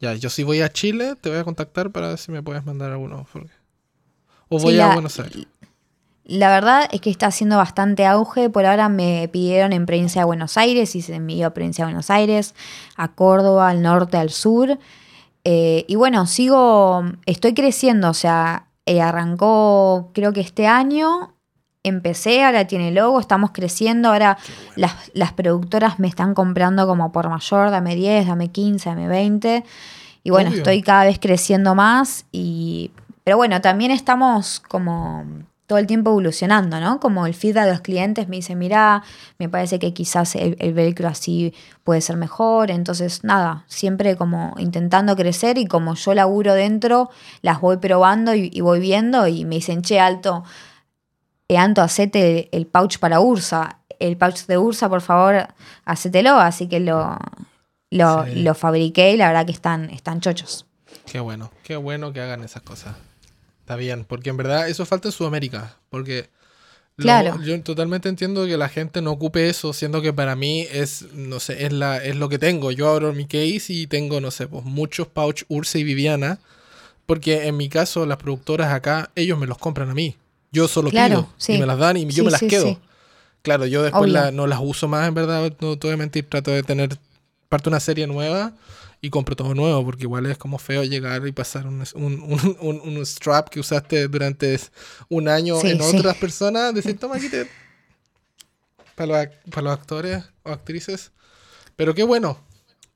Ya, 0.00 0.14
yo 0.14 0.28
si 0.28 0.42
voy 0.42 0.60
a 0.60 0.72
Chile, 0.72 1.14
te 1.20 1.30
voy 1.30 1.38
a 1.38 1.44
contactar 1.44 1.90
para 1.90 2.08
ver 2.08 2.18
si 2.18 2.32
me 2.32 2.42
puedes 2.42 2.66
mandar 2.66 2.90
alguno. 2.90 3.26
O 4.48 4.58
voy 4.58 4.78
a 4.80 4.92
Buenos 4.92 5.18
Aires. 5.20 5.46
La 6.24 6.50
verdad 6.50 6.88
es 6.90 7.00
que 7.00 7.10
está 7.10 7.28
haciendo 7.28 7.56
bastante 7.56 8.04
auge. 8.04 8.50
Por 8.50 8.66
ahora 8.66 8.88
me 8.88 9.28
pidieron 9.32 9.72
en 9.72 9.86
provincia 9.86 10.22
de 10.22 10.26
Buenos 10.26 10.56
Aires 10.56 10.96
y 10.96 11.02
se 11.02 11.14
envió 11.14 11.46
a 11.46 11.50
provincia 11.50 11.84
de 11.84 11.92
Buenos 11.92 12.10
Aires, 12.10 12.54
a 12.96 13.12
Córdoba, 13.12 13.68
al 13.68 13.80
norte, 13.80 14.16
al 14.16 14.30
sur. 14.30 14.76
Eh, 15.44 15.84
y 15.86 15.94
bueno, 15.94 16.26
sigo, 16.26 17.04
estoy 17.24 17.54
creciendo, 17.54 18.10
o 18.10 18.14
sea, 18.14 18.65
eh, 18.86 19.02
arrancó 19.02 20.10
creo 20.14 20.32
que 20.32 20.40
este 20.40 20.66
año 20.66 21.34
empecé, 21.82 22.44
ahora 22.44 22.66
tiene 22.66 22.90
logo, 22.90 23.20
estamos 23.20 23.50
creciendo, 23.52 24.08
ahora 24.08 24.38
las, 24.74 25.32
productoras 25.34 25.98
me 25.98 26.08
están 26.08 26.34
comprando 26.34 26.86
como 26.86 27.12
por 27.12 27.28
mayor, 27.28 27.70
dame 27.70 27.94
10, 27.94 28.26
dame 28.26 28.48
15, 28.48 28.88
dame 28.88 29.08
20. 29.08 29.64
Y 30.24 30.30
bueno, 30.30 30.50
estoy 30.50 30.82
cada 30.82 31.04
vez 31.04 31.18
creciendo 31.20 31.74
más 31.74 32.26
y... 32.32 32.90
Pero 33.22 33.36
bueno, 33.36 33.60
también 33.60 33.90
estamos 33.90 34.60
como 34.68 35.24
todo 35.66 35.78
el 35.78 35.86
tiempo 35.86 36.10
evolucionando, 36.10 36.80
¿no? 36.80 37.00
Como 37.00 37.26
el 37.26 37.34
feedback 37.34 37.64
de 37.64 37.70
los 37.72 37.80
clientes 37.80 38.28
me 38.28 38.36
dice, 38.36 38.54
mira, 38.54 39.02
me 39.38 39.48
parece 39.48 39.78
que 39.78 39.92
quizás 39.92 40.36
el, 40.36 40.56
el, 40.60 40.72
velcro 40.72 41.08
así 41.08 41.52
puede 41.84 42.00
ser 42.00 42.16
mejor. 42.16 42.70
Entonces, 42.70 43.24
nada, 43.24 43.64
siempre 43.66 44.16
como 44.16 44.54
intentando 44.58 45.16
crecer 45.16 45.58
y 45.58 45.66
como 45.66 45.94
yo 45.94 46.14
laburo 46.14 46.54
dentro, 46.54 47.10
las 47.42 47.60
voy 47.60 47.78
probando 47.78 48.34
y, 48.34 48.50
y 48.52 48.60
voy 48.60 48.80
viendo 48.80 49.26
y 49.26 49.44
me 49.44 49.56
dicen, 49.56 49.82
che, 49.82 49.98
alto, 49.98 50.44
Anto, 51.54 51.82
hacete 51.82 52.48
el 52.50 52.66
pouch 52.66 52.98
para 52.98 53.20
Ursa. 53.20 53.78
El 54.00 54.16
pouch 54.16 54.46
de 54.46 54.58
Ursa, 54.58 54.88
por 54.88 55.00
favor, 55.00 55.46
hacételo. 55.84 56.34
Así 56.38 56.68
que 56.68 56.80
lo, 56.80 57.16
lo, 57.90 58.54
fabriqué 58.54 59.12
y 59.12 59.16
la 59.16 59.28
verdad 59.28 59.46
que 59.46 59.52
están, 59.52 59.90
están 59.90 60.20
chochos. 60.20 60.66
Qué 61.10 61.20
bueno, 61.20 61.52
qué 61.62 61.76
bueno 61.76 62.12
que 62.12 62.20
hagan 62.20 62.42
esas 62.42 62.62
cosas. 62.62 62.96
Está 63.66 63.74
bien, 63.74 64.04
porque 64.04 64.30
en 64.30 64.36
verdad 64.36 64.68
eso 64.68 64.86
falta 64.86 65.08
en 65.08 65.12
Sudamérica. 65.12 65.74
Porque 65.90 66.28
claro. 66.96 67.42
yo 67.42 67.60
totalmente 67.62 68.08
entiendo 68.08 68.46
que 68.46 68.56
la 68.56 68.68
gente 68.68 69.02
no 69.02 69.10
ocupe 69.10 69.48
eso, 69.48 69.72
siendo 69.72 70.00
que 70.00 70.12
para 70.12 70.36
mí 70.36 70.68
es, 70.70 71.06
no 71.14 71.40
sé, 71.40 71.66
es, 71.66 71.72
la, 71.72 71.96
es 71.96 72.14
lo 72.14 72.28
que 72.28 72.38
tengo. 72.38 72.70
Yo 72.70 72.88
abro 72.88 73.12
mi 73.12 73.24
case 73.26 73.64
y 73.72 73.88
tengo, 73.88 74.20
no 74.20 74.30
sé, 74.30 74.46
pues 74.46 74.64
muchos 74.64 75.08
pouch 75.08 75.42
Ursa 75.48 75.78
y 75.78 75.82
Viviana. 75.82 76.38
Porque 77.06 77.48
en 77.48 77.56
mi 77.56 77.68
caso, 77.68 78.06
las 78.06 78.18
productoras 78.18 78.72
acá, 78.72 79.10
ellos 79.16 79.36
me 79.36 79.48
los 79.48 79.58
compran 79.58 79.90
a 79.90 79.94
mí. 79.94 80.16
Yo 80.52 80.68
solo 80.68 80.90
Claro, 80.90 81.22
pido 81.22 81.28
sí. 81.38 81.54
y 81.54 81.58
me 81.58 81.66
las 81.66 81.78
dan 81.78 81.96
y 81.96 82.04
yo 82.06 82.12
Sí, 82.12 82.22
me 82.22 82.30
las 82.30 82.38
sí, 82.38 82.46
quedo. 82.46 82.78
Claro, 83.42 83.66
yo 83.66 83.82
después 83.82 84.08
la- 84.08 84.30
no 84.30 84.46
las 84.46 84.60
uso 84.62 84.86
más, 84.86 85.08
en 85.08 85.14
verdad, 85.14 85.52
no 85.60 85.76
te 85.76 85.88
voy 85.88 85.94
a 85.94 85.96
mentir, 85.96 86.28
trato 86.28 86.52
de 86.52 86.62
tener 86.62 86.96
parte 87.48 87.68
una 87.68 87.80
serie 87.80 88.06
nueva 88.06 88.52
y 89.00 89.10
compro 89.10 89.36
todo 89.36 89.54
nuevo, 89.54 89.84
porque 89.84 90.04
igual 90.04 90.26
es 90.26 90.38
como 90.38 90.58
feo 90.58 90.82
llegar 90.84 91.26
y 91.26 91.32
pasar 91.32 91.66
un, 91.66 91.82
un, 91.94 92.22
un- 92.60 92.80
un- 92.80 93.06
strap 93.06 93.48
que 93.48 93.60
usaste 93.60 94.08
durante 94.08 94.58
un 95.08 95.28
año 95.28 95.60
Sí, 95.60 95.68
en 95.70 95.80
sí. 95.82 95.96
otras 95.98 96.16
personas, 96.16 96.74
decir, 96.74 96.98
toma 97.00 97.16
aquí 97.16 97.28
te... 97.28 97.46
Para 98.94 99.24
los, 99.24 99.34
para 99.50 99.62
los 99.62 99.72
actores 99.78 100.24
o 100.42 100.50
actrices. 100.50 101.12
Pero 101.76 101.94
qué 101.94 102.02
bueno, 102.04 102.38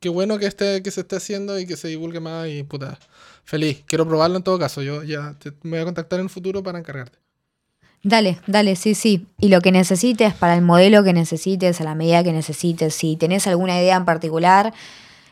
qué 0.01 0.09
bueno 0.09 0.39
que, 0.39 0.47
esté, 0.47 0.83
que 0.83 0.91
se 0.91 1.03
esté 1.03 1.17
haciendo 1.17 1.59
y 1.59 1.67
que 1.67 1.77
se 1.77 1.89
divulgue 1.89 2.21
más 2.21 2.49
y 2.49 2.63
puta, 2.63 2.99
feliz. 3.45 3.83
Quiero 3.87 4.07
probarlo 4.09 4.39
en 4.39 4.43
todo 4.43 4.59
caso, 4.59 4.83
yo 4.83 5.03
ya 5.03 5.35
te- 5.39 5.53
me 5.63 5.71
voy 5.73 5.81
a 5.81 5.85
contactar 5.87 6.21
en 6.21 6.27
el 6.27 6.31
futuro 6.31 6.63
para 6.63 6.79
encargarte. 6.79 7.19
Dale, 8.03 8.41
dale, 8.47 8.77
sí, 8.77 8.95
sí. 8.95 9.27
Y 9.39 9.49
lo 9.49 9.61
que 9.61 9.73
necesites, 9.73 10.33
para 10.33 10.55
el 10.55 10.63
modelo 10.63 11.05
que 11.05 11.13
necesites, 11.13 11.81
a 11.83 11.85
la 11.85 11.95
medida 11.95 12.25
que 12.25 12.33
necesites, 12.33 12.95
si 12.95 13.17
tenés 13.17 13.47
alguna 13.47 13.79
idea 13.79 13.97
en 13.97 14.07
particular, 14.07 14.73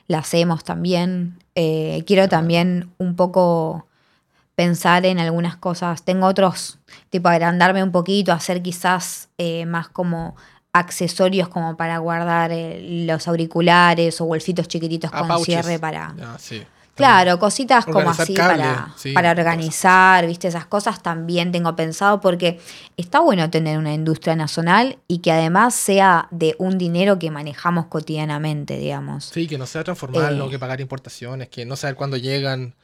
la 0.09 0.19
hacemos 0.19 0.65
también. 0.65 1.39
Eh, 1.55 2.03
quiero 2.07 2.29
también 2.29 2.91
un 2.99 3.15
poco 3.17 3.87
pensar 4.55 5.07
en 5.07 5.19
algunas 5.21 5.57
cosas. 5.57 6.03
Tengo 6.03 6.27
otros, 6.27 6.79
tipo 7.11 7.29
agrandarme 7.29 7.83
un 7.83 7.93
poquito, 7.93 8.33
hacer 8.33 8.61
quizás 8.63 9.29
eh, 9.39 9.67
más 9.67 9.89
como 9.89 10.35
accesorios 10.73 11.49
como 11.49 11.77
para 11.77 11.99
guardar 11.99 12.51
eh, 12.53 13.05
los 13.07 13.29
auriculares 13.29 14.21
o 14.21 14.27
bolsitos 14.27 14.69
chiquititos 14.69 15.11
Ah, 15.13 15.21
con 15.21 15.29
pouches. 15.29 15.47
cierre 15.47 15.79
para... 15.79 16.15
Ah, 16.21 16.37
sí. 16.39 16.63
Claro, 16.99 17.39
cositas 17.39 17.87
como 17.87 18.11
así 18.11 18.35
cable, 18.35 18.63
para, 18.63 18.93
sí, 18.97 19.13
para 19.13 19.31
cosas. 19.31 19.39
organizar, 19.47 20.27
¿viste? 20.27 20.49
Esas 20.49 20.67
cosas 20.67 21.03
también 21.03 21.51
tengo 21.53 21.75
pensado 21.75 22.21
porque 22.21 22.61
está 22.97 23.21
bueno 23.21 23.49
tener 23.51 23.79
una 23.79 23.95
industria 23.95 24.37
nacional 24.37 24.99
y 25.09 25.19
que 25.21 25.33
además 25.33 25.75
sea 25.75 26.29
de 26.31 26.55
un 26.59 26.77
dinero 26.77 27.19
que 27.19 27.31
manejamos 27.31 27.87
cotidianamente, 27.87 28.77
digamos. 28.77 29.25
Sí, 29.25 29.47
que 29.47 29.57
no 29.57 29.67
sea 29.67 29.85
transformar, 29.85 30.33
Eh. 30.33 30.37
no 30.37 30.51
que 30.51 30.59
pagar 30.59 30.81
importaciones, 30.81 31.49
que 31.49 31.65
no 31.65 31.77
saber 31.77 31.97
cuándo 31.97 32.17
llegan. 32.17 32.75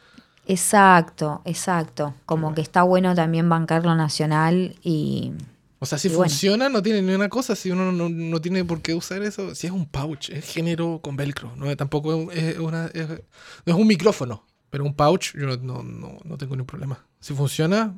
Exacto, 0.47 1.41
exacto. 1.45 2.15
Como 2.27 2.55
que 2.55 2.61
está 2.61 2.83
bueno 2.83 3.15
también 3.15 3.49
bancar 3.49 3.85
lo 3.85 3.95
nacional 3.95 4.77
y... 4.83 5.33
O 5.81 5.87
sea, 5.87 5.99
si 5.99 6.09
Y 6.09 6.13
bueno. 6.13 6.31
funciona, 6.31 6.69
no 6.69 6.83
tiene 6.83 7.03
ni 7.03 7.13
una 7.15 7.29
cosa. 7.29 7.55
Si 7.57 7.71
uno 7.71 7.93
no, 7.93 8.09
no 8.09 8.41
tiene 8.41 8.65
por 8.65 8.81
qué 8.81 8.95
usar 8.95 9.23
eso, 9.23 9.55
si 9.55 9.67
es 9.67 9.73
un 9.73 9.87
pouch, 9.87 10.31
es 10.31 10.45
género 10.45 11.01
con 11.03 11.17
velcro. 11.17 11.53
No, 11.57 11.75
tampoco 11.77 12.31
es, 12.33 12.59
una, 12.59 12.87
es- 12.95 13.09
no 13.09 13.75
es 13.75 13.75
un 13.75 13.87
micrófono, 13.87 14.47
pero 14.71 14.85
un 14.85 14.95
pouch, 14.95 15.35
yo 15.35 15.47
no, 15.47 15.57
no, 15.57 15.83
no, 15.83 16.19
no 16.25 16.39
tengo 16.39 16.55
ningún 16.55 16.67
problema. 16.67 17.05
Si 17.21 17.35
funciona, 17.35 17.95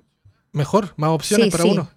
mejor, 0.52 0.94
más 0.96 1.10
opciones 1.10 1.46
Sí, 1.46 1.50
para 1.50 1.62
sí. 1.64 1.70
uno. 1.70 1.90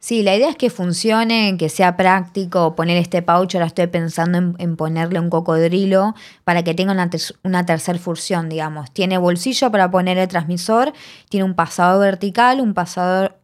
Sí, 0.00 0.22
la 0.22 0.36
idea 0.36 0.50
es 0.50 0.56
que 0.56 0.68
funcione, 0.68 1.56
que 1.58 1.70
sea 1.70 1.96
práctico, 1.96 2.74
poner 2.76 2.98
este 2.98 3.22
pouch, 3.22 3.54
ahora 3.54 3.66
estoy 3.66 3.86
pensando 3.86 4.36
en, 4.36 4.54
en 4.58 4.76
ponerle 4.76 5.18
un 5.18 5.30
cocodrilo 5.30 6.14
para 6.44 6.62
que 6.62 6.74
tenga 6.74 6.92
una, 6.92 7.08
ter- 7.08 7.36
una 7.42 7.64
tercera 7.64 7.98
función, 7.98 8.50
digamos. 8.50 8.92
Tiene 8.92 9.16
bolsillo 9.16 9.70
para 9.70 9.90
poner 9.90 10.18
el 10.18 10.28
transmisor, 10.28 10.92
tiene 11.30 11.44
un 11.44 11.54
pasador 11.54 12.00
vertical, 12.02 12.60
un 12.60 12.74
pasador 12.74 13.38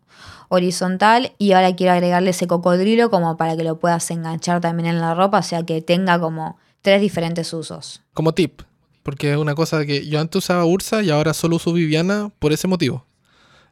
horizontal 0.50 1.32
y 1.38 1.52
ahora 1.52 1.74
quiero 1.76 1.92
agregarle 1.92 2.30
ese 2.30 2.48
cocodrilo 2.48 3.08
como 3.08 3.36
para 3.36 3.56
que 3.56 3.62
lo 3.62 3.78
puedas 3.78 4.10
enganchar 4.10 4.60
también 4.60 4.88
en 4.88 5.00
la 5.00 5.14
ropa, 5.14 5.38
o 5.38 5.42
sea 5.42 5.62
que 5.62 5.80
tenga 5.80 6.18
como 6.18 6.58
tres 6.82 7.00
diferentes 7.00 7.52
usos. 7.52 8.02
Como 8.12 8.34
tip, 8.34 8.62
porque 9.04 9.30
es 9.30 9.38
una 9.38 9.54
cosa 9.54 9.86
que 9.86 10.06
yo 10.08 10.20
antes 10.20 10.36
usaba 10.36 10.64
Ursa 10.64 11.02
y 11.02 11.10
ahora 11.10 11.34
solo 11.34 11.56
uso 11.56 11.72
Viviana 11.72 12.32
por 12.40 12.52
ese 12.52 12.66
motivo. 12.66 13.06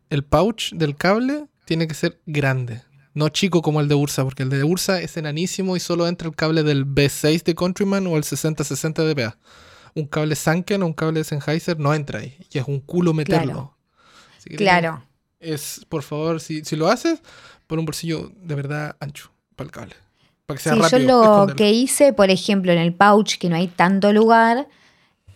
El 0.09 0.22
pouch 0.22 0.72
del 0.72 0.95
cable 0.95 1.47
tiene 1.64 1.89
que 1.89 1.95
ser 1.95 2.20
grande, 2.26 2.83
no 3.12 3.29
chico 3.29 3.61
como 3.61 3.81
el 3.81 3.89
de 3.89 3.97
Ursa, 3.97 4.22
porque 4.22 4.45
el 4.45 4.49
de 4.49 4.62
Ursa 4.62 5.01
es 5.01 5.16
enanísimo 5.16 5.76
y 5.76 5.81
solo 5.81 6.07
entra 6.07 6.29
el 6.29 6.37
cable 6.37 6.62
del 6.62 6.87
B6 6.87 7.43
de 7.43 7.57
Countryman 7.57 8.07
o 8.07 8.16
el 8.16 8.22
6060 8.22 9.03
de 9.03 9.14
DPA. 9.14 9.37
Un 9.97 10.07
cable 10.07 10.37
Sanken 10.37 10.85
o 10.85 10.87
un 10.87 10.93
cable 10.93 11.18
de 11.18 11.24
Sennheiser 11.24 11.76
no 11.81 11.93
entra 11.93 12.20
ahí, 12.20 12.37
y 12.53 12.59
es 12.59 12.68
un 12.68 12.79
culo 12.79 13.12
meterlo. 13.12 13.43
Claro. 13.43 13.76
Así 14.39 14.51
que 14.51 14.57
Claro. 14.57 15.07
Es, 15.41 15.84
por 15.89 16.03
favor, 16.03 16.41
si, 16.41 16.64
si 16.64 16.76
lo 16.76 16.89
haces, 16.89 17.20
pon 17.66 17.78
un 17.78 17.84
bolsillo 17.86 18.32
de 18.43 18.55
verdad 18.55 18.97
ancho 19.01 19.30
para 19.57 19.66
el 19.66 19.72
cable. 19.72 19.95
Para 20.47 20.57
que 20.57 20.62
sea 20.62 20.74
Sí, 20.74 20.80
rápido. 20.80 20.99
yo 20.99 21.07
lo 21.07 21.22
esconderlo. 21.22 21.57
que 21.57 21.70
hice, 21.70 22.12
por 22.12 22.30
ejemplo, 22.30 22.72
en 22.72 22.78
el 22.78 22.93
pouch, 22.95 23.39
que 23.39 23.49
no 23.49 23.57
hay 23.57 23.68
tanto 23.68 24.12
lugar, 24.12 24.66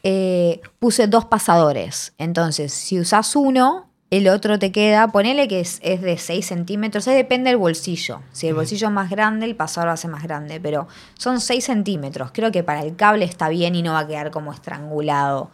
eh, 0.02 0.60
puse 0.78 1.06
dos 1.06 1.26
pasadores. 1.26 2.14
Entonces, 2.18 2.72
si 2.72 2.98
usas 2.98 3.36
uno, 3.36 3.88
el 4.10 4.28
otro 4.28 4.58
te 4.58 4.72
queda, 4.72 5.08
ponele 5.08 5.48
que 5.48 5.60
es, 5.60 5.78
es 5.82 6.00
de 6.02 6.18
6 6.18 6.44
centímetros, 6.44 7.06
ahí 7.08 7.14
depende 7.16 7.50
del 7.50 7.58
bolsillo. 7.58 8.20
Si 8.32 8.46
el 8.48 8.54
bolsillo 8.54 8.88
es 8.88 8.92
más 8.92 9.08
grande, 9.10 9.46
el 9.46 9.54
pasador 9.56 9.88
va 9.88 9.92
a 9.94 9.96
ser 9.96 10.10
más 10.10 10.22
grande, 10.24 10.60
pero 10.60 10.88
son 11.16 11.40
6 11.40 11.64
centímetros. 11.64 12.30
Creo 12.32 12.50
que 12.52 12.62
para 12.64 12.82
el 12.82 12.96
cable 12.96 13.24
está 13.24 13.48
bien 13.48 13.74
y 13.76 13.82
no 13.82 13.92
va 13.92 14.00
a 14.00 14.06
quedar 14.06 14.30
como 14.30 14.52
estrangulado. 14.52 15.50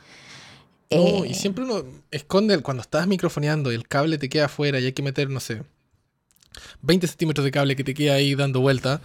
No, 0.91 1.24
Eh, 1.24 1.28
y 1.30 1.34
siempre 1.34 1.64
uno 1.64 1.84
esconde 2.11 2.59
cuando 2.61 2.82
estás 2.82 3.07
microfoneando 3.07 3.70
y 3.72 3.74
el 3.74 3.86
cable 3.86 4.18
te 4.18 4.28
queda 4.28 4.47
afuera 4.47 4.80
y 4.80 4.86
hay 4.86 4.93
que 4.93 5.03
meter, 5.03 5.28
no 5.28 5.41
sé, 5.41 5.62
20 6.82 7.07
centímetros 7.07 7.45
de 7.45 7.51
cable 7.51 7.76
que 7.76 7.84
te 7.84 7.95
queda 7.95 8.14
ahí 8.14 8.34
dando 8.34 8.61
vuelta. 8.61 9.01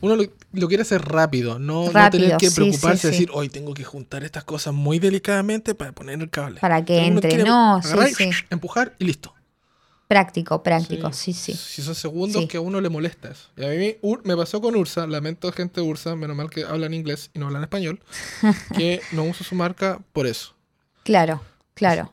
Uno 0.00 0.14
lo, 0.16 0.24
lo 0.52 0.68
quiere 0.68 0.82
hacer 0.82 1.02
rápido, 1.02 1.58
no, 1.58 1.90
tener 2.10 2.36
que 2.36 2.50
sí, 2.50 2.54
preocuparse 2.54 3.00
sí, 3.00 3.06
de 3.06 3.10
decir, 3.10 3.30
hoy 3.32 3.48
tengo 3.48 3.74
que 3.74 3.84
juntar 3.84 4.22
estas 4.22 4.44
cosas 4.44 4.72
muy 4.72 4.98
delicadamente 5.00 5.74
para 5.74 5.92
poner 5.92 6.20
el 6.20 6.30
cable. 6.30 6.60
Para 6.60 6.84
que 6.84 7.04
entre, 7.04 7.42
no, 7.42 7.76
agarrar 7.76 8.08
y 8.10 8.30
empujar 8.50 8.94
y 8.98 9.04
listo. 9.06 9.34
Práctico, 10.06 10.62
práctico, 10.62 11.12
sí, 11.12 11.34
sí. 11.34 11.52
Si 11.52 11.82
son 11.82 11.94
segundos 11.94 12.46
que 12.46 12.56
a 12.56 12.60
uno 12.60 12.80
le 12.80 12.88
molesta 12.88 13.30
eso. 13.30 13.48
Y 13.58 13.64
a 13.64 13.68
mí 13.68 13.96
me 14.24 14.36
pasó 14.36 14.60
con 14.60 14.74
Ursa, 14.74 15.06
lamento 15.06 15.52
gente 15.52 15.82
de 15.82 15.86
Ursa, 15.86 16.16
menos 16.16 16.34
mal 16.34 16.48
que 16.48 16.64
hablan 16.64 16.94
inglés 16.94 17.30
y 17.34 17.38
no 17.38 17.46
hablan 17.46 17.62
español, 17.62 18.00
que 18.76 19.02
no 19.12 19.24
uso 19.24 19.44
su 19.44 19.54
marca 19.54 20.00
por 20.14 20.26
eso. 20.26 20.54
Claro, 21.08 21.40
claro. 21.72 22.12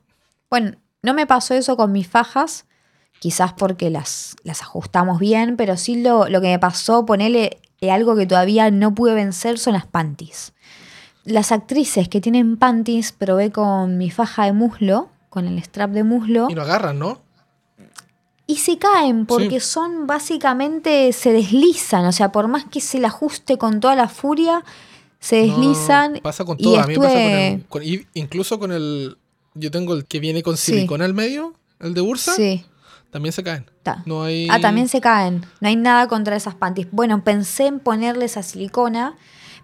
Bueno, 0.50 0.78
no 1.02 1.14
me 1.14 1.28
pasó 1.28 1.54
eso 1.54 1.76
con 1.76 1.92
mis 1.92 2.08
fajas, 2.08 2.64
quizás 3.20 3.52
porque 3.52 3.90
las, 3.90 4.38
las 4.44 4.62
ajustamos 4.62 5.20
bien, 5.20 5.58
pero 5.58 5.76
sí 5.76 6.02
lo, 6.02 6.30
lo 6.30 6.40
que 6.40 6.48
me 6.48 6.60
pasó, 6.60 7.06
ponerle 7.06 7.60
algo 7.92 8.16
que 8.16 8.26
todavía 8.26 8.72
no 8.72 8.96
pude 8.96 9.14
vencer, 9.14 9.60
son 9.60 9.74
las 9.74 9.86
panties. 9.86 10.54
Las 11.26 11.52
actrices 11.52 12.08
que 12.08 12.22
tienen 12.22 12.56
panties, 12.56 13.12
probé 13.12 13.52
con 13.52 13.98
mi 13.98 14.12
faja 14.12 14.46
de 14.46 14.54
muslo, 14.54 15.10
con 15.30 15.46
el 15.46 15.62
strap 15.62 15.92
de 15.92 16.06
muslo, 16.06 16.48
Y 16.50 16.56
lo 16.56 16.62
agarran, 16.62 16.98
¿no? 16.98 17.20
y 18.48 18.56
se 18.60 18.78
caen 18.78 19.26
porque 19.26 19.60
son 19.60 20.08
básicamente, 20.08 21.12
se 21.12 21.34
deslizan, 21.34 22.06
o 22.06 22.14
sea, 22.14 22.32
por 22.32 22.48
más 22.48 22.64
que 22.64 22.80
se 22.80 23.00
la 23.00 23.10
ajuste 23.10 23.58
con 23.58 23.82
toda 23.82 23.98
la 23.98 24.08
furia, 24.08 24.64
se 25.26 25.48
No, 25.48 25.58
deslizan. 25.58 26.20
pasa 26.22 26.46
con 26.46 26.58
y 26.60 26.64
todo. 26.64 26.80
A 26.80 26.86
mí 26.88 26.94
me 26.94 27.00
pasa 27.00 27.10
con 27.14 27.22
estuve- 27.22 27.48
el, 27.54 27.66
con- 27.66 27.84
y- 27.84 28.06
incluso 28.14 28.60
con 28.60 28.72
el. 28.72 29.18
Yo 29.56 29.72
tengo 29.72 29.94
el 29.94 30.06
que 30.06 30.20
viene 30.20 30.44
con 30.44 30.58
Sí. 30.58 30.74
silicona 30.74 31.06
al 31.06 31.14
medio, 31.14 31.54
el 31.80 31.94
de 31.94 32.02
Ursa. 32.02 32.34
Sí. 32.34 32.64
También 33.10 33.32
se 33.34 33.42
caen. 33.44 33.66
Ta. 33.84 34.04
No 34.06 34.24
hay. 34.24 34.48
Ah, 34.52 34.60
también 34.60 34.88
se 34.90 35.00
caen. 35.02 35.46
No 35.62 35.68
hay 35.70 35.76
nada 35.78 36.08
contra 36.08 36.36
esas 36.36 36.56
panties. 36.56 36.88
Bueno, 36.92 37.24
pensé 37.24 37.68
en 37.68 37.80
ponerle 37.80 38.26
esa 38.26 38.44
silicona, 38.44 39.16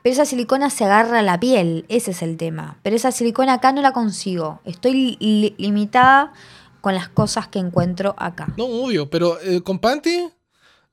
pero 0.01 0.13
esa 0.13 0.25
silicona 0.25 0.69
se 0.69 0.85
agarra 0.85 1.19
a 1.19 1.21
la 1.21 1.39
piel. 1.39 1.85
Ese 1.89 2.11
es 2.11 2.21
el 2.21 2.37
tema. 2.37 2.79
Pero 2.83 2.95
esa 2.95 3.11
silicona 3.11 3.53
acá 3.53 3.71
no 3.73 3.81
la 3.81 3.91
consigo. 3.91 4.61
Estoy 4.63 5.17
li- 5.19 5.55
limitada 5.57 6.31
con 6.79 6.95
las 6.95 7.09
cosas 7.09 7.47
que 7.49 7.59
encuentro 7.59 8.15
acá. 8.17 8.53
No, 8.57 8.65
obvio, 8.65 9.09
pero 9.09 9.39
eh, 9.41 9.61
con 9.61 9.79
panty, 9.79 10.29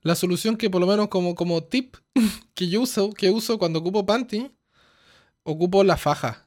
la 0.02 0.14
solución 0.16 0.56
que 0.56 0.68
por 0.68 0.80
lo 0.80 0.86
menos 0.88 1.08
como, 1.08 1.34
como 1.36 1.62
tip 1.62 1.94
que 2.54 2.68
yo 2.68 2.80
uso, 2.82 3.10
que 3.12 3.30
uso 3.30 3.58
cuando 3.58 3.78
ocupo 3.78 4.04
panty, 4.04 4.50
ocupo 5.50 5.82
la 5.84 5.96
faja. 5.96 6.46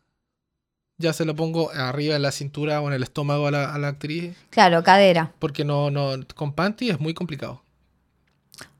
Ya 0.97 1.13
se 1.13 1.25
lo 1.25 1.35
pongo 1.35 1.71
arriba 1.71 2.15
en 2.15 2.21
la 2.21 2.31
cintura 2.31 2.79
o 2.81 2.87
en 2.87 2.93
el 2.93 3.03
estómago 3.03 3.47
a 3.47 3.51
la, 3.51 3.73
a 3.73 3.77
la 3.79 3.87
actriz, 3.89 4.35
Claro, 4.51 4.83
cadera. 4.83 5.31
porque 5.39 5.65
no, 5.65 5.89
no, 5.89 6.11
con 6.35 6.53
panty 6.53 6.89
es 6.91 6.99
muy 6.99 7.13
complicado. 7.13 7.63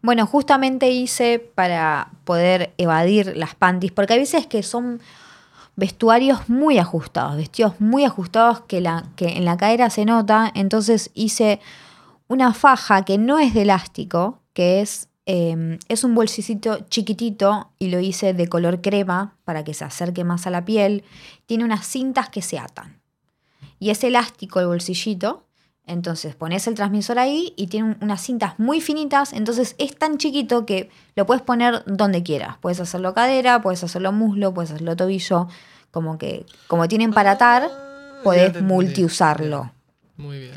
Bueno, 0.03 0.26
justamente 0.28 0.89
hice 0.91 1.39
para 1.39 2.11
poder 2.24 2.74
evadir 2.78 3.34
las 3.36 3.55
panties, 3.55 3.91
porque 3.91 4.13
hay 4.13 4.19
veces 4.19 4.45
que 4.47 4.61
son 4.61 5.01
vestuarios 5.76 6.47
muy 6.49 6.78
ajustados, 6.78 7.38
vestidos 7.38 7.80
muy 7.80 8.03
ajustados 8.05 8.61
que, 8.61 8.82
la, 8.82 9.05
que 9.15 9.30
en 9.38 9.45
la 9.45 9.57
cadera 9.57 9.89
se 9.89 10.05
nota, 10.05 10.51
entonces 10.53 11.09
hice 11.15 11.59
una 12.28 12.53
faja 12.53 13.03
que 13.03 13.17
no 13.17 13.39
es 13.39 13.53
de 13.53 13.63
elástico, 13.63 14.39
que 14.53 14.82
es, 14.82 15.07
eh, 15.26 15.78
es 15.88 16.03
un 16.03 16.15
bolsicito 16.15 16.80
chiquitito 16.89 17.72
y 17.80 17.89
lo 17.89 17.99
hice 17.99 18.34
de 18.34 18.47
color 18.47 18.82
crema 18.82 19.36
para 19.45 19.63
que 19.63 19.74
se 19.74 19.86
acerque 19.86 20.24
más 20.24 20.47
a 20.47 20.49
la 20.49 20.65
piel, 20.65 21.03
tiene 21.45 21.63
unas 21.63 21.86
cintas 21.86 22.30
que 22.30 22.41
se 22.41 22.57
atan. 22.59 23.01
Y 23.80 23.89
es 23.89 24.03
elástico 24.03 24.59
el 24.59 24.67
bolsillito, 24.67 25.45
entonces 25.86 26.36
pones 26.36 26.67
el 26.67 26.76
transmisor 26.76 27.17
ahí 27.19 27.53
y 27.57 27.67
tiene 27.67 27.89
un- 27.89 27.97
unas 28.01 28.22
cintas 28.22 28.57
muy 28.59 28.82
finitas, 28.82 29.34
entonces 29.34 29.76
es 29.78 29.95
tan 29.97 30.17
chiquito 30.17 30.65
que 30.65 30.89
lo 31.15 31.26
puedes 31.26 31.41
poner 31.43 31.84
donde 31.86 32.24
quieras. 32.24 32.57
Puedes 32.61 32.80
hacerlo 32.80 33.13
cadera, 33.13 33.61
puedes 33.61 33.84
hacerlo 33.84 34.11
muslo, 34.11 34.53
puedes 34.53 34.72
hacerlo 34.72 34.95
tobillo, 34.95 35.47
como 35.91 36.17
que 36.17 36.45
como 36.67 36.88
tienen 36.88 37.11
para 37.11 37.32
atar, 37.32 37.63
Ah, 37.72 38.22
podés 38.24 38.61
multiusarlo. 38.61 39.72
Muy 40.17 40.39
bien. 40.39 40.53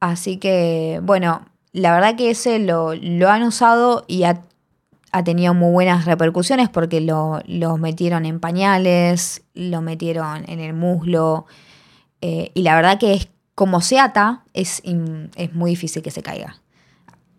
Así 0.00 0.38
que, 0.38 1.00
bueno, 1.02 1.46
la 1.72 1.92
verdad 1.94 2.16
que 2.16 2.30
ese 2.30 2.58
lo, 2.58 2.94
lo 2.94 3.30
han 3.30 3.42
usado 3.42 4.04
y 4.08 4.24
ha, 4.24 4.42
ha, 5.12 5.24
tenido 5.24 5.54
muy 5.54 5.72
buenas 5.72 6.04
repercusiones 6.04 6.68
porque 6.68 7.00
lo, 7.00 7.42
metieron 7.78 8.26
en 8.26 8.40
pañales, 8.40 9.42
lo 9.54 9.80
metieron 9.80 10.44
en 10.48 10.60
el 10.60 10.74
muslo. 10.74 11.46
Eh, 12.20 12.50
y 12.54 12.62
la 12.62 12.74
verdad 12.74 12.98
que 12.98 13.14
es 13.14 13.28
como 13.54 13.80
se 13.80 13.98
ata, 13.98 14.44
es, 14.54 14.82
es 15.36 15.54
muy 15.54 15.70
difícil 15.70 16.02
que 16.02 16.10
se 16.10 16.22
caiga. 16.22 16.60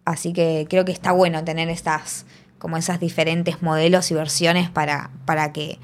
Así 0.06 0.34
que 0.34 0.66
creo 0.70 0.86
que 0.86 0.92
está 0.92 1.12
bueno 1.12 1.44
tener 1.44 1.70
estas, 1.70 2.26
como 2.58 2.78
esas 2.78 3.00
diferentes 3.00 3.62
modelos 3.62 4.12
y 4.12 4.14
versiones 4.14 4.70
para, 4.70 5.12
para 5.26 5.52
que 5.52 5.80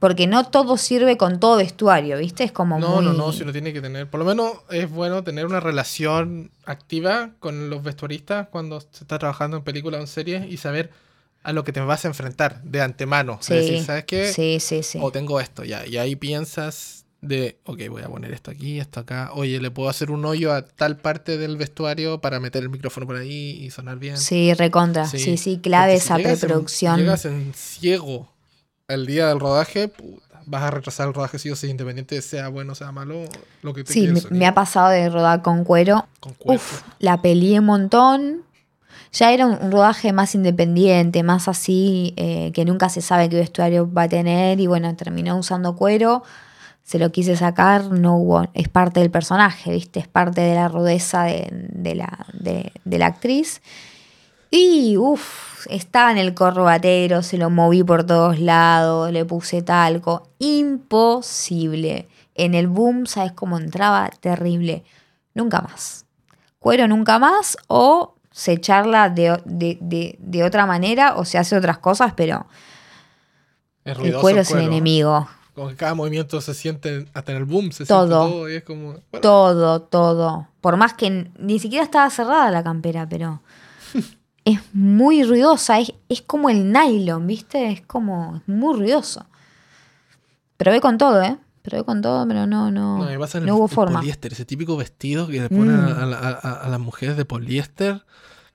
porque 0.00 0.26
no 0.26 0.44
todo 0.44 0.78
sirve 0.78 1.18
con 1.18 1.38
todo 1.38 1.58
vestuario, 1.58 2.16
¿viste? 2.18 2.42
Es 2.42 2.52
como 2.52 2.78
no, 2.80 3.02
No, 3.02 3.12
no, 3.12 3.32
si 3.32 3.42
uno 3.42 3.52
tiene 3.52 3.72
que 3.74 3.82
tener, 3.82 4.08
por 4.08 4.18
lo 4.18 4.26
menos 4.26 4.54
es 4.70 4.90
bueno 4.90 5.22
tener 5.22 5.44
una 5.44 5.60
relación 5.60 6.50
activa 6.64 7.32
con 7.38 7.68
los 7.68 7.82
vestuaristas 7.82 8.48
cuando 8.48 8.80
se 8.80 9.02
está 9.02 9.18
trabajando 9.18 9.58
en 9.58 9.62
películas 9.62 9.98
o 9.98 10.00
en 10.00 10.08
series 10.08 10.50
y 10.50 10.56
saber 10.56 10.90
a 11.42 11.52
lo 11.52 11.64
que 11.64 11.72
te 11.72 11.80
vas 11.80 12.06
a 12.06 12.08
enfrentar 12.08 12.62
de 12.62 12.80
antemano. 12.80 13.38
Sí, 13.42 13.54
decir, 13.54 13.84
¿sabes 13.84 14.04
qué? 14.04 14.32
Sí, 14.32 14.58
sí, 14.58 14.82
sí. 14.82 14.98
O 15.02 15.12
tengo 15.12 15.38
esto 15.38 15.64
ya, 15.64 15.86
y 15.86 15.98
ahí 15.98 16.16
piensas 16.16 17.04
de, 17.20 17.58
ok, 17.66 17.80
voy 17.90 18.02
a 18.02 18.08
poner 18.08 18.32
esto 18.32 18.50
aquí, 18.50 18.80
esto 18.80 19.00
acá, 19.00 19.32
oye, 19.34 19.60
le 19.60 19.70
puedo 19.70 19.90
hacer 19.90 20.10
un 20.10 20.24
hoyo 20.24 20.54
a 20.54 20.62
tal 20.62 20.96
parte 20.96 21.36
del 21.36 21.58
vestuario 21.58 22.22
para 22.22 22.40
meter 22.40 22.62
el 22.62 22.70
micrófono 22.70 23.06
por 23.06 23.16
ahí 23.16 23.62
y 23.62 23.70
sonar 23.70 23.98
bien. 23.98 24.16
Sí, 24.16 24.54
recontra, 24.54 25.06
sí, 25.06 25.36
sí, 25.36 25.58
clave 25.58 25.96
esa 25.96 26.16
preproducción. 26.16 26.98
llegas 27.00 27.26
en 27.26 27.52
ciego 27.52 28.30
el 28.90 29.06
día 29.06 29.28
del 29.28 29.40
rodaje, 29.40 29.92
vas 30.46 30.62
a 30.62 30.70
retrasar 30.70 31.08
el 31.08 31.14
rodaje 31.14 31.38
sí 31.38 31.50
o 31.50 31.56
sí, 31.56 31.68
independiente 31.68 32.20
sea 32.22 32.48
bueno 32.48 32.72
o 32.72 32.74
sea 32.74 32.92
malo, 32.92 33.24
lo 33.62 33.72
que 33.72 33.84
te 33.84 33.92
Sí, 33.92 34.08
me, 34.30 34.46
ha 34.46 34.54
pasado 34.54 34.88
de 34.90 35.08
rodar 35.08 35.42
con 35.42 35.64
cuero. 35.64 36.06
Con 36.18 36.34
cuero. 36.34 36.62
la 36.98 37.22
peleé 37.22 37.60
un 37.60 37.66
montón. 37.66 38.42
Ya 39.12 39.32
era 39.32 39.46
un, 39.46 39.72
rodaje 39.72 40.12
más 40.12 40.34
independiente, 40.34 41.22
más 41.22 41.48
así, 41.48 42.14
eh, 42.16 42.52
que 42.54 42.64
nunca 42.64 42.88
se 42.88 43.00
sabe 43.00 43.28
qué 43.28 43.36
vestuario 43.36 43.92
va 43.92 44.02
a 44.02 44.08
tener. 44.08 44.60
Y 44.60 44.66
bueno, 44.66 44.94
terminó 44.94 45.36
usando 45.36 45.74
cuero. 45.74 46.22
Se 46.84 46.98
lo 46.98 47.10
quise 47.10 47.36
sacar, 47.36 47.90
no 47.90 48.16
hubo. 48.16 48.48
Es 48.54 48.68
parte 48.68 49.00
del 49.00 49.10
personaje, 49.10 49.72
¿viste? 49.72 50.00
Es 50.00 50.08
parte 50.08 50.40
de 50.40 50.54
la 50.54 50.68
rudeza 50.68 51.24
de, 51.24 51.94
la, 51.94 52.26
de, 52.32 52.72
de 52.84 52.98
la 52.98 53.06
actriz. 53.06 53.62
Y, 54.50 54.96
uff, 54.96 55.49
estaba 55.68 56.10
en 56.10 56.18
el 56.18 56.34
corbatero, 56.34 57.22
se 57.22 57.38
lo 57.38 57.50
moví 57.50 57.82
por 57.82 58.04
todos 58.04 58.38
lados, 58.38 59.12
le 59.12 59.24
puse 59.24 59.62
talco. 59.62 60.28
Imposible. 60.38 62.08
En 62.34 62.54
el 62.54 62.68
boom, 62.68 63.06
¿sabes 63.06 63.32
cómo 63.32 63.58
entraba? 63.58 64.08
Terrible. 64.20 64.84
Nunca 65.34 65.60
más. 65.60 66.06
Cuero 66.58 66.88
nunca 66.88 67.18
más 67.18 67.56
o 67.68 68.14
se 68.30 68.60
charla 68.60 69.08
de, 69.08 69.40
de, 69.44 70.44
otra 70.44 70.66
manera 70.66 71.16
o 71.16 71.24
se 71.24 71.38
hace 71.38 71.56
otras 71.56 71.78
cosas, 71.78 72.12
pero 72.16 72.46
el 73.84 74.14
cuero 74.16 74.40
es 74.40 74.50
el 74.52 74.60
enemigo. 74.60 75.28
Que 75.54 75.76
cada 75.76 75.94
movimiento 75.94 76.40
se 76.40 76.54
siente, 76.54 77.06
hasta 77.12 77.32
en 77.32 77.38
el 77.38 77.44
boom 77.44 77.72
se 77.72 77.84
todo, 77.84 78.06
siente 78.06 78.36
todo 78.36 78.50
y 78.50 78.54
es 78.54 78.64
como... 78.64 78.94
Todo, 79.20 79.82
todo. 79.82 80.48
Por 80.60 80.76
más 80.76 80.94
que 80.94 81.30
ni 81.38 81.58
siquiera 81.58 81.84
estaba 81.84 82.08
cerrada 82.08 82.50
la 82.50 82.62
campera, 82.62 83.06
pero 83.08 83.42
es 84.44 84.60
muy 84.72 85.22
ruidosa, 85.22 85.78
es, 85.80 86.22
como 86.22 86.50
el 86.50 86.72
nylon, 86.72 87.26
¿viste? 87.26 87.70
Es 87.70 87.82
como, 87.82 88.36
es 88.36 88.48
muy 88.48 88.76
ruidoso. 88.76 89.26
Probé 90.56 90.80
con 90.80 90.98
todo, 90.98 91.22
¿eh? 91.22 91.38
Probé 91.62 91.84
con 91.84 92.00
todo, 92.00 92.26
pero 92.26 92.46
no, 92.46 92.70
no, 92.70 92.98
no, 92.98 93.40
no 93.40 93.56
hubo 93.56 93.68
forma. 93.68 94.00
Poliéster, 94.00 94.32
ese 94.32 94.44
típico 94.44 94.76
vestido 94.76 95.26
que 95.26 95.40
le 95.40 95.48
ponen 95.48 95.76
a, 95.76 96.66
mm. 96.66 96.70
las 96.70 96.80
mujeres 96.80 97.16
de 97.16 97.24
poliéster, 97.26 98.02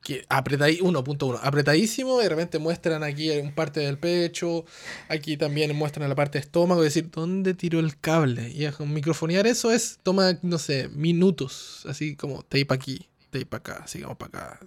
que 0.02 0.26
apretadí, 0.30 0.80
1.1, 0.80 1.40
apretadísimo, 1.42 2.20
y 2.20 2.24
de 2.24 2.30
repente 2.30 2.60
muestran 2.60 3.04
aquí 3.04 3.30
un 3.38 3.54
parte 3.54 3.80
del 3.82 3.98
pecho, 3.98 4.66
aquí 5.08 5.38
también 5.38 5.76
muestran 5.76 6.10
la 6.10 6.16
parte 6.16 6.40
de 6.40 6.44
estómago, 6.44 6.84
es 6.84 6.94
decir, 6.94 7.12
¿dónde 7.12 7.54
tiró 7.54 7.80
el 7.80 8.00
cable? 8.00 8.50
Y 8.50 8.68
microfonear 8.86 9.46
eso 9.46 9.72
es, 9.72 10.00
toma, 10.02 10.38
no 10.42 10.58
sé, 10.58 10.90
minutos, 10.90 11.86
así 11.88 12.16
como 12.16 12.42
tape 12.44 12.68
aquí, 12.70 13.08
y 13.40 13.46
para 13.46 13.60
acá, 13.60 13.88
sigamos 13.88 14.18
para 14.18 14.54
acá. 14.54 14.60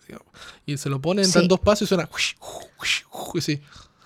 Y 0.66 0.76
se 0.76 0.88
lo 0.88 1.00
pone, 1.00 1.22
en 1.22 1.48
dos 1.48 1.60
pasos 1.60 1.82
y 1.82 1.86
suena. 1.88 2.08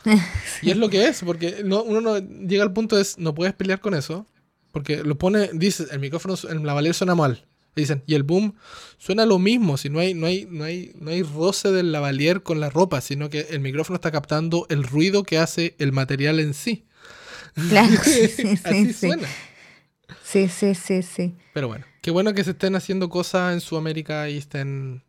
y 0.63 0.71
es 0.71 0.77
lo 0.77 0.89
que 0.89 1.07
es, 1.07 1.23
porque 1.25 1.63
no, 1.65 1.83
uno 1.83 2.01
no 2.01 2.19
llega 2.19 2.63
al 2.65 2.73
punto 2.73 2.97
de 2.97 3.07
no 3.19 3.35
puedes 3.35 3.55
pelear 3.55 3.81
con 3.81 3.95
eso, 3.95 4.27
porque 4.73 5.03
lo 5.05 5.17
pone, 5.17 5.51
dice, 5.53 5.87
el 5.91 6.01
micrófono, 6.01 6.35
el 6.49 6.65
lavalier 6.65 6.95
suena 6.95 7.15
mal. 7.15 7.47
dicen, 7.77 8.03
y 8.07 8.15
el 8.15 8.23
boom 8.23 8.55
suena 8.99 9.27
lo 9.27 9.39
mismo, 9.39 9.77
si 9.77 9.91
no 9.91 10.01
hay, 10.01 10.15
no 10.15 10.27
hay, 10.27 10.47
no 10.51 10.65
hay, 10.65 10.93
no 10.99 11.11
hay 11.11 11.23
roce 11.23 11.71
del 11.71 11.93
lavalier 11.93 12.43
con 12.43 12.59
la 12.59 12.71
ropa, 12.71 13.01
sino 13.01 13.31
que 13.31 13.49
el 13.51 13.61
micrófono 13.61 13.97
está 13.97 14.11
captando 14.11 14.67
el 14.71 14.83
ruido 14.85 15.23
que 15.23 15.39
hace 15.39 15.77
el 15.79 15.93
material 15.93 16.41
en 16.41 16.55
sí. 16.55 16.85
Claro, 17.69 17.95
Así 18.65 18.93
suena. 18.93 19.29
Sí, 20.25 20.49
sí, 20.49 20.75
sí, 20.75 21.03
sí. 21.03 21.37
Pero 21.53 21.69
bueno. 21.69 21.92
Qué 22.03 22.11
bueno 22.11 22.35
que 22.35 22.43
se 22.43 22.51
estén 22.51 22.75
haciendo 22.75 23.09
cosas 23.09 23.55
en 23.55 23.61
Sudamérica 23.61 24.29
y 24.29 24.37
estén 24.37 25.05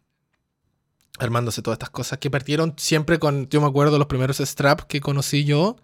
armándose 1.17 1.63
todas 1.63 1.75
estas 1.75 1.89
cosas 1.89 2.19
que 2.19 2.29
partieron 2.29 2.75
siempre 2.77 3.17
con, 3.17 3.49
yo 3.49 3.61
me 3.61 3.67
acuerdo, 3.67 3.97
los 3.97 4.07
primeros 4.07 4.37
straps 4.37 4.85
que 4.85 5.01
conocí 5.01 5.43
yo 5.43 5.75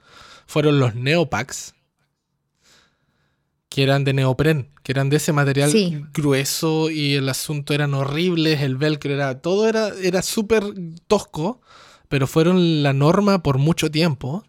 fueron 0.46 0.80
los 0.80 0.94
Neopacks, 0.94 1.74
que 3.70 3.82
eran 3.82 4.04
de 4.04 4.14
neopren, 4.14 4.70
que 4.84 4.92
eran 4.92 5.10
de 5.10 5.18
ese 5.18 5.34
material 5.34 5.72
grueso 6.14 6.92
y 6.92 7.16
el 7.16 7.28
asunto 7.28 7.74
eran 7.74 7.96
horribles, 7.96 8.62
el 8.62 8.78
velcro 8.78 9.12
era, 9.12 9.42
todo 9.42 9.68
era, 9.68 9.90
era 10.04 10.22
súper 10.22 10.64
tosco, 11.08 11.60
pero 12.08 12.28
fueron 12.28 12.84
la 12.84 12.94
norma 12.94 13.42
por 13.42 13.58
mucho 13.58 13.90
tiempo. 13.90 14.44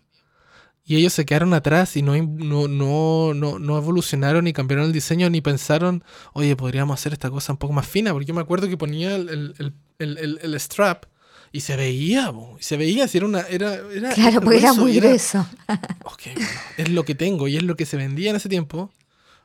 Y 0.90 0.96
ellos 0.96 1.12
se 1.12 1.24
quedaron 1.24 1.54
atrás 1.54 1.96
y 1.96 2.02
no, 2.02 2.16
no, 2.20 2.66
no, 2.66 3.58
no, 3.60 3.78
evolucionaron 3.78 4.42
ni 4.42 4.52
cambiaron 4.52 4.86
el 4.86 4.92
diseño 4.92 5.30
ni 5.30 5.40
pensaron, 5.40 6.02
oye, 6.32 6.56
podríamos 6.56 6.98
hacer 6.98 7.12
esta 7.12 7.30
cosa 7.30 7.52
un 7.52 7.58
poco 7.58 7.72
más 7.72 7.86
fina. 7.86 8.10
Porque 8.10 8.26
yo 8.26 8.34
me 8.34 8.40
acuerdo 8.40 8.66
que 8.66 8.76
ponía 8.76 9.14
el, 9.14 10.56
strap 10.58 11.04
y 11.52 11.60
se 11.60 11.76
veía, 11.76 12.32
y 12.58 12.62
se 12.64 12.76
veía, 12.76 13.06
si 13.06 13.18
era 13.18 13.28
una... 13.28 13.42
Era, 13.42 13.74
era 13.94 14.10
claro, 14.14 14.40
porque 14.40 14.58
era 14.58 14.72
muy 14.72 14.96
grueso. 14.96 15.46
es 16.76 16.88
lo 16.88 17.04
que 17.04 17.14
tengo 17.14 17.46
y 17.46 17.56
es 17.56 17.62
lo 17.62 17.76
que 17.76 17.86
se 17.86 17.96
vendía 17.96 18.30
en 18.30 18.34
ese 18.34 18.48
tiempo. 18.48 18.90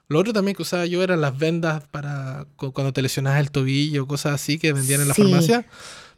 Lo 0.07 0.17
otro 0.17 0.33
también 0.33 0.55
que 0.55 0.63
usaba 0.63 0.87
yo 0.87 1.03
eran 1.03 1.21
las 1.21 1.37
vendas 1.37 1.83
para 1.91 2.47
cuando 2.55 2.91
te 2.91 3.03
lesionabas 3.03 3.39
el 3.39 3.51
tobillo, 3.51 4.07
cosas 4.07 4.33
así 4.33 4.57
que 4.57 4.73
vendían 4.73 5.01
en 5.01 5.09
la 5.09 5.13
farmacia. 5.13 5.67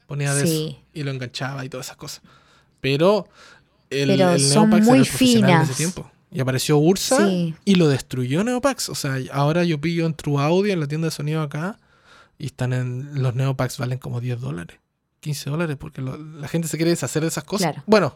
Ponía 0.05 0.33
de 0.33 0.43
eso 0.45 0.81
y 0.93 1.03
lo 1.03 1.11
enganchaba 1.11 1.65
y 1.65 1.69
todas 1.69 1.87
esas 1.87 1.97
cosas. 1.97 2.21
Pero 2.79 3.27
el, 3.89 4.09
Pero 4.09 4.39
son 4.39 4.69
muy 4.69 5.05
finas. 5.05 5.75
tiempo. 5.75 6.09
Y 6.31 6.41
apareció 6.41 6.77
Ursa 6.77 7.29
y 7.29 7.75
lo 7.75 7.87
destruyó 7.87 8.43
Neopax. 8.43 8.89
O 8.89 8.95
sea, 8.95 9.17
ahora 9.31 9.63
yo 9.63 9.79
pillo 9.79 10.05
en 10.05 10.13
True 10.13 10.41
Audio 10.41 10.73
en 10.73 10.79
la 10.79 10.87
tienda 10.87 11.07
de 11.07 11.11
sonido 11.11 11.41
acá 11.41 11.79
y 12.37 12.47
están 12.47 12.73
en 12.73 13.21
los 13.21 13.35
Neopax 13.35 13.77
valen 13.77 13.97
como 13.97 14.19
10 14.21 14.39
dólares, 14.41 14.79
15 15.21 15.49
dólares, 15.49 15.77
porque 15.79 16.01
la 16.01 16.47
gente 16.47 16.67
se 16.67 16.77
quiere 16.77 16.91
deshacer 16.91 17.21
de 17.21 17.29
esas 17.29 17.43
cosas. 17.43 17.75
Bueno, 17.85 18.13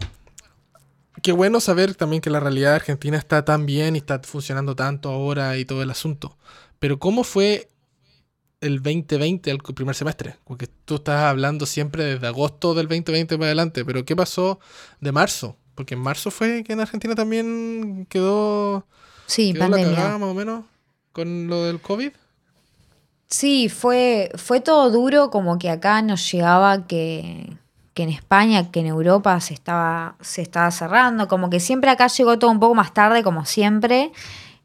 qué 1.21 1.31
bueno 1.31 1.59
saber 1.59 1.95
también 1.95 2.21
que 2.21 2.29
la 2.29 2.39
realidad 2.39 2.75
argentina 2.75 3.17
está 3.17 3.45
tan 3.45 3.65
bien 3.65 3.95
y 3.95 3.99
está 3.99 4.19
funcionando 4.19 4.75
tanto 4.75 5.09
ahora 5.09 5.57
y 5.57 5.65
todo 5.65 5.81
el 5.81 5.89
asunto. 5.89 6.37
Pero 6.79 6.99
¿cómo 6.99 7.23
fue 7.23 7.69
el 8.59 8.77
2020, 8.83 9.49
el 9.51 9.59
primer 9.59 9.95
semestre? 9.95 10.35
Porque 10.43 10.67
tú 10.85 10.95
estás 10.95 11.21
hablando 11.23 11.65
siempre 11.65 12.03
desde 12.03 12.27
agosto 12.27 12.73
del 12.73 12.87
2020 12.87 13.37
para 13.37 13.47
adelante, 13.47 13.85
pero 13.85 14.05
¿qué 14.05 14.15
pasó 14.15 14.59
de 14.99 15.11
marzo? 15.11 15.57
Porque 15.75 15.93
en 15.93 16.01
marzo 16.01 16.31
fue 16.31 16.63
que 16.63 16.73
en 16.73 16.81
Argentina 16.81 17.15
también 17.15 18.05
quedó. 18.09 18.85
Sí, 19.25 19.53
pandemia. 19.53 20.17
más 20.17 20.29
o 20.29 20.33
menos 20.33 20.65
con 21.11 21.47
lo 21.47 21.65
del 21.65 21.79
COVID. 21.79 22.11
Sí, 23.27 23.69
fue, 23.69 24.29
fue 24.35 24.59
todo 24.59 24.91
duro, 24.91 25.29
como 25.29 25.57
que 25.57 25.69
acá 25.69 26.01
nos 26.01 26.29
llegaba 26.31 26.85
que, 26.85 27.53
que 27.93 28.03
en 28.03 28.09
España, 28.09 28.71
que 28.71 28.81
en 28.81 28.87
Europa 28.87 29.39
se 29.39 29.53
estaba, 29.53 30.15
se 30.19 30.41
estaba 30.41 30.69
cerrando, 30.71 31.27
como 31.27 31.49
que 31.49 31.61
siempre 31.61 31.89
acá 31.89 32.07
llegó 32.07 32.37
todo 32.39 32.51
un 32.51 32.59
poco 32.59 32.75
más 32.75 32.93
tarde, 32.93 33.23
como 33.23 33.45
siempre, 33.45 34.11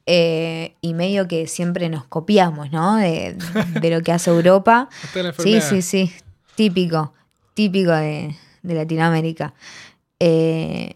eh, 0.06 0.74
y 0.80 0.94
medio 0.94 1.28
que 1.28 1.46
siempre 1.46 1.88
nos 1.88 2.04
copiamos, 2.06 2.72
¿no? 2.72 2.96
De, 2.96 3.36
de 3.80 3.90
lo 3.90 4.02
que 4.02 4.10
hace 4.10 4.30
Europa. 4.30 4.88
sí, 5.38 5.60
sí, 5.60 5.80
sí, 5.80 6.12
típico, 6.56 7.12
típico 7.54 7.92
de, 7.92 8.34
de 8.62 8.74
Latinoamérica. 8.74 9.54
Eh, 10.20 10.94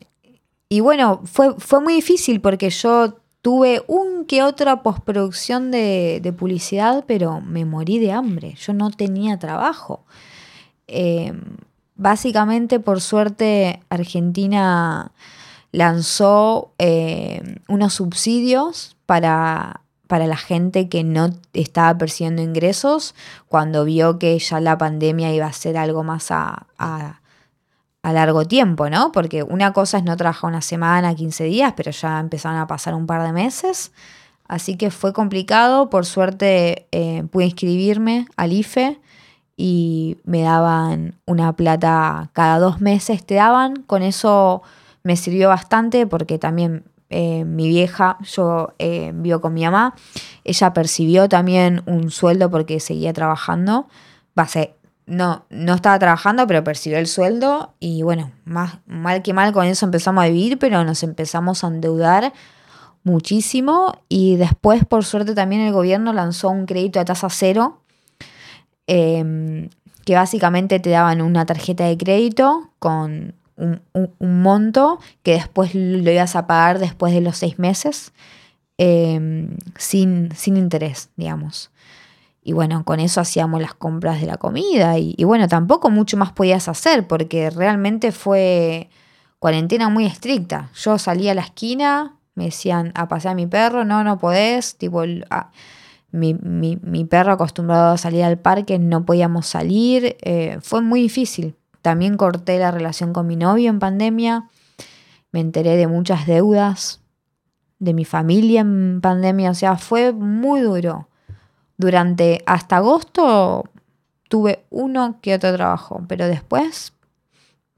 y 0.68 0.80
bueno, 0.80 1.20
fue, 1.24 1.54
fue 1.58 1.80
muy 1.80 1.94
difícil 1.94 2.40
porque 2.40 2.70
yo 2.70 3.20
tuve 3.42 3.82
un 3.86 4.24
que 4.26 4.42
otra 4.42 4.82
postproducción 4.82 5.70
de, 5.70 6.34
publicidad, 6.38 7.04
pero 7.06 7.40
me 7.40 7.64
morí 7.64 7.98
de 7.98 8.12
hambre. 8.12 8.54
Yo 8.58 8.72
no 8.72 8.90
tenía 8.90 9.38
trabajo. 9.38 10.04
Eh, 10.86 11.32
básicamente, 11.96 12.80
por 12.80 13.00
suerte, 13.00 13.80
Argentina 13.88 15.12
lanzó 15.72 16.72
eh, 16.78 17.60
unos 17.68 17.94
subsidios 17.94 18.96
para, 19.06 19.82
para 20.06 20.26
la 20.26 20.36
gente 20.36 20.88
que 20.88 21.04
no 21.04 21.30
estaba 21.52 21.96
percibiendo 21.96 22.42
ingresos 22.42 23.14
cuando 23.48 23.84
vio 23.84 24.18
que 24.18 24.38
ya 24.38 24.60
la 24.60 24.76
pandemia 24.76 25.32
iba 25.32 25.46
a 25.46 25.52
ser 25.52 25.76
algo 25.76 26.02
más 26.02 26.30
a, 26.30 27.19
a 28.02 28.12
largo 28.12 28.44
tiempo, 28.44 28.88
¿no? 28.88 29.12
Porque 29.12 29.42
una 29.42 29.72
cosa 29.72 29.98
es 29.98 30.04
no 30.04 30.16
trabajar 30.16 30.48
una 30.48 30.62
semana, 30.62 31.14
15 31.14 31.44
días, 31.44 31.74
pero 31.76 31.90
ya 31.90 32.18
empezaron 32.18 32.58
a 32.58 32.66
pasar 32.66 32.94
un 32.94 33.06
par 33.06 33.22
de 33.22 33.32
meses. 33.32 33.92
Así 34.48 34.76
que 34.76 34.90
fue 34.90 35.12
complicado. 35.12 35.90
Por 35.90 36.06
suerte 36.06 36.88
eh, 36.92 37.24
pude 37.30 37.44
inscribirme 37.44 38.26
al 38.36 38.52
IFE 38.52 38.98
y 39.56 40.16
me 40.24 40.42
daban 40.42 41.14
una 41.26 41.52
plata 41.54 42.30
cada 42.32 42.58
dos 42.58 42.80
meses, 42.80 43.24
te 43.24 43.34
daban. 43.34 43.82
Con 43.82 44.02
eso 44.02 44.62
me 45.02 45.16
sirvió 45.16 45.48
bastante 45.48 46.06
porque 46.06 46.38
también 46.38 46.84
eh, 47.10 47.44
mi 47.44 47.68
vieja, 47.68 48.16
yo 48.22 48.72
eh, 48.78 49.12
vivo 49.14 49.40
con 49.40 49.52
mi 49.52 49.64
mamá, 49.64 49.94
ella 50.44 50.72
percibió 50.72 51.28
también 51.28 51.82
un 51.86 52.10
sueldo 52.10 52.50
porque 52.50 52.80
seguía 52.80 53.12
trabajando. 53.12 53.88
Base, 54.34 54.74
no, 55.10 55.44
no 55.50 55.74
estaba 55.74 55.98
trabajando, 55.98 56.46
pero 56.46 56.62
percibió 56.62 56.96
el 56.98 57.08
sueldo 57.08 57.74
y 57.80 58.02
bueno, 58.02 58.30
más 58.44 58.78
mal 58.86 59.22
que 59.22 59.32
mal 59.32 59.52
con 59.52 59.66
eso 59.66 59.84
empezamos 59.84 60.22
a 60.22 60.28
vivir, 60.28 60.56
pero 60.58 60.84
nos 60.84 61.02
empezamos 61.02 61.64
a 61.64 61.66
endeudar 61.66 62.32
muchísimo 63.02 63.92
y 64.08 64.36
después 64.36 64.84
por 64.84 65.04
suerte 65.04 65.34
también 65.34 65.62
el 65.62 65.72
gobierno 65.72 66.12
lanzó 66.12 66.50
un 66.50 66.64
crédito 66.64 67.00
a 67.00 67.04
tasa 67.04 67.28
cero 67.28 67.82
em, 68.86 69.68
que 70.04 70.14
básicamente 70.14 70.78
te 70.78 70.90
daban 70.90 71.22
una 71.22 71.44
tarjeta 71.44 71.86
de 71.86 71.96
crédito 71.96 72.70
con 72.78 73.34
un, 73.56 73.82
monto 74.20 75.00
que 75.24 75.32
después 75.32 75.74
lo 75.74 76.10
ibas 76.10 76.36
a 76.36 76.46
pagar 76.46 76.78
después 76.78 77.12
de 77.12 77.20
los 77.20 77.36
seis 77.36 77.58
meses 77.58 78.12
em, 78.78 79.56
sin, 79.76 80.30
sin 80.36 80.56
interés, 80.56 81.10
digamos. 81.16 81.70
Y 82.42 82.52
bueno, 82.52 82.84
con 82.84 83.00
eso 83.00 83.20
hacíamos 83.20 83.60
las 83.60 83.74
compras 83.74 84.20
de 84.20 84.26
la 84.26 84.38
comida 84.38 84.98
y, 84.98 85.22
bueno, 85.24 85.46
tampoco 85.46 85.90
mucho 85.90 86.16
más 86.16 86.32
podías 86.32 86.68
hacer 86.68 87.06
porque 87.06 87.50
realmente 87.50 88.12
fue 88.12 88.88
cuarentena 89.38 89.88
muy 89.90 90.06
estricta. 90.06 90.70
Yo 90.74 90.98
salía 90.98 91.32
a 91.32 91.34
la 91.34 91.42
esquina, 91.42 92.16
me 92.34 92.46
decían 92.46 92.92
a 92.94 93.08
pasear 93.08 93.32
a 93.32 93.34
mi 93.34 93.46
perro, 93.46 93.84
no, 93.84 94.04
no 94.04 94.18
podés, 94.18 94.76
tipo, 94.76 95.02
mi, 96.12 96.34
mi, 96.34 97.04
perro 97.04 97.32
acostumbrado 97.32 97.92
a 97.92 97.98
salir 97.98 98.24
al 98.24 98.38
parque, 98.38 98.78
no 98.78 99.04
podíamos 99.04 99.46
salir, 99.46 100.16
eh, 100.22 100.58
fue 100.62 100.80
muy 100.80 101.02
difícil. 101.02 101.56
También 101.82 102.16
corté 102.16 102.58
la 102.58 102.70
relación 102.70 103.12
con 103.12 103.26
mi 103.26 103.36
novio 103.36 103.68
en 103.68 103.78
pandemia, 103.78 104.48
me 105.30 105.40
enteré 105.40 105.76
de 105.76 105.86
muchas 105.86 106.26
deudas 106.26 107.00
de 107.78 107.94
mi 107.94 108.04
familia 108.04 108.62
en 108.62 109.00
pandemia, 109.00 109.50
o 109.50 109.54
sea, 109.54 109.76
fue 109.76 110.12
muy 110.12 110.60
duro. 110.60 111.09
Durante 111.80 112.42
hasta 112.44 112.76
agosto 112.76 113.64
tuve 114.28 114.66
uno 114.68 115.18
que 115.22 115.34
otro 115.34 115.54
trabajo, 115.54 116.04
pero 116.08 116.26
después, 116.26 116.92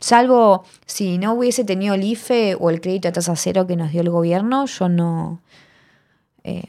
salvo 0.00 0.64
si 0.86 1.18
no 1.18 1.34
hubiese 1.34 1.62
tenido 1.62 1.94
el 1.94 2.02
IFE 2.02 2.56
o 2.58 2.70
el 2.70 2.80
crédito 2.80 3.06
a 3.06 3.12
tasa 3.12 3.36
cero 3.36 3.64
que 3.68 3.76
nos 3.76 3.92
dio 3.92 4.00
el 4.00 4.10
gobierno, 4.10 4.66
yo 4.66 4.88
no, 4.88 5.40
eh, 6.42 6.64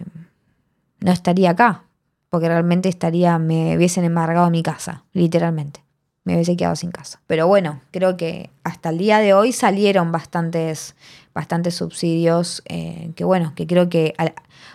no 1.00 1.12
estaría 1.12 1.50
acá, 1.50 1.86
porque 2.30 2.50
realmente 2.50 2.88
estaría, 2.88 3.40
me 3.40 3.76
hubiesen 3.78 4.04
embargado 4.04 4.52
mi 4.52 4.62
casa, 4.62 5.04
literalmente. 5.14 5.84
Me 6.26 6.36
hubiese 6.36 6.56
quedado 6.56 6.76
sin 6.76 6.92
casa. 6.92 7.20
Pero 7.26 7.48
bueno, 7.48 7.82
creo 7.90 8.16
que 8.16 8.52
hasta 8.64 8.90
el 8.90 9.00
día 9.00 9.18
de 9.18 9.34
hoy 9.34 9.54
salieron 9.54 10.12
bastantes, 10.12 10.94
bastantes 11.34 11.74
subsidios, 11.74 12.62
eh, 12.68 13.12
que 13.16 13.24
bueno, 13.24 13.54
que 13.56 13.66
creo 13.66 13.90
que 13.90 14.14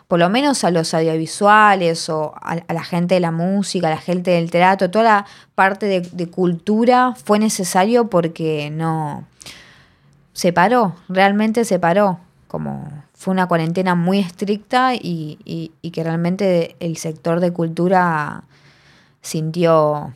por 0.08 0.18
lo 0.18 0.30
menos 0.30 0.64
a 0.64 0.70
los 0.70 0.94
audiovisuales 0.94 2.08
o 2.08 2.34
a, 2.40 2.56
la 2.72 2.82
gente 2.82 3.14
de 3.14 3.20
la 3.20 3.30
música, 3.30 3.88
a 3.88 3.90
la 3.90 4.00
gente 4.00 4.32
del 4.32 4.50
teatro, 4.50 4.90
toda 4.90 5.04
la 5.04 5.26
parte 5.54 6.00
de, 6.00 6.30
cultura 6.30 7.14
fue 7.14 7.38
necesario 7.38 8.08
porque 8.08 8.70
no 8.70 9.26
se 10.32 10.52
paró, 10.54 10.96
realmente 11.10 11.66
se 11.66 11.78
paró, 11.78 12.20
como 12.46 12.88
fue 13.12 13.32
una 13.32 13.46
cuarentena 13.48 13.94
muy 13.94 14.18
estricta 14.18 14.94
y, 14.94 15.72
que 15.92 16.02
realmente 16.02 16.74
el 16.80 16.96
sector 16.96 17.40
de 17.40 17.52
cultura 17.52 18.44
sintió 19.20 20.14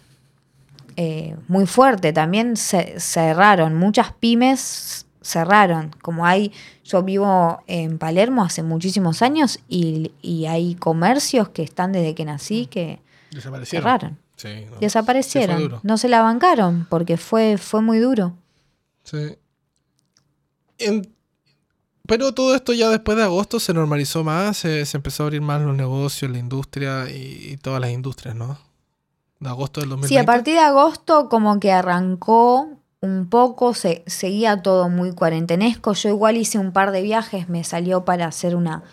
eh, 0.97 1.37
muy 1.49 1.67
fuerte. 1.67 2.15
También 2.15 2.57
se 2.57 2.99
cerraron 2.99 3.75
muchas 3.75 4.13
pymes 4.13 5.07
cerraron. 5.23 5.91
Como 6.03 6.27
hay, 6.27 6.53
yo 6.85 7.03
vivo 7.03 7.63
en 7.67 7.99
Palermo 7.99 8.45
hace 8.45 8.63
muchísimos 8.63 9.23
años 9.23 9.61
y, 9.69 10.13
hay 10.49 10.75
comercios 10.75 11.49
que 11.49 11.63
están 11.63 11.93
desde 11.93 12.15
que 12.15 12.25
nací 12.25 12.67
que 12.67 13.01
cerraron. 13.65 14.19
Desaparecieron. 14.81 15.81
no 15.83 15.99
se 15.99 16.09
la 16.09 16.23
bancaron 16.23 16.87
porque 16.91 17.17
fue, 17.17 17.59
fue 17.59 17.81
muy 17.81 17.99
duro. 17.99 18.35
Sí. 19.05 19.37
pero 22.07 22.33
todo 22.33 22.55
esto 22.55 22.73
ya 22.73 22.89
después 22.89 23.17
de 23.17 23.25
agosto 23.25 23.61
se 23.61 23.75
normalizó 23.75 24.25
más, 24.25 24.59
se, 24.59 24.85
empezó 24.93 25.23
a 25.23 25.27
abrir 25.27 25.41
más 25.41 25.61
los 25.61 25.77
negocios, 25.77 26.31
la 26.31 26.39
industria 26.39 27.09
y, 27.11 27.57
todas 27.63 27.81
las 27.81 27.91
industrias, 27.91 28.35
¿no? 28.35 28.59
De 29.39 29.49
agosto 29.49 29.81
del 29.81 29.91
2020. 29.91 30.09
Sí, 30.09 30.19
a 30.19 30.25
partir 30.25 30.55
de 30.55 30.61
agosto 30.61 31.29
como 31.29 31.59
que 31.59 31.73
arrancó 31.73 32.82
un 33.03 33.29
poco, 33.29 33.75
se, 33.75 34.05
seguía 34.07 34.63
todo 34.63 34.89
muy 34.89 35.13
cuarentenesco. 35.13 35.93
Yo 35.93 36.09
igual 36.09 36.37
hice 36.37 36.59
un 36.59 36.73
par 36.73 36.93
de 36.93 37.03
viajes, 37.03 37.49
me 37.49 37.65
salió 37.65 38.05
para 38.05 38.27
hacer 38.27 38.55
una, 38.55 38.85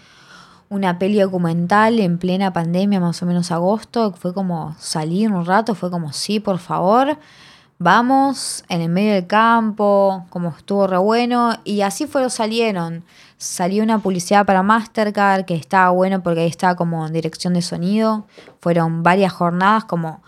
una 0.68 0.98
peli 0.98 1.20
documental 1.20 2.00
en 2.00 2.18
plena 2.18 2.52
pandemia, 2.52 3.00
más 3.00 3.22
o 3.22 3.28
menos 3.28 3.52
agosto. 3.52 4.12
Fue 4.14 4.34
como 4.34 4.76
salir 4.80 5.32
un 5.32 5.46
rato, 5.46 5.76
fue 5.76 5.92
como, 5.92 6.12
sí, 6.12 6.40
por 6.40 6.58
favor, 6.58 7.20
vamos, 7.78 8.64
en 8.68 8.82
el 8.82 8.90
medio 8.90 9.14
del 9.14 9.28
campo, 9.28 10.26
como 10.32 10.50
estuvo 10.58 10.88
re 10.88 10.98
bueno. 10.98 11.60
Y 11.64 11.82
así 11.82 12.08
fueron, 12.08 12.32
salieron. 12.32 13.04
Salió 13.38 13.84
una 13.84 14.00
publicidad 14.00 14.44
para 14.44 14.64
Mastercard, 14.64 15.46
que 15.46 15.54
estaba 15.54 15.92
bueno 15.92 16.24
porque 16.24 16.42
ahí 16.42 16.48
estaba 16.48 16.76
como 16.76 17.08
dirección 17.10 17.54
de 17.54 17.62
sonido. 17.62 18.26
Fueron 18.60 19.04
varias 19.04 19.34
jornadas 19.34 19.86
como 19.86 20.24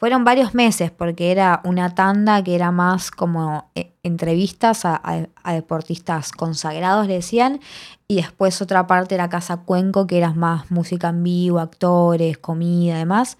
fueron 0.00 0.24
varios 0.24 0.54
meses 0.54 0.90
porque 0.90 1.30
era 1.30 1.60
una 1.62 1.94
tanda 1.94 2.42
que 2.42 2.54
era 2.54 2.70
más 2.70 3.10
como 3.10 3.70
eh, 3.74 3.92
entrevistas 4.02 4.86
a, 4.86 5.28
deportistas 5.52 6.32
consagrados, 6.32 7.06
le 7.06 7.14
decían, 7.14 7.60
y 8.08 8.16
después 8.16 8.62
otra 8.62 8.86
parte 8.86 9.14
era 9.14 9.28
Casa 9.28 9.58
Cuenco, 9.58 10.06
que 10.06 10.16
era 10.16 10.32
más 10.32 10.70
música 10.70 11.10
en 11.10 11.22
vivo, 11.22 11.58
actores, 11.58 12.38
comida, 12.38 12.96
demás. 12.96 13.36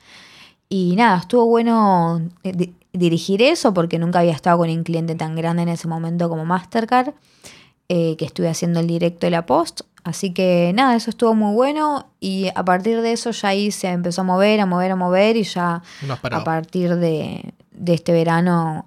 Y 0.68 0.96
nada, 0.96 1.20
estuvo 1.20 1.46
bueno 1.46 2.28
eh, 2.44 2.74
dirigir 2.92 3.40
eso 3.40 3.72
porque 3.72 3.98
nunca 3.98 4.18
había 4.18 4.32
estado 4.32 4.58
con 4.58 4.68
un 4.68 4.84
cliente 4.84 5.14
tan 5.14 5.34
grande 5.36 5.62
en 5.62 5.70
ese 5.70 5.88
momento 5.88 6.28
como 6.28 6.44
Mastercard, 6.44 7.14
eh, 7.88 8.16
que 8.18 8.26
estuve 8.26 8.50
haciendo 8.50 8.80
el 8.80 8.86
directo 8.86 9.26
de 9.26 9.30
la 9.30 9.46
post. 9.46 9.80
Así 10.04 10.32
que 10.32 10.72
nada, 10.74 10.96
eso 10.96 11.10
estuvo 11.10 11.34
muy 11.34 11.54
bueno 11.54 12.10
y 12.20 12.48
a 12.54 12.64
partir 12.64 13.00
de 13.02 13.12
eso 13.12 13.30
ya 13.32 13.48
ahí 13.48 13.70
se 13.70 13.88
empezó 13.88 14.22
a 14.22 14.24
mover, 14.24 14.60
a 14.60 14.66
mover, 14.66 14.92
a 14.92 14.96
mover 14.96 15.36
y 15.36 15.44
ya 15.44 15.82
a 16.08 16.44
partir 16.44 16.96
de, 16.96 17.54
este 17.86 18.12
verano 18.12 18.86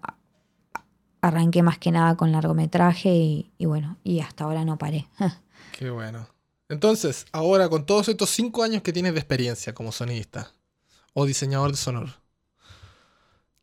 arranqué 1.22 1.62
más 1.62 1.78
que 1.78 1.92
nada 1.92 2.16
con 2.16 2.32
largometraje 2.32 3.12
y, 3.12 3.66
bueno, 3.66 3.98
y 4.04 4.20
hasta 4.22 4.44
ahora 4.46 4.66
no 4.66 4.78
paré. 4.78 5.08
Qué 5.78 5.90
bueno. 5.90 6.28
Entonces, 6.70 7.26
ahora 7.32 7.70
con 7.70 7.86
todos 7.86 8.08
estos 8.10 8.30
cinco 8.30 8.64
años 8.64 8.82
que 8.82 8.94
tienes 8.94 9.14
de 9.14 9.20
experiencia 9.20 9.74
como 9.74 9.92
sonidista 9.92 10.52
o 11.14 11.26
diseñador 11.26 11.72
de 11.72 11.78
sonoro, 11.78 12.14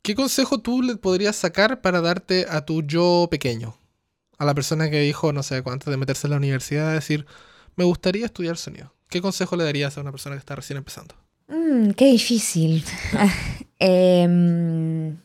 ¿qué 0.02 0.14
consejo 0.14 0.58
tú 0.58 0.82
le 0.82 0.96
podrías 0.96 1.34
sacar 1.34 1.80
para 1.80 2.00
darte 2.00 2.46
a 2.48 2.64
tu 2.64 2.82
yo 2.82 3.26
pequeño? 3.30 3.79
A 4.40 4.46
la 4.46 4.54
persona 4.54 4.88
que 4.88 5.00
dijo, 5.02 5.34
no 5.34 5.42
sé, 5.42 5.62
antes 5.66 5.84
de 5.84 5.98
meterse 5.98 6.26
en 6.26 6.30
la 6.30 6.38
universidad, 6.38 6.94
decir, 6.94 7.26
me 7.76 7.84
gustaría 7.84 8.24
estudiar 8.24 8.56
sonido? 8.56 8.94
¿Qué 9.10 9.20
consejo 9.20 9.54
le 9.54 9.64
darías 9.64 9.98
a 9.98 10.00
una 10.00 10.12
persona 10.12 10.34
que 10.34 10.38
está 10.38 10.56
recién 10.56 10.78
empezando? 10.78 11.14
Mm, 11.48 11.90
qué 11.90 12.06
difícil. 12.06 12.82
Em, 13.82 15.16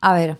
a 0.00 0.12
ver. 0.14 0.38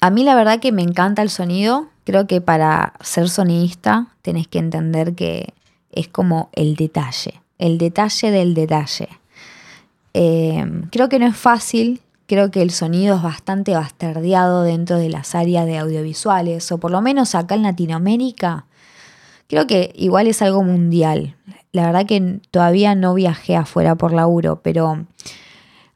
A 0.00 0.10
mí 0.10 0.24
la 0.24 0.34
verdad 0.34 0.60
que 0.60 0.72
me 0.72 0.82
encanta 0.82 1.22
el 1.22 1.30
sonido. 1.30 1.88
Creo 2.04 2.26
que 2.26 2.40
para 2.42 2.94
ser 3.00 3.28
sonidista 3.30 4.08
tenés 4.20 4.48
que 4.48 4.58
entender 4.58 5.14
que 5.14 5.54
es 5.92 6.08
como 6.08 6.50
el 6.52 6.76
detalle, 6.76 7.42
el 7.58 7.78
detalle 7.78 8.30
del 8.30 8.52
detalle. 8.52 9.08
Em, 10.12 10.88
creo 10.90 11.08
que 11.08 11.18
no 11.18 11.26
es 11.26 11.36
fácil 11.36 12.02
Creo 12.30 12.52
que 12.52 12.62
el 12.62 12.70
sonido 12.70 13.16
es 13.16 13.22
bastante 13.22 13.74
bastardeado 13.74 14.62
dentro 14.62 14.98
de 14.98 15.08
las 15.08 15.34
áreas 15.34 15.66
de 15.66 15.78
audiovisuales, 15.78 16.70
o 16.70 16.78
por 16.78 16.92
lo 16.92 17.00
menos 17.00 17.34
acá 17.34 17.56
en 17.56 17.64
Latinoamérica. 17.64 18.66
Creo 19.48 19.66
que 19.66 19.92
igual 19.96 20.28
es 20.28 20.40
algo 20.40 20.62
mundial. 20.62 21.34
La 21.72 21.86
verdad 21.86 22.06
que 22.06 22.38
todavía 22.52 22.94
no 22.94 23.14
viajé 23.14 23.56
afuera 23.56 23.96
por 23.96 24.12
laburo, 24.12 24.60
pero 24.62 25.06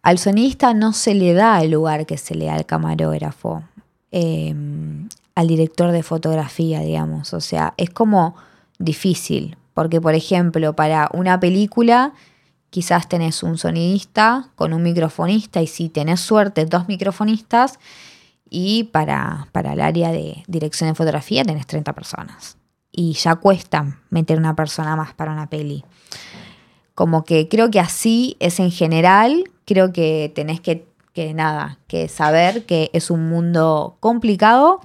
al 0.03 0.19
sonista 0.19 0.75
no 0.75 0.93
se 0.93 1.15
le 1.15 1.35
da 1.35 1.63
el 1.63 1.71
lugar 1.71 2.05
que 2.05 2.19
se 2.19 2.35
le 2.35 2.47
da 2.47 2.55
al 2.55 2.67
camarógrafo, 2.67 3.63
em, 4.11 5.09
al 5.37 5.47
director 5.47 5.93
de 5.93 6.03
fotografía, 6.03 6.81
digamos. 6.81 7.33
O 7.33 7.41
sea, 7.41 7.75
es 7.77 7.91
como 7.91 8.35
difícil, 8.81 9.57
porque 9.73 10.01
por 10.01 10.17
ejemplo, 10.17 10.73
para 10.75 11.09
una 11.15 11.39
película 11.39 12.13
quizás 12.75 13.09
tenés 13.09 13.45
un 13.45 13.57
sonidista 13.57 14.49
con 14.57 14.73
un 14.73 14.83
microfonista 14.83 15.63
y 15.63 15.69
si 15.69 15.89
tenés 15.89 16.19
suerte, 16.19 16.67
dos 16.67 16.89
microfonistas 16.89 17.79
y 18.51 18.91
para, 18.93 19.47
para 19.53 19.75
el 19.75 19.81
área 19.81 20.11
de 20.11 20.43
dirección 20.49 20.91
de 20.91 20.97
fotografía 20.97 21.45
tenés 21.45 21.69
30 21.69 21.93
personas. 21.93 22.57
Y 22.91 23.13
ya 23.13 23.37
cuesta 23.37 24.01
meter 24.11 24.39
una 24.39 24.57
persona 24.57 24.97
más 24.97 25.15
para 25.15 25.31
una 25.31 25.49
peli. 25.49 25.85
Como 26.97 27.23
que 27.23 27.49
creo 27.49 27.71
que 27.71 27.79
así 27.79 28.37
es 28.41 28.59
en 28.59 28.73
general, 28.73 29.45
creo 29.67 29.93
que 29.93 30.33
tenés 30.35 30.61
que, 30.61 30.85
que 31.13 31.33
nada, 31.33 31.79
que 31.87 32.09
saber 32.09 32.67
que 32.67 32.91
es 32.93 33.09
un 33.09 33.29
mundo 33.29 33.99
complicado, 34.01 34.81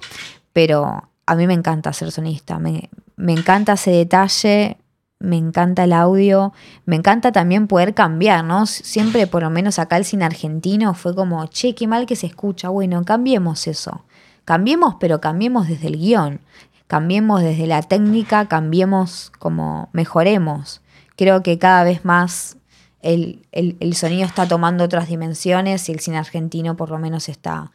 pero 0.52 1.10
a 1.26 1.34
mí 1.34 1.44
me 1.48 1.54
encanta 1.54 1.92
ser 1.92 2.12
sonista, 2.12 2.60
me, 2.60 2.88
me 3.16 3.32
encanta 3.32 3.72
ese 3.72 3.90
detalle, 3.90 4.76
me 5.20 5.36
encanta 5.36 5.84
el 5.84 5.92
audio, 5.92 6.52
me 6.86 6.96
encanta 6.96 7.30
también 7.30 7.68
poder 7.68 7.94
cambiar, 7.94 8.44
¿no? 8.44 8.66
Siempre, 8.66 9.26
por 9.26 9.42
lo 9.42 9.50
menos 9.50 9.78
acá 9.78 9.96
el 9.96 10.04
cine 10.04 10.24
argentino, 10.24 10.94
fue 10.94 11.14
como, 11.14 11.46
che, 11.46 11.74
qué 11.74 11.86
mal 11.86 12.06
que 12.06 12.16
se 12.16 12.26
escucha, 12.26 12.70
bueno, 12.70 13.04
cambiemos 13.04 13.66
eso. 13.66 14.04
Cambiemos, 14.44 14.96
pero 14.98 15.20
cambiemos 15.20 15.68
desde 15.68 15.88
el 15.88 15.98
guion, 15.98 16.40
cambiemos 16.86 17.42
desde 17.42 17.66
la 17.66 17.82
técnica, 17.82 18.48
cambiemos 18.48 19.30
como 19.38 19.90
mejoremos. 19.92 20.80
Creo 21.16 21.42
que 21.42 21.58
cada 21.58 21.84
vez 21.84 22.04
más 22.04 22.56
el, 23.02 23.46
el 23.52 23.94
sonido 23.94 24.24
está 24.24 24.48
tomando 24.48 24.84
otras 24.84 25.08
dimensiones 25.08 25.88
y 25.88 25.92
el 25.92 26.00
cine 26.00 26.18
argentino 26.18 26.76
por 26.76 26.90
lo 26.90 26.98
menos 26.98 27.28
está 27.28 27.70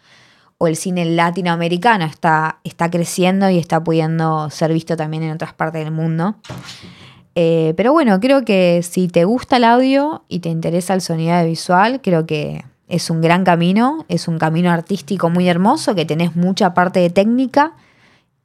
o 0.57 0.67
el 0.67 0.75
cine 0.75 1.05
latinoamericano 1.05 2.05
está, 2.05 2.59
está 2.63 2.89
creciendo 2.89 3.49
y 3.49 3.57
está 3.57 3.83
pudiendo 3.83 4.49
ser 4.49 4.71
visto 4.71 4.95
también 4.95 5.23
en 5.23 5.31
otras 5.31 5.53
partes 5.53 5.83
del 5.83 5.93
mundo. 5.93 6.35
Eh, 7.35 7.73
pero 7.75 7.91
bueno, 7.91 8.19
creo 8.21 8.45
que 8.45 8.81
si 8.81 9.09
te 9.09 9.25
gusta 9.25 9.57
el 9.57 9.65
audio 9.65 10.23
y 10.29 10.39
te 10.39 10.49
interesa 10.49 10.93
el 10.93 11.01
sonido 11.01 11.43
visual, 11.45 12.01
creo 12.01 12.25
que 12.25 12.63
es 12.87 13.09
un 13.09 13.21
gran 13.21 13.43
camino, 13.43 14.05
es 14.07 14.27
un 14.27 14.37
camino 14.37 14.71
artístico 14.71 15.29
muy 15.29 15.49
hermoso, 15.49 15.95
que 15.95 16.05
tenés 16.05 16.35
mucha 16.35 16.73
parte 16.73 17.01
de 17.01 17.09
técnica, 17.09 17.73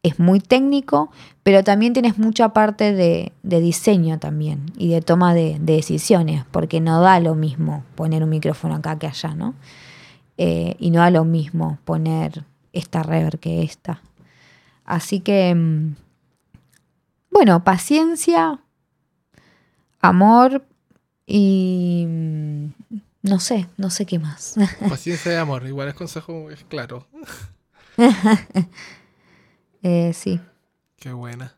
es 0.03 0.19
muy 0.19 0.41
técnico, 0.41 1.11
pero 1.43 1.63
también 1.63 1.93
tenés 1.93 2.19
mucha 2.19 2.51
parte 2.51 2.93
de, 2.93 3.33
diseño 3.43 4.19
también 4.19 4.67
y 4.77 4.89
de 4.89 5.03
toma 5.03 5.35
de, 5.35 5.59
decisiones, 5.61 6.45
porque 6.51 6.81
no 6.81 7.01
da 7.01 7.21
lo 7.21 7.35
mismo 7.35 7.85
poner 7.95 8.25
un 8.25 8.31
micrófono 8.31 8.77
acá 8.77 8.99
que 8.99 9.07
allá, 9.07 9.35
¿no? 9.35 9.55
Eh, 10.39 10.75
y 10.79 10.91
no 10.91 11.01
da 11.01 11.11
lo 11.11 11.25
mismo 11.25 11.79
poner 11.85 12.45
esta 12.73 13.03
reverb 13.03 13.39
que 13.39 13.63
esta. 13.63 14.01
Así 14.87 15.21
que, 15.21 15.55
mm, 15.55 15.97
bueno, 17.31 17.63
paciencia, 17.63 18.59
amor 20.01 20.65
y 21.27 22.05
mm, 22.09 22.67
no 23.23 23.41
sé, 23.41 23.69
no 23.77 23.91
sé 23.91 24.07
qué 24.07 24.19
más. 24.19 24.57
Paciencia 24.89 25.33
y 25.33 25.37
amor, 25.37 25.67
igual 25.67 25.89
es 25.89 25.95
consejo, 25.95 26.51
es 26.51 26.65
claro. 26.65 27.07
Eh, 29.83 30.13
sí. 30.13 30.39
Qué 30.99 31.11
buena. 31.11 31.57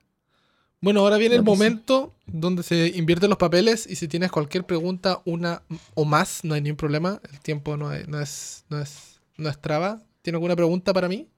Bueno, 0.80 1.00
ahora 1.00 1.16
viene 1.16 1.34
el 1.34 1.42
momento 1.42 2.14
donde 2.26 2.62
se 2.62 2.88
invierten 2.94 3.28
los 3.28 3.38
papeles 3.38 3.84
y 3.88 3.96
si 3.96 4.06
tienes 4.06 4.30
cualquier 4.30 4.64
pregunta, 4.64 5.22
una 5.24 5.62
o 5.94 6.04
más, 6.04 6.44
no 6.44 6.54
hay 6.54 6.60
ningún 6.60 6.76
problema. 6.76 7.20
El 7.32 7.40
tiempo 7.40 7.76
no, 7.76 7.92
es, 7.92 8.06
no, 8.06 8.20
es, 8.20 8.64
no, 8.68 8.80
es, 8.80 9.20
no 9.36 9.48
es 9.48 9.60
traba. 9.60 10.00
¿Tiene 10.22 10.36
alguna 10.36 10.54
pregunta 10.54 10.92
para 10.92 11.08
mí? 11.08 11.28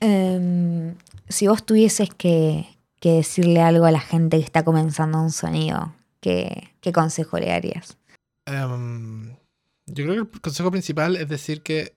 Em, 0.00 0.94
si 1.28 1.46
vos 1.46 1.64
tuvieses 1.64 2.10
que, 2.10 2.66
que 3.02 3.14
decirle 3.14 3.60
algo 3.60 3.84
a 3.84 3.90
la 3.90 3.98
gente 3.98 4.38
que 4.38 4.44
está 4.44 4.64
comenzando 4.64 5.20
un 5.20 5.32
sonido, 5.32 5.92
¿qué, 6.20 6.70
consejo 6.94 7.36
le 7.36 7.48
darías? 7.48 7.98
Em, 8.46 9.36
yo 9.86 10.04
creo 10.04 10.14
que 10.14 10.36
el 10.36 10.40
consejo 10.40 10.70
principal 10.70 11.16
es 11.16 11.28
decir 11.28 11.62
que 11.62 11.96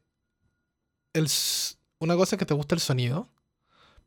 el, 1.13 1.29
una 1.99 2.15
cosa 2.15 2.35
es 2.35 2.39
que 2.39 2.47
te 2.47 2.55
gusta 2.55 2.73
el 2.73 2.81
sonido, 2.81 3.29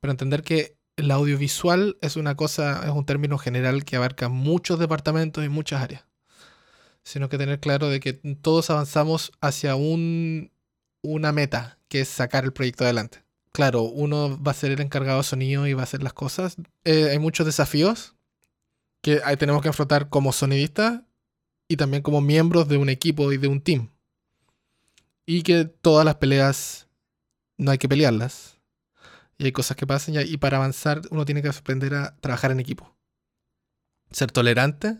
pero 0.01 0.11
entender 0.11 0.43
que 0.43 0.77
el 0.97 1.13
audiovisual 1.13 1.97
es 2.01 2.17
una 2.17 2.35
cosa, 2.35 2.85
es 2.85 2.91
un 2.91 3.07
término 3.07 3.39
general 3.39 3.85
que 3.85 3.95
abarca 3.95 4.29
muchos 4.29 4.81
departamentos 4.81 5.45
y 5.45 5.49
muchas 5.49 5.81
áreas. 5.81 6.05
Sino 7.05 7.29
que 7.29 7.39
tener 7.39 7.61
claro 7.61 7.89
de 7.89 8.01
que 8.01 8.13
todos 8.13 8.71
avanzamos 8.71 9.31
hacia 9.41 9.77
un, 9.77 10.51
una 11.03 11.31
meta, 11.31 11.79
que 11.87 12.01
es 12.01 12.09
sacar 12.09 12.43
el 12.43 12.53
proyecto 12.53 12.83
adelante 12.83 13.28
claro, 13.59 13.83
uno 13.83 14.41
va 14.41 14.53
a 14.53 14.55
ser 14.55 14.71
el 14.71 14.81
encargado 14.81 15.19
de 15.19 15.25
sonido 15.25 15.67
y 15.67 15.73
va 15.73 15.81
a 15.81 15.83
hacer 15.83 16.01
las 16.01 16.13
cosas. 16.13 16.55
Eh, 16.85 17.09
hay 17.11 17.19
muchos 17.19 17.45
desafíos 17.45 18.15
que 19.03 19.21
tenemos 19.37 19.63
que 19.63 19.69
afrontar 19.69 20.09
como 20.11 20.33
sonidistas 20.33 21.03
y 21.67 21.77
también 21.77 22.05
como 22.05 22.21
miembros 22.21 22.69
de 22.69 22.77
un 22.77 22.89
equipo 22.89 23.33
y 23.33 23.37
de 23.37 23.49
un 23.49 23.61
team. 23.61 23.91
Y 25.27 25.43
que 25.43 25.65
todas 25.65 26.05
las 26.05 26.15
peleas 26.15 26.87
no 27.57 27.73
hay 27.73 27.79
que 27.79 27.89
pelearlas. 27.89 28.61
Y 29.39 29.47
hay 29.47 29.51
cosas 29.51 29.77
que 29.77 29.89
pasan 29.89 30.15
y 30.25 30.37
para 30.37 30.59
avanzar 30.59 31.01
uno 31.11 31.25
tiene 31.25 31.43
que 31.43 31.49
aprender 31.49 31.95
a 31.95 32.15
trabajar 32.21 32.53
en 32.53 32.61
equipo. 32.61 32.97
Ser 34.13 34.31
tolerante 34.31 34.99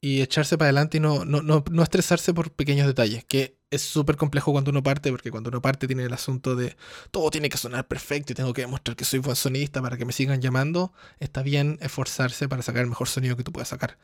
y 0.00 0.22
echarse 0.22 0.56
para 0.56 0.68
adelante 0.68 0.96
y 0.96 1.00
no, 1.00 1.24
no, 1.24 1.42
no, 1.42 1.62
no 1.70 1.82
estresarse 1.82 2.32
por 2.32 2.52
pequeños 2.52 2.86
detalles, 2.86 3.24
que 3.24 3.58
es 3.70 3.82
súper 3.82 4.16
complejo 4.16 4.52
cuando 4.52 4.70
uno 4.70 4.82
parte, 4.82 5.10
porque 5.10 5.30
cuando 5.30 5.48
uno 5.50 5.60
parte 5.60 5.86
tiene 5.86 6.04
el 6.04 6.12
asunto 6.12 6.56
de 6.56 6.76
todo 7.10 7.30
tiene 7.30 7.48
que 7.48 7.58
sonar 7.58 7.86
perfecto 7.86 8.32
y 8.32 8.34
tengo 8.34 8.52
que 8.52 8.62
demostrar 8.62 8.96
que 8.96 9.04
soy 9.04 9.20
buen 9.20 9.36
sonista 9.36 9.82
para 9.82 9.96
que 9.96 10.04
me 10.04 10.12
sigan 10.12 10.40
llamando. 10.40 10.92
Está 11.18 11.42
bien 11.42 11.78
esforzarse 11.82 12.48
para 12.48 12.62
sacar 12.62 12.82
el 12.82 12.88
mejor 12.88 13.08
sonido 13.08 13.36
que 13.36 13.44
tú 13.44 13.52
puedas 13.52 13.68
sacar, 13.68 13.98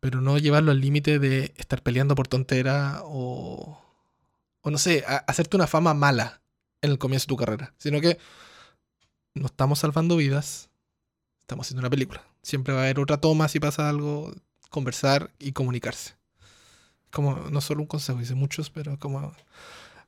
pero 0.00 0.20
no 0.20 0.38
llevarlo 0.38 0.70
al 0.70 0.80
límite 0.80 1.18
de 1.18 1.52
estar 1.56 1.82
peleando 1.82 2.14
por 2.14 2.28
tontera 2.28 3.00
o, 3.04 3.82
o 4.62 4.70
no 4.70 4.78
sé, 4.78 5.04
hacerte 5.06 5.56
una 5.56 5.66
fama 5.66 5.92
mala 5.92 6.40
en 6.82 6.92
el 6.92 6.98
comienzo 6.98 7.24
de 7.24 7.28
tu 7.28 7.36
carrera, 7.36 7.74
sino 7.78 8.00
que 8.00 8.18
no 9.34 9.46
estamos 9.46 9.80
salvando 9.80 10.16
vidas, 10.16 10.70
estamos 11.40 11.66
haciendo 11.66 11.80
una 11.80 11.90
película. 11.90 12.24
Siempre 12.42 12.72
va 12.72 12.80
a 12.80 12.84
haber 12.84 13.00
otra 13.00 13.20
toma 13.20 13.48
si 13.48 13.60
pasa 13.60 13.88
algo, 13.88 14.32
conversar 14.76 15.30
y 15.38 15.52
comunicarse. 15.52 16.12
Como 17.10 17.34
no 17.50 17.62
solo 17.62 17.80
un 17.80 17.86
consejo, 17.86 18.18
dice 18.18 18.34
muchos, 18.34 18.68
pero 18.68 18.98
como 18.98 19.32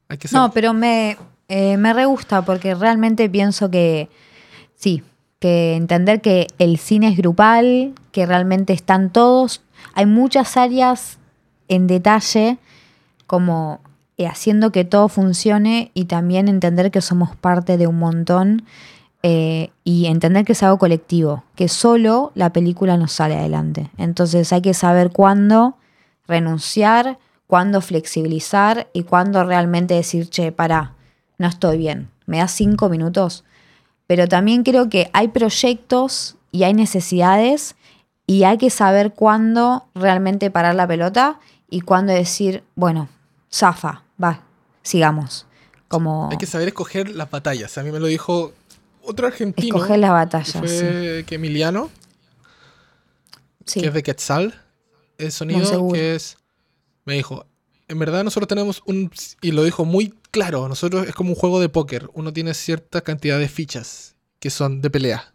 hay 0.08 0.18
que 0.18 0.28
No, 0.30 0.52
pero 0.52 0.74
me, 0.74 1.16
eh, 1.48 1.78
me 1.78 1.94
re 1.94 2.04
gusta 2.04 2.42
porque 2.42 2.74
realmente 2.74 3.30
pienso 3.30 3.70
que 3.70 4.10
sí, 4.74 5.02
que 5.38 5.74
entender 5.74 6.20
que 6.20 6.48
el 6.58 6.76
cine 6.76 7.08
es 7.08 7.16
grupal, 7.16 7.94
que 8.12 8.26
realmente 8.26 8.74
están 8.74 9.10
todos, 9.10 9.62
hay 9.94 10.04
muchas 10.04 10.58
áreas 10.58 11.16
en 11.68 11.86
detalle 11.86 12.58
como 13.26 13.80
eh, 14.18 14.26
haciendo 14.26 14.70
que 14.70 14.84
todo 14.84 15.08
funcione 15.08 15.92
y 15.94 16.04
también 16.04 16.46
entender 16.46 16.90
que 16.90 17.00
somos 17.00 17.34
parte 17.36 17.78
de 17.78 17.86
un 17.86 17.98
montón 17.98 18.66
eh, 19.22 19.70
y 19.82 20.06
entender 20.06 20.44
que 20.44 20.52
es 20.52 20.62
algo 20.62 20.78
colectivo, 20.78 21.42
que 21.56 21.68
solo 21.68 22.30
la 22.34 22.52
película 22.52 22.96
nos 22.96 23.12
sale 23.12 23.36
adelante. 23.36 23.90
Entonces 23.98 24.52
hay 24.52 24.62
que 24.62 24.74
saber 24.74 25.10
cuándo 25.10 25.76
renunciar, 26.28 27.18
cuándo 27.48 27.80
flexibilizar 27.80 28.88
y 28.92 29.02
cuándo 29.02 29.42
realmente 29.44 29.94
decir, 29.94 30.28
che, 30.28 30.52
para, 30.52 30.94
no 31.38 31.48
estoy 31.48 31.78
bien, 31.78 32.10
me 32.26 32.38
das 32.38 32.52
cinco 32.52 32.88
minutos. 32.88 33.44
Pero 34.06 34.28
también 34.28 34.62
creo 34.62 34.88
que 34.88 35.10
hay 35.12 35.28
proyectos 35.28 36.36
y 36.52 36.62
hay 36.62 36.74
necesidades 36.74 37.74
y 38.26 38.44
hay 38.44 38.58
que 38.58 38.70
saber 38.70 39.14
cuándo 39.14 39.86
realmente 39.94 40.50
parar 40.50 40.76
la 40.76 40.86
pelota 40.86 41.40
y 41.68 41.80
cuándo 41.80 42.12
decir, 42.12 42.62
bueno, 42.76 43.08
zafa, 43.52 44.02
va, 44.22 44.42
sigamos. 44.82 45.46
Como... 45.88 46.28
Hay 46.30 46.38
que 46.38 46.46
saber 46.46 46.68
escoger 46.68 47.10
las 47.10 47.30
batallas. 47.30 47.76
A 47.78 47.82
mí 47.82 47.90
me 47.90 47.98
lo 47.98 48.06
dijo 48.06 48.52
otro 49.03 49.26
argentino. 49.26 49.76
Fue 49.76 51.24
que 51.26 51.34
Emiliano. 51.36 51.90
Que 53.72 53.86
es 53.86 53.94
de 53.94 54.03
Quetzal. 54.03 54.62
El 55.18 55.32
sonido 55.32 55.92
que 55.92 56.14
es. 56.14 56.36
Me 57.05 57.14
dijo. 57.14 57.46
En 57.88 57.99
verdad, 57.99 58.24
nosotros 58.24 58.49
tenemos 58.49 58.82
un. 58.86 59.11
Y 59.40 59.53
lo 59.53 59.64
dijo 59.64 59.84
muy 59.84 60.14
claro. 60.30 60.68
Nosotros 60.68 61.07
es 61.07 61.14
como 61.14 61.30
un 61.30 61.36
juego 61.36 61.61
de 61.61 61.68
póker. 61.68 62.11
Uno 62.14 62.32
tiene 62.32 62.55
cierta 62.55 63.01
cantidad 63.01 63.38
de 63.38 63.49
fichas 63.49 64.14
que 64.38 64.51
son 64.51 64.80
de 64.80 64.90
pelea. 64.90 65.32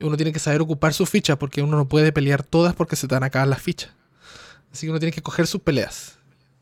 Uno 0.00 0.16
tiene 0.16 0.32
que 0.32 0.38
saber 0.38 0.60
ocupar 0.60 0.94
sus 0.94 1.10
fichas 1.10 1.36
porque 1.38 1.60
uno 1.60 1.76
no 1.76 1.88
puede 1.88 2.12
pelear 2.12 2.44
todas 2.44 2.74
porque 2.74 2.94
se 2.94 3.08
te 3.08 3.14
van 3.14 3.24
a 3.24 3.26
acabar 3.26 3.48
las 3.48 3.60
fichas. 3.60 3.90
Así 4.72 4.86
que 4.86 4.90
uno 4.90 5.00
tiene 5.00 5.12
que 5.12 5.22
coger 5.22 5.46
sus 5.46 5.60
peleas 5.60 6.17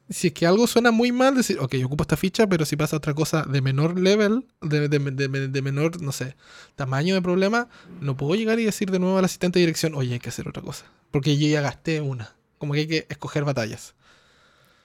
si 0.09 0.29
es 0.29 0.33
que 0.33 0.47
algo 0.47 0.67
suena 0.67 0.91
muy 0.91 1.11
mal, 1.13 1.35
decir, 1.35 1.59
ok, 1.59 1.75
yo 1.77 1.87
ocupo 1.87 2.03
esta 2.05 2.17
ficha, 2.17 2.47
pero 2.47 2.65
si 2.65 2.77
pasa 2.77 2.97
otra 2.97 3.15
cosa 3.15 3.43
de 3.43 3.61
menor 3.61 3.99
level, 3.99 4.47
de, 4.61 5.63
menor, 5.63 6.01
no 6.01 6.13
sé, 6.13 6.37
tamaño 6.77 7.15
de 7.15 7.23
problema, 7.23 7.69
no 8.01 8.17
puedo 8.17 8.35
llegar 8.35 8.59
y 8.61 8.65
decir 8.65 8.91
de 8.91 8.99
nuevo 8.99 9.19
al 9.19 9.25
asistente 9.25 9.59
de 9.59 9.67
dirección, 9.67 9.95
oye, 9.95 10.15
hay 10.15 10.19
que 10.21 10.29
hacer 10.29 10.49
otra 10.49 10.63
cosa. 10.63 10.87
Porque 11.11 11.37
yo 11.37 11.49
ya 11.49 11.61
gasté 11.61 12.01
una. 12.01 12.35
Como 12.59 12.73
que 12.73 12.81
hay 12.81 12.87
que 12.87 13.07
escoger 13.09 13.45
batallas. 13.45 13.95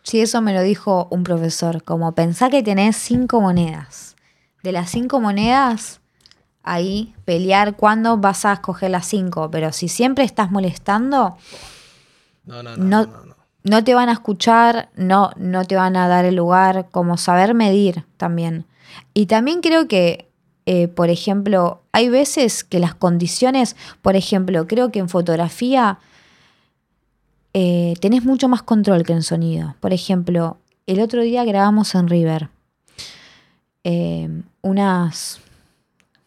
Sí, 0.03 0.19
eso 0.21 0.41
me 0.41 0.53
lo 0.53 0.61
dijo 0.63 1.07
un 1.11 1.23
profesor. 1.23 1.83
Como 1.83 2.13
pensá 2.13 2.49
que 2.49 2.63
tenés 2.63 2.95
cinco 2.97 3.39
monedas. 3.41 4.15
De 4.63 4.71
las 4.71 4.89
cinco 4.91 5.19
monedas, 5.21 6.01
ahí 6.63 7.13
pelear 7.25 7.75
cuándo 7.75 8.17
vas 8.17 8.45
a 8.45 8.53
escoger 8.53 8.91
las 8.91 9.07
5, 9.07 9.49
pero 9.51 9.71
si 9.71 9.87
siempre 9.87 10.23
estás 10.23 10.51
molestando, 10.51 11.37
No, 12.45 12.63
no, 12.63 12.75
no. 12.77 12.83
No- 12.85 13.05
no, 13.05 13.25
no, 13.25 13.35
no. 13.63 13.83
te 13.83 13.93
van 13.93 14.09
a 14.09 14.13
escuchar, 14.13 14.89
no, 14.95 15.31
no 15.37 15.65
te 15.65 15.75
van 15.75 15.95
a 15.95 16.07
dar 16.07 16.25
el 16.25 16.35
lugar, 16.35 16.87
como 16.91 17.17
saber 17.17 17.53
medir 17.53 18.05
también. 18.17 18.65
Y 19.13 19.25
también 19.25 19.61
creo 19.61 19.87
que, 19.87 20.29
eh, 20.65 20.87
por 20.87 21.09
ejemplo, 21.09 21.81
hay 21.91 22.09
veces 22.09 22.63
que 22.63 22.79
las 22.79 22.95
condiciones, 22.95 23.75
por 24.01 24.15
ejemplo, 24.15 24.67
creo 24.67 24.91
que 24.91 24.99
en 24.99 25.09
fotografía 25.09 25.99
eh, 27.53 27.95
tenés 27.99 28.23
mucho 28.23 28.47
más 28.47 28.63
control 28.63 29.03
que 29.03 29.13
en 29.13 29.23
sonido. 29.23 29.75
Por 29.79 29.93
ejemplo, 29.93 30.57
el 30.87 31.01
otro 31.01 31.21
día 31.21 31.43
grabamos 31.43 31.95
en 31.95 32.07
River. 32.07 32.49
eh, 33.83 34.29
unas. 34.61 35.39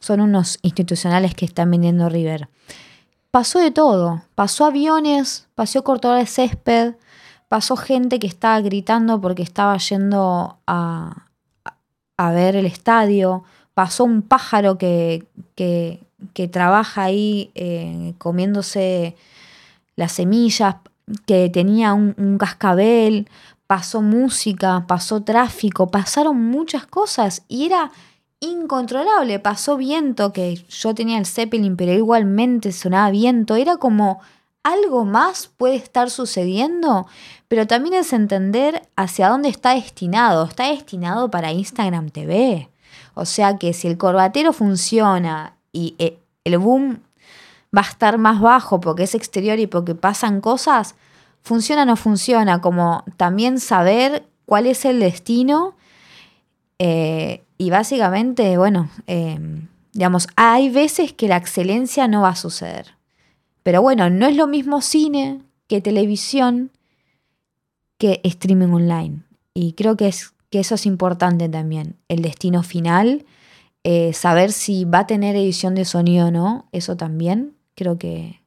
Son 0.00 0.20
unos 0.20 0.58
institucionales 0.62 1.34
que 1.34 1.46
están 1.46 1.70
vendiendo 1.70 2.08
River. 2.08 2.48
Pasó 3.30 3.58
de 3.58 3.70
todo. 3.70 4.22
Pasó 4.34 4.66
aviones, 4.66 5.46
pasó 5.54 5.82
cortador 5.82 6.18
de 6.18 6.26
césped, 6.26 6.94
pasó 7.54 7.76
gente 7.76 8.18
que 8.18 8.26
estaba 8.26 8.60
gritando 8.60 9.20
porque 9.20 9.44
estaba 9.44 9.76
yendo 9.76 10.58
a, 10.66 11.26
a- 12.16 12.30
ver 12.32 12.56
el 12.56 12.66
estadio. 12.66 13.44
Pasó 13.74 14.02
un 14.02 14.22
pájaro 14.22 14.76
que, 14.76 15.28
que- 15.54 16.02
que 16.32 16.48
trabaja 16.48 17.04
ahí 17.04 17.52
eh, 17.54 18.14
comiéndose 18.18 19.14
las 19.94 20.10
semillas, 20.10 20.74
que 21.26 21.48
tenía 21.48 21.94
un, 21.94 22.16
un 22.18 22.38
cascabel. 22.38 23.28
Pasó 23.68 24.02
música, 24.02 24.84
pasó 24.88 25.22
tráfico, 25.22 25.92
pasaron 25.92 26.36
muchas 26.42 26.86
cosas 26.86 27.44
y 27.46 27.66
era 27.66 27.92
incontrolable. 28.40 29.38
Pasó 29.38 29.76
viento, 29.76 30.32
que 30.32 30.56
yo 30.68 30.92
tenía 30.92 31.18
el 31.18 31.26
Zeppelin, 31.26 31.76
pero 31.76 31.92
igualmente 31.92 32.72
sonaba 32.72 33.10
viento. 33.10 33.54
Era 33.54 33.76
como 33.76 34.18
algo 34.64 35.04
más 35.04 35.46
puede 35.46 35.76
estar 35.76 36.10
sucediendo, 36.10 37.06
pero 37.46 37.66
también 37.66 37.94
es 37.94 38.12
entender 38.12 38.82
hacia 38.96 39.28
dónde 39.28 39.48
está 39.48 39.74
destinado. 39.74 40.44
Está 40.44 40.70
destinado 40.70 41.30
para 41.30 41.52
Instagram 41.52 42.10
TV. 42.10 42.68
O 43.14 43.26
sea 43.26 43.58
que 43.58 43.72
si 43.72 43.86
el 43.86 43.96
corbatero 43.96 44.52
funciona 44.52 45.54
y 45.72 45.94
eh, 45.98 46.18
el 46.42 46.58
boom 46.58 47.00
va 47.76 47.82
a 47.82 47.88
estar 47.90 48.18
más 48.18 48.40
bajo 48.40 48.80
porque 48.80 49.04
es 49.04 49.14
exterior 49.14 49.58
y 49.58 49.66
porque 49.66 49.94
pasan 49.94 50.40
cosas, 50.40 50.94
funciona 51.42 51.82
o 51.82 51.86
no 51.86 51.96
funciona, 51.96 52.60
como 52.60 53.04
también 53.16 53.60
saber 53.60 54.26
cuál 54.46 54.66
es 54.66 54.84
el 54.84 55.00
destino 55.00 55.74
eh, 56.78 57.44
y 57.58 57.70
básicamente, 57.70 58.56
bueno, 58.56 58.88
eh, 59.06 59.38
digamos, 59.92 60.26
hay 60.36 60.70
veces 60.70 61.12
que 61.12 61.28
la 61.28 61.36
excelencia 61.36 62.08
no 62.08 62.22
va 62.22 62.30
a 62.30 62.36
suceder. 62.36 62.93
Pero 63.64 63.82
bueno, 63.82 64.10
no 64.10 64.26
es 64.26 64.36
lo 64.36 64.46
mismo 64.46 64.80
cine 64.80 65.40
que 65.66 65.80
televisión 65.80 66.70
que 67.98 68.20
streaming 68.22 68.68
online. 68.68 69.22
Y 69.54 69.72
creo 69.72 69.96
que, 69.96 70.06
es, 70.06 70.34
que 70.50 70.60
eso 70.60 70.76
es 70.76 70.86
importante 70.86 71.48
también. 71.48 71.96
El 72.08 72.22
destino 72.22 72.62
final, 72.62 73.24
eh, 73.82 74.12
saber 74.12 74.52
si 74.52 74.84
va 74.84 75.00
a 75.00 75.06
tener 75.06 75.34
edición 75.34 75.74
de 75.74 75.86
sonido 75.86 76.28
o 76.28 76.30
no, 76.30 76.68
eso 76.72 76.96
también 76.96 77.54
creo 77.74 77.98
que... 77.98 78.40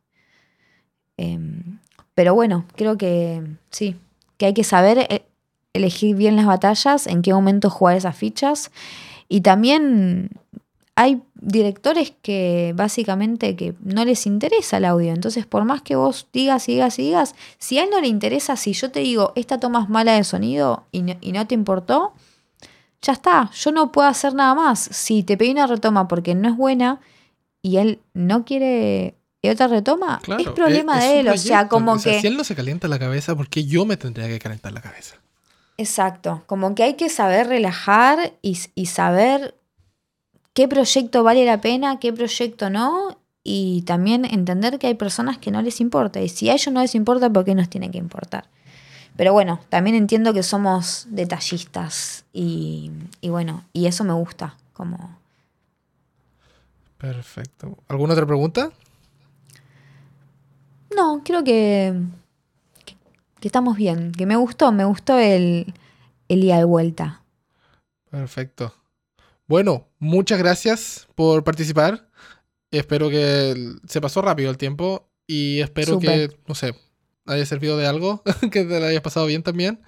em, 1.17 1.79
pero 2.13 2.35
bueno, 2.35 2.65
creo 2.75 2.97
que 2.97 3.43
sí, 3.71 3.95
que 4.37 4.47
hay 4.47 4.53
que 4.53 4.63
saber 4.63 4.99
eh, 5.09 5.25
elegir 5.73 6.15
bien 6.15 6.35
las 6.35 6.45
batallas, 6.45 7.07
en 7.07 7.23
qué 7.23 7.33
momento 7.33 7.69
jugar 7.69 7.97
esas 7.97 8.15
fichas. 8.15 8.71
Y 9.29 9.41
también 9.41 10.29
hay 10.95 11.21
directores 11.39 12.13
que 12.21 12.73
básicamente 12.75 13.55
que 13.55 13.73
no 13.83 14.03
les 14.05 14.25
interesa 14.25 14.77
el 14.77 14.85
audio. 14.85 15.11
Entonces, 15.13 15.45
por 15.45 15.63
más 15.65 15.81
que 15.81 15.95
vos 15.95 16.27
digas 16.33 16.67
y 16.69 16.73
digas 16.73 16.99
y 16.99 17.03
digas, 17.03 17.35
si 17.57 17.77
a 17.79 17.83
él 17.83 17.89
no 17.91 18.01
le 18.01 18.07
interesa, 18.07 18.55
si 18.55 18.73
yo 18.73 18.91
te 18.91 18.99
digo, 19.01 19.33
esta 19.35 19.59
toma 19.59 19.83
es 19.83 19.89
mala 19.89 20.13
de 20.13 20.23
sonido 20.23 20.85
y 20.91 21.01
no, 21.03 21.15
y 21.21 21.31
no 21.31 21.45
te 21.47 21.55
importó, 21.55 22.13
ya 23.01 23.13
está, 23.13 23.51
yo 23.53 23.71
no 23.71 23.91
puedo 23.91 24.07
hacer 24.07 24.33
nada 24.33 24.55
más. 24.55 24.79
Si 24.79 25.23
te 25.23 25.37
pedí 25.37 25.51
una 25.51 25.67
retoma 25.67 26.07
porque 26.07 26.33
no 26.35 26.49
es 26.49 26.55
buena 26.57 26.99
y 27.61 27.77
él 27.77 27.99
no 28.13 28.43
quiere 28.45 29.15
otra 29.49 29.67
retoma, 29.67 30.19
Claro, 30.23 30.41
es 30.43 30.49
problema 30.49 30.97
es- 30.97 31.03
de 31.05 31.19
él. 31.21 31.27
O 31.29 31.37
sea, 31.37 31.69
como 31.69 31.93
O 31.93 31.99
sea, 31.99 32.11
que... 32.13 32.19
Si 32.21 32.27
él 32.27 32.35
no 32.35 32.43
se 32.43 32.53
calienta 32.53 32.89
la 32.89 32.99
cabeza, 32.99 33.33
¿por 33.33 33.47
qué 33.47 33.63
yo 33.65 33.85
me 33.85 33.95
tendría 33.95 34.27
que 34.27 34.39
calentar 34.39 34.73
la 34.73 34.81
cabeza? 34.81 35.15
Exacto, 35.77 36.43
como 36.47 36.73
que 36.75 36.83
hay 36.83 36.95
que 36.95 37.07
saber 37.07 37.47
relajar 37.47 38.33
y, 38.41 38.57
y 38.75 38.87
saber 38.87 39.55
qué 40.57 40.67
proyecto 40.67 41.21
vale 41.21 41.45
la 41.45 41.61
pena, 41.61 41.99
qué 41.99 42.11
proyecto 42.11 42.71
no, 42.71 43.19
y 43.43 43.83
también 43.83 44.25
entender 44.25 44.79
que 44.79 44.87
hay 44.87 44.95
personas 44.95 45.37
que 45.37 45.51
no 45.51 45.61
les 45.61 45.79
importa, 45.79 46.19
y 46.19 46.29
si 46.29 46.49
a 46.49 46.53
ellos 46.53 46.73
no 46.73 46.81
les 46.81 46.95
importa, 46.95 47.29
¿por 47.29 47.45
qué 47.45 47.53
nos 47.53 47.69
tiene 47.69 47.91
que 47.91 47.99
importar? 47.99 48.49
Pero 49.15 49.33
bueno, 49.33 49.59
también 49.69 49.95
entiendo 49.95 50.33
que 50.33 50.41
somos 50.41 51.05
detallistas 51.11 52.25
y, 52.33 52.89
y 53.21 53.29
bueno, 53.29 53.65
y 53.71 53.85
eso 53.85 54.03
me 54.03 54.13
gusta, 54.13 54.57
como... 54.73 55.19
Perfecto. 56.97 57.77
¿Alguna 57.87 58.13
otra 58.13 58.25
pregunta? 58.25 58.71
No, 60.95 61.21
creo 61.23 61.43
que, 61.43 62.01
que, 62.83 62.95
que 63.39 63.47
estamos 63.47 63.77
bien, 63.77 64.11
que 64.11 64.25
me 64.25 64.37
gustó, 64.37 64.71
me 64.71 64.85
gustó 64.85 65.19
el, 65.19 65.71
el 66.29 66.43
ida 66.43 66.57
de 66.57 66.63
vuelta. 66.63 67.21
Perfecto. 68.09 68.73
Bueno, 69.47 69.87
muchas 69.99 70.37
gracias 70.39 71.07
por 71.15 71.43
participar. 71.43 72.09
Espero 72.71 73.09
que 73.09 73.75
se 73.87 74.01
pasó 74.01 74.21
rápido 74.21 74.49
el 74.51 74.57
tiempo 74.57 75.09
y 75.25 75.59
espero 75.61 75.99
que, 75.99 76.37
no 76.47 76.53
sé, 76.55 76.75
haya 77.25 77.45
servido 77.45 77.77
de 77.77 77.87
algo, 77.87 78.23
que 78.51 78.65
te 78.65 78.79
la 78.79 78.87
hayas 78.87 79.01
pasado 79.01 79.25
bien 79.25 79.43
también. 79.43 79.81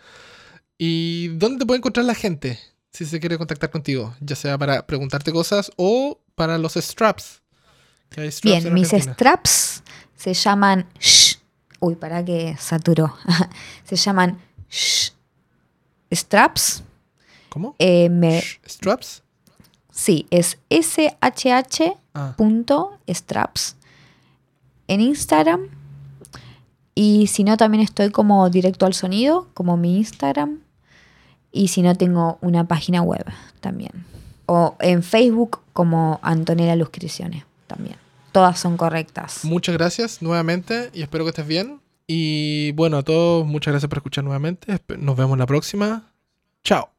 ¿Y 0.78 1.28
dónde 1.30 1.60
te 1.60 1.66
puede 1.66 1.80
encontrar 1.80 2.06
la 2.06 2.16
gente 2.16 2.58
si 2.94 3.06
se 3.06 3.20
quiere 3.20 3.38
contactar 3.38 3.70
contigo? 3.70 4.16
Ya 4.22 4.36
sea 4.36 4.58
para 4.58 4.88
preguntarte 4.88 5.32
cosas 5.34 5.72
o 5.76 6.22
para 6.36 6.58
los 6.58 6.74
straps. 6.76 7.42
straps 8.12 8.42
Bien, 8.42 8.66
en 8.66 8.74
mis 8.74 8.90
straps 8.90 9.84
se 10.16 10.34
llaman 10.34 10.88
Shh. 11.00 11.36
Uy, 11.82 11.96
para 11.96 12.24
que 12.24 12.56
saturó. 12.58 13.14
se 13.84 13.98
llaman 13.98 14.40
Shh. 14.70 15.12
Straps. 16.14 16.84
¿Cómo? 17.50 17.76
Eh, 17.78 18.10
me- 18.10 18.42
¿Straps? 18.66 19.22
Sí, 20.00 20.26
es 20.30 20.58
SHH 20.70 22.00
Ah, 22.14 22.34
punto 22.38 22.98
straps 23.08 23.76
en 24.88 25.02
Instagram. 25.02 25.68
Y 26.96 27.28
si 27.28 27.44
no, 27.44 27.56
también 27.56 27.84
estoy 27.84 28.10
como 28.10 28.50
directo 28.50 28.86
al 28.86 28.94
sonido, 28.94 29.48
como 29.54 29.78
mi 29.78 29.98
Instagram. 29.98 30.60
Y 31.52 31.70
si 31.70 31.82
no, 31.82 31.96
tengo 31.96 32.38
una 32.42 32.68
página 32.68 33.02
web 33.02 33.26
también. 33.62 34.06
O 34.48 34.76
en 34.80 35.04
Facebook 35.04 35.60
como 35.74 36.20
Antonella 36.24 36.76
Luscriciones 36.76 37.46
también. 37.68 37.96
Todas 38.32 38.60
son 38.60 38.78
correctas. 38.78 39.46
muchas 39.46 39.76
gracias 39.76 40.22
nuevamente 40.22 40.90
y 40.94 41.02
espero 41.02 41.24
que 41.24 41.30
estés 41.30 41.48
bien. 41.48 41.80
Y 42.06 42.72
bueno, 42.74 42.98
a 42.98 43.04
todos, 43.04 43.46
muchas 43.46 43.72
gracias 43.72 43.88
por 43.88 44.00
escuchar 44.00 44.24
nuevamente. 44.24 44.80
Nos 44.98 45.16
vemos 45.16 45.38
la 45.38 45.46
próxima. 45.46 46.12
Chao. 46.64 46.90